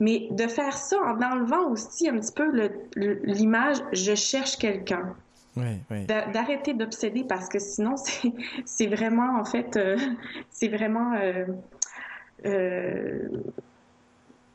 [0.00, 5.16] mais de faire ça en enlevant aussi un petit peu l'image je cherche quelqu'un.
[6.32, 7.94] D'arrêter d'obséder parce que sinon,
[8.64, 9.96] c'est vraiment, en fait, euh,
[10.50, 11.46] c'est vraiment euh,
[12.46, 13.28] euh,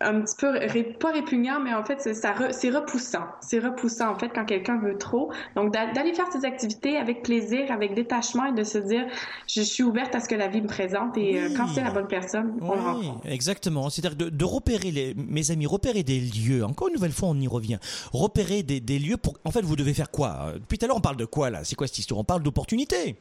[0.04, 0.54] un petit peu
[1.00, 3.26] pas répugnant, mais en fait, c'est repoussant.
[3.42, 5.32] C'est repoussant, en fait, quand quelqu'un veut trop.
[5.56, 9.06] Donc, d'aller faire ces activités avec plaisir, avec détachement et de se dire,
[9.48, 11.92] je suis ouverte à ce que la vie me présente et euh, quand c'est la
[11.92, 13.28] bonne personne, on le rencontre.
[13.28, 13.90] Exactement.
[13.90, 16.64] C'est-à-dire de, de, repérer, les, mes amis, repérer des lieux.
[16.64, 17.80] Encore une nouvelle fois, on y revient.
[18.12, 19.38] Repérer des, des lieux pour.
[19.46, 20.54] En fait, vous devez faire quoi?
[20.56, 21.64] Depuis tout à l'heure, on parle de quoi là?
[21.64, 22.20] C'est quoi cette histoire?
[22.20, 23.16] On parle d'opportunités.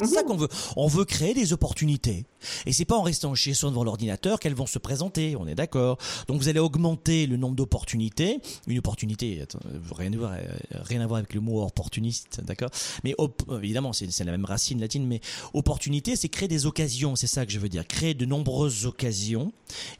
[0.00, 0.48] C'est ça qu'on veut.
[0.76, 2.24] On veut créer des opportunités.
[2.66, 5.36] Et c'est pas en restant chez soi devant l'ordinateur qu'elles vont se présenter.
[5.36, 5.98] On est d'accord.
[6.28, 8.38] Donc vous allez augmenter le nombre d'opportunités.
[8.66, 9.44] Une opportunité,
[9.96, 10.32] rien, à voir,
[10.72, 12.70] rien à voir avec le mot opportuniste, d'accord
[13.02, 13.14] Mais
[13.62, 15.06] évidemment, c'est la même racine latine.
[15.06, 15.20] Mais
[15.52, 17.16] opportunité, c'est créer des occasions.
[17.16, 17.86] C'est ça que je veux dire.
[17.86, 19.52] Créer de nombreuses occasions.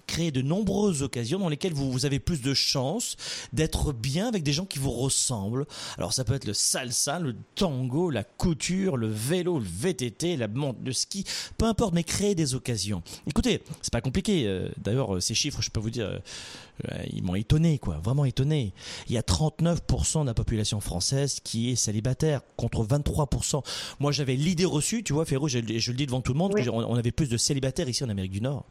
[0.07, 3.17] Créer de nombreuses occasions dans lesquelles vous, vous avez plus de chances
[3.53, 5.67] d'être bien avec des gens qui vous ressemblent.
[5.97, 10.37] Alors ça peut être le salsa, le tango, la couture, le vélo, le vélo VTT,
[10.37, 11.25] la montre de ski,
[11.57, 13.03] peu importe, mais créer des occasions.
[13.27, 14.47] Écoutez, c'est pas compliqué.
[14.47, 18.25] Euh, d'ailleurs, euh, ces chiffres, je peux vous dire, euh, ils m'ont étonné, quoi, vraiment
[18.25, 18.73] étonné.
[19.09, 23.63] Il y a 39% de la population française qui est célibataire, contre 23%.
[24.01, 26.55] Moi, j'avais l'idée reçue, tu vois, Féro, je, je, le dis devant tout le monde,
[26.55, 28.65] qu'on avait plus de célibataires ici en Amérique du Nord.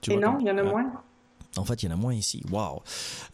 [0.00, 1.02] Tu Et non, il y en a moins?
[1.56, 2.42] En fait, il y en a moins ici.
[2.50, 2.80] Waouh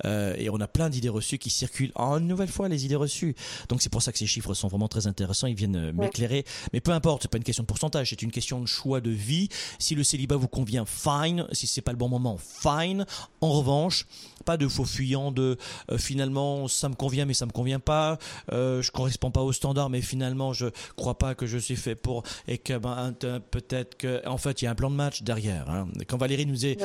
[0.07, 1.93] euh, Et on a plein d'idées reçues qui circulent.
[1.95, 3.35] En une nouvelle fois, les idées reçues.
[3.69, 5.47] Donc c'est pour ça que ces chiffres sont vraiment très intéressants.
[5.47, 6.45] Ils viennent euh, m'éclairer.
[6.73, 8.11] Mais peu importe, c'est pas une question de pourcentage.
[8.11, 9.51] C'est une question de choix de vie.
[9.79, 11.47] Si le célibat vous convient, fine.
[11.53, 13.05] Si c'est pas le bon moment, fine.
[13.43, 14.07] En revanche,
[14.47, 15.59] pas de faux fuyant de
[15.91, 18.19] euh, finalement ça me convient mais ça me convient pas.
[18.53, 20.67] Euh, je correspond pas aux standards mais finalement je
[20.97, 23.13] crois pas que je suis fait pour et que ben,
[23.51, 25.69] peut-être que en fait il y a un plan de match derrière.
[25.69, 25.89] Hein.
[26.07, 26.79] Quand Valérie nous est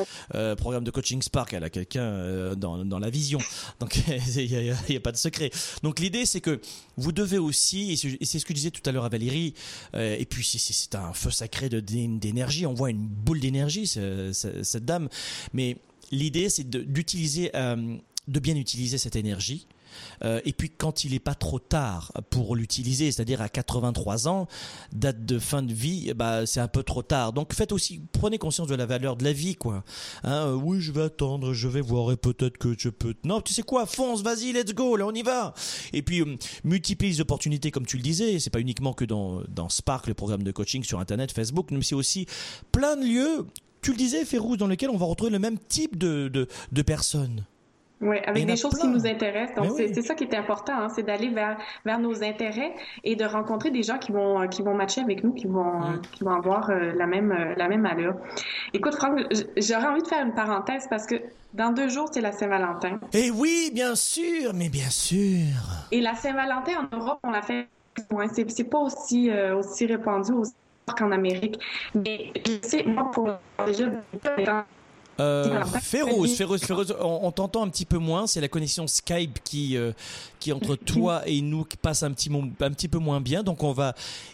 [0.57, 3.39] programme de coaching Spark, elle a quelqu'un euh, dans, dans, la vision.
[3.79, 3.97] Donc
[4.35, 5.51] il n'y a, pas de secret.
[5.83, 6.59] Donc l'idée c'est que
[6.97, 9.53] vous devez aussi, et c'est ce que je disais tout à l'heure à Valérie,
[9.95, 15.09] euh, et puis c'est un feu sacré d'énergie, on voit une boule d'énergie, cette dame,
[15.53, 15.77] mais
[16.11, 17.95] l'idée c'est d'utiliser, euh,
[18.27, 19.67] de bien utiliser cette énergie
[20.23, 24.47] euh, et puis quand il n'est pas trop tard pour l'utiliser, c'est-à-dire à 83 ans,
[24.91, 27.33] date de fin de vie, bah c'est un peu trop tard.
[27.33, 29.83] Donc faites aussi, prenez conscience de la valeur de la vie, quoi.
[30.23, 33.13] Hein, euh, oui, je vais attendre, je vais voir et peut-être que je peux.
[33.23, 35.53] Non, tu sais quoi, fonce, vas-y, let's go, là on y va.
[35.93, 38.39] Et puis euh, multiplie les opportunités, comme tu le disais.
[38.39, 41.95] C'est pas uniquement que dans Spark, le programme de coaching sur Internet, Facebook, mais c'est
[41.95, 42.25] aussi
[42.71, 43.45] plein de lieux
[43.81, 47.45] tu le disais, Férouz, dans lesquels on va retrouver le même type de, de personnes.
[48.01, 49.55] Oui, avec des choses qui nous intéressent.
[49.55, 52.73] Donc, c'est ça qui est important, hein, c'est d'aller vers, vers nos intérêts
[53.03, 56.23] et de rencontrer des gens qui vont, qui vont matcher avec nous, qui vont, qui
[56.23, 58.15] vont avoir euh, la, même, euh, la même allure.
[58.73, 59.19] Écoute, Franck,
[59.57, 61.15] j'aurais envie de faire une parenthèse parce que
[61.53, 62.99] dans deux jours, c'est la Saint-Valentin.
[63.13, 65.45] Eh oui, bien sûr, mais bien sûr.
[65.91, 67.67] Et la Saint-Valentin en Europe, on l'a fait.
[68.47, 70.31] C'est pas aussi, euh, aussi répandu
[70.97, 71.59] qu'en Amérique.
[71.93, 73.29] Mais je sais, moi, pour
[73.65, 73.85] déjà,
[75.21, 78.27] euh, Féroce, Féroce, Féroce, on, t'entend un petit peu moins.
[78.27, 79.91] C'est la connexion Skype qui, euh,
[80.39, 83.43] qui entre toi et nous qui passe un petit, un petit peu moins bien.
[83.43, 83.93] Donc on va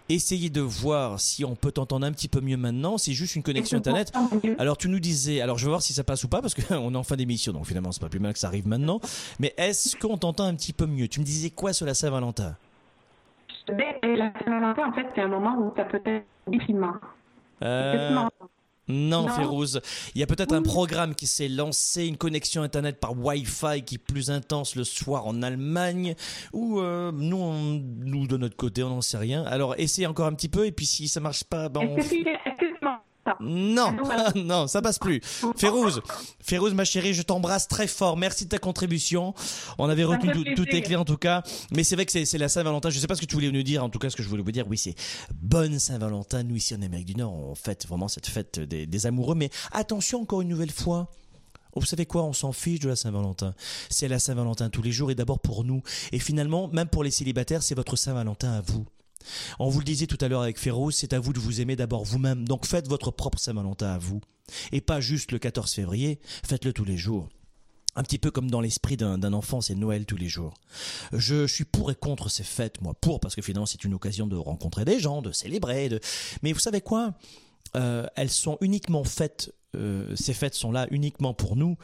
[0.10, 2.98] essayer de voir si on peut t'entendre un petit peu mieux maintenant.
[2.98, 4.14] C'est juste une connexion internet.
[4.58, 6.94] Alors tu nous disais, alors je vais voir si ça passe ou pas parce qu'on
[6.94, 9.00] est en fin d'émission, donc finalement c'est pas plus mal que ça arrive maintenant.
[9.40, 11.08] Mais est-ce qu'on t'entend un petit peu mieux?
[11.08, 12.56] Tu me disais quoi sur la Saint-Valentin?
[13.68, 16.94] Ben, La Saint-Valentin, en fait, c'est un moment où ça peut être difficilement.
[17.64, 18.28] Euh...
[18.88, 19.82] Non, Férouz.
[20.16, 23.96] Il y a peut-être un programme qui s'est lancé, une connexion Internet par Wi-Fi qui
[23.96, 26.16] est plus intense le soir en Allemagne,
[26.54, 29.44] ou euh, nous, nous, de notre côté, on n'en sait rien.
[29.44, 31.98] Alors, essayez encore un petit peu, et puis si ça marche pas, ben on...
[33.40, 33.96] Non,
[34.36, 35.22] non, ça passe plus.
[35.58, 36.02] Férouz,
[36.42, 38.18] Férouz, ma chérie, je t'embrasse très fort.
[38.18, 39.34] Merci de ta contribution.
[39.78, 41.44] On avait retenu tout, tes clés en tout cas.
[41.72, 42.90] Mais c'est vrai que c'est la Saint-Valentin.
[42.90, 43.84] Je sais pas ce que tu voulais nous dire.
[43.84, 44.96] En tout cas, ce que je voulais vous dire, oui, c'est
[45.42, 46.44] bonne Saint-Valentin.
[46.44, 49.36] Nous, ici en Amérique du Nord, on fête vraiment cette fête des, amoureux.
[49.36, 51.12] Mais attention, encore une nouvelle fois.
[51.76, 53.54] Vous savez quoi, on s'en fiche de la Saint-Valentin.
[53.92, 55.84] C'est la Saint-Valentin tous les jours et d'abord pour nous.
[56.12, 58.88] Et finalement, même pour les célibataires, c'est votre Saint-Valentin à vous.
[59.60, 61.76] On vous le disait tout à l'heure avec Féroce, c'est à vous de vous aimer
[61.76, 62.48] d'abord vous-même.
[62.48, 64.22] Donc faites votre propre Saint-Valentin à vous.
[64.72, 67.28] Et pas juste le 14 février, faites-le tous les jours.
[67.98, 70.54] Un petit peu comme dans l'esprit d'un enfant, c'est Noël tous les jours.
[71.14, 72.94] Je, suis pour et contre ces fêtes, moi.
[72.94, 76.00] Pour, parce que finalement, c'est une occasion de rencontrer des gens, de célébrer.
[76.44, 77.16] Mais vous savez quoi?
[77.76, 81.76] Euh, Elles sont uniquement faites, euh, ces fêtes sont là uniquement pour nous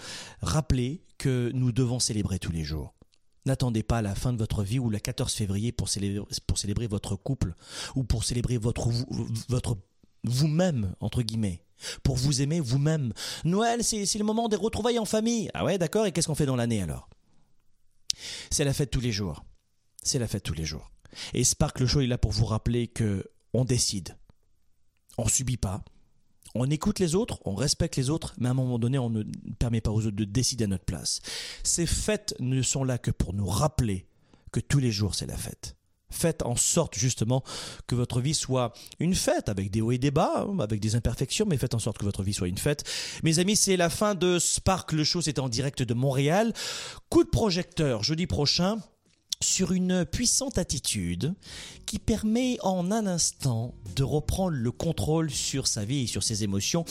[0.43, 2.93] rappeler que nous devons célébrer tous les jours.
[3.45, 7.55] N'attendez pas la fin de votre vie ou le 14 février pour célébrer, votre couple
[7.95, 8.89] ou pour célébrer votre,
[9.49, 9.77] votre
[10.23, 11.63] vous-même, entre guillemets.
[12.03, 13.13] Pour vous aimer vous-même.
[13.43, 15.49] Noël, c'est le moment des retrouvailles en famille.
[15.53, 17.09] Ah ouais, d'accord, et qu'est-ce qu'on fait dans l'année alors?
[18.49, 19.43] C'est la fête tous les jours.
[20.01, 20.91] C'est la fête tous les jours.
[21.33, 24.17] Et Spark le Show est là pour vous rappeler que on décide.
[25.17, 25.83] On subit pas
[26.55, 29.23] on écoute les autres, on respecte les autres, mais à un moment donné, on ne
[29.57, 31.21] permet pas aux autres de décider à notre place.
[31.63, 34.05] Ces fêtes ne sont là que pour nous rappeler
[34.51, 35.75] que tous les jours, c'est la fête.
[36.11, 37.43] Faites en sorte justement
[37.87, 41.47] que votre vie soit une fête avec des hauts et des bas, avec des imperfections,
[41.49, 42.83] mais faites en sorte que votre vie soit une fête.
[43.23, 44.91] Mes amis, c'est la fin de Spark.
[44.91, 46.53] Le show, c'est en direct de Montréal.
[47.09, 48.77] Coup de projecteur jeudi prochain
[49.43, 51.33] sur une puissante attitude
[51.85, 56.43] qui permet en un instant de reprendre le contrôle sur sa vie et sur ses
[56.43, 56.85] émotions.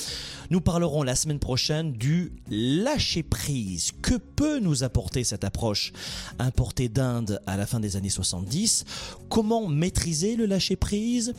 [0.51, 3.93] Nous parlerons la semaine prochaine du lâcher prise.
[4.03, 5.93] Que peut nous apporter cette approche
[6.39, 8.85] importée d'Inde à la fin des années 70
[9.29, 11.35] Comment maîtriser le lâcher prise?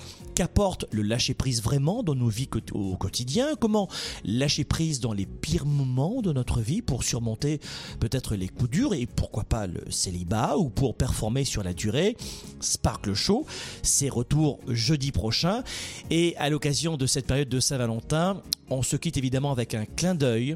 [0.92, 3.56] Le lâcher prise vraiment dans nos vies au quotidien?
[3.60, 3.90] Comment
[4.24, 7.60] lâcher prise dans les pires moments de notre vie pour surmonter
[8.00, 12.16] peut-être les coups durs et pourquoi pas le célibat ou pour performer sur la durée?
[12.60, 13.48] Sparkle Show,
[13.82, 15.64] c'est retour jeudi prochain
[16.12, 20.14] et à l'occasion de cette période de Saint-Valentin, on se quitte évidemment avec un clin
[20.14, 20.56] d'œil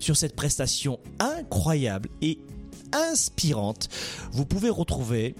[0.00, 2.40] sur cette prestation incroyable et
[2.92, 3.88] inspirante.
[4.32, 5.36] Vous pouvez retrouver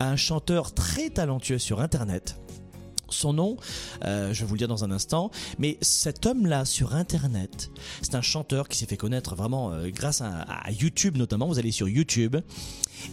[0.00, 2.36] un chanteur très talentueux sur Internet
[3.10, 3.56] son nom,
[4.04, 7.70] euh, je vais vous le dire dans un instant, mais cet homme-là sur Internet,
[8.02, 11.72] c'est un chanteur qui s'est fait connaître vraiment euh, grâce à, YouTube notamment, vous allez
[11.72, 12.36] sur YouTube,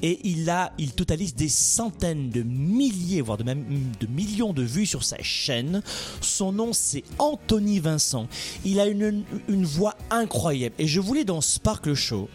[0.01, 3.65] et il a, il totalise des centaines de milliers, voire de même
[3.99, 5.81] de millions de vues sur sa chaîne.
[6.21, 8.27] Son nom c'est Anthony Vincent.
[8.65, 12.29] Il a une, voix incroyable, et je voulais dans Sparkle Show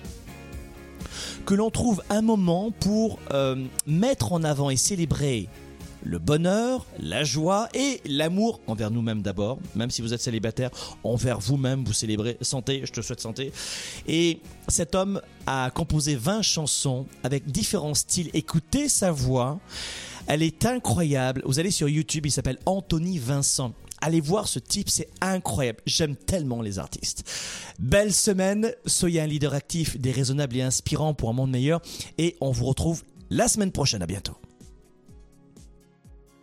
[1.45, 3.57] que l'on trouve un moment pour euh,
[3.87, 5.49] mettre en avant et célébrer
[6.05, 9.59] le bonheur, la joie et l'amour envers nous-mêmes d'abord.
[9.75, 10.71] Même si vous êtes célibataire,
[11.05, 13.53] envers vous-même, vous célébrez santé, je te souhaite santé.
[14.07, 18.31] Et cet homme a composé 20 chansons avec différents styles.
[18.35, 19.61] Écoutez sa voix.
[20.27, 21.43] Elle est incroyable.
[21.45, 23.73] Vous allez sur YouTube, il s'appelle Anthony Vincent.
[24.01, 25.81] Allez voir ce type, c'est incroyable.
[25.87, 27.25] J'aime tellement les artistes.
[27.79, 31.81] Belle semaine, soyez un leader actif, déraisonnable et inspirant pour un monde meilleur.
[32.19, 34.03] Et on vous retrouve la semaine prochaine.
[34.03, 34.37] À bientôt.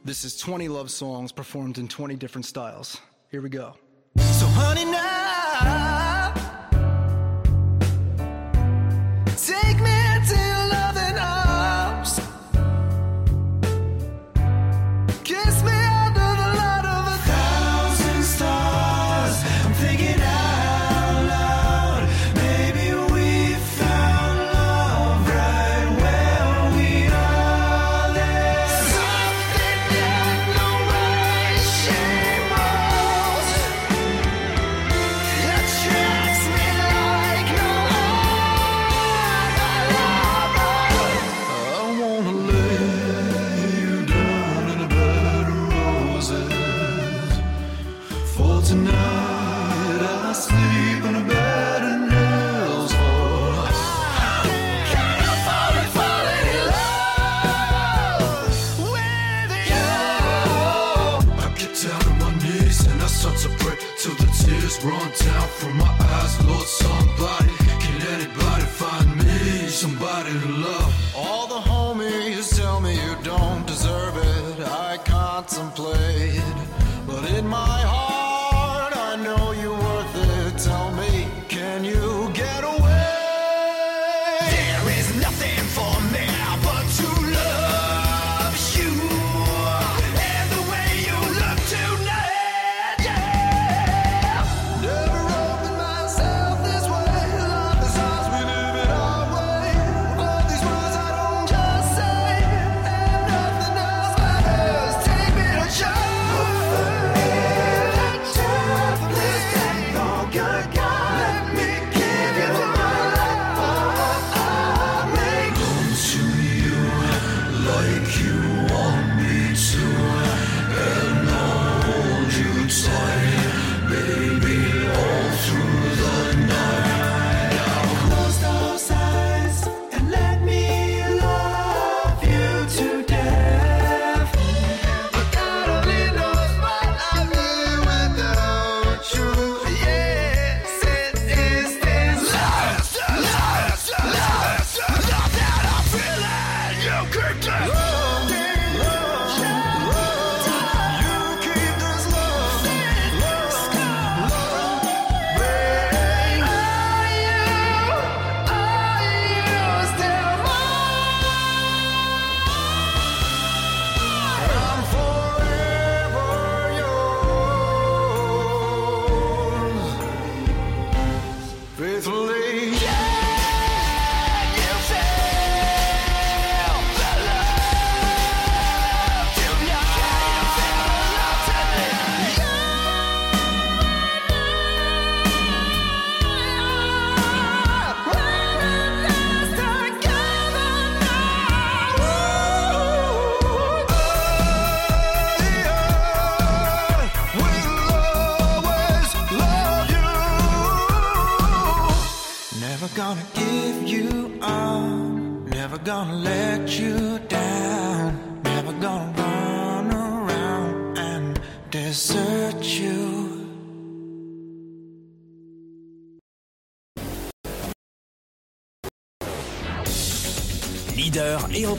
[0.05, 3.01] This is 20 love songs performed in 20 different styles.
[3.31, 3.73] Here we go.
[4.17, 5.98] So honey now,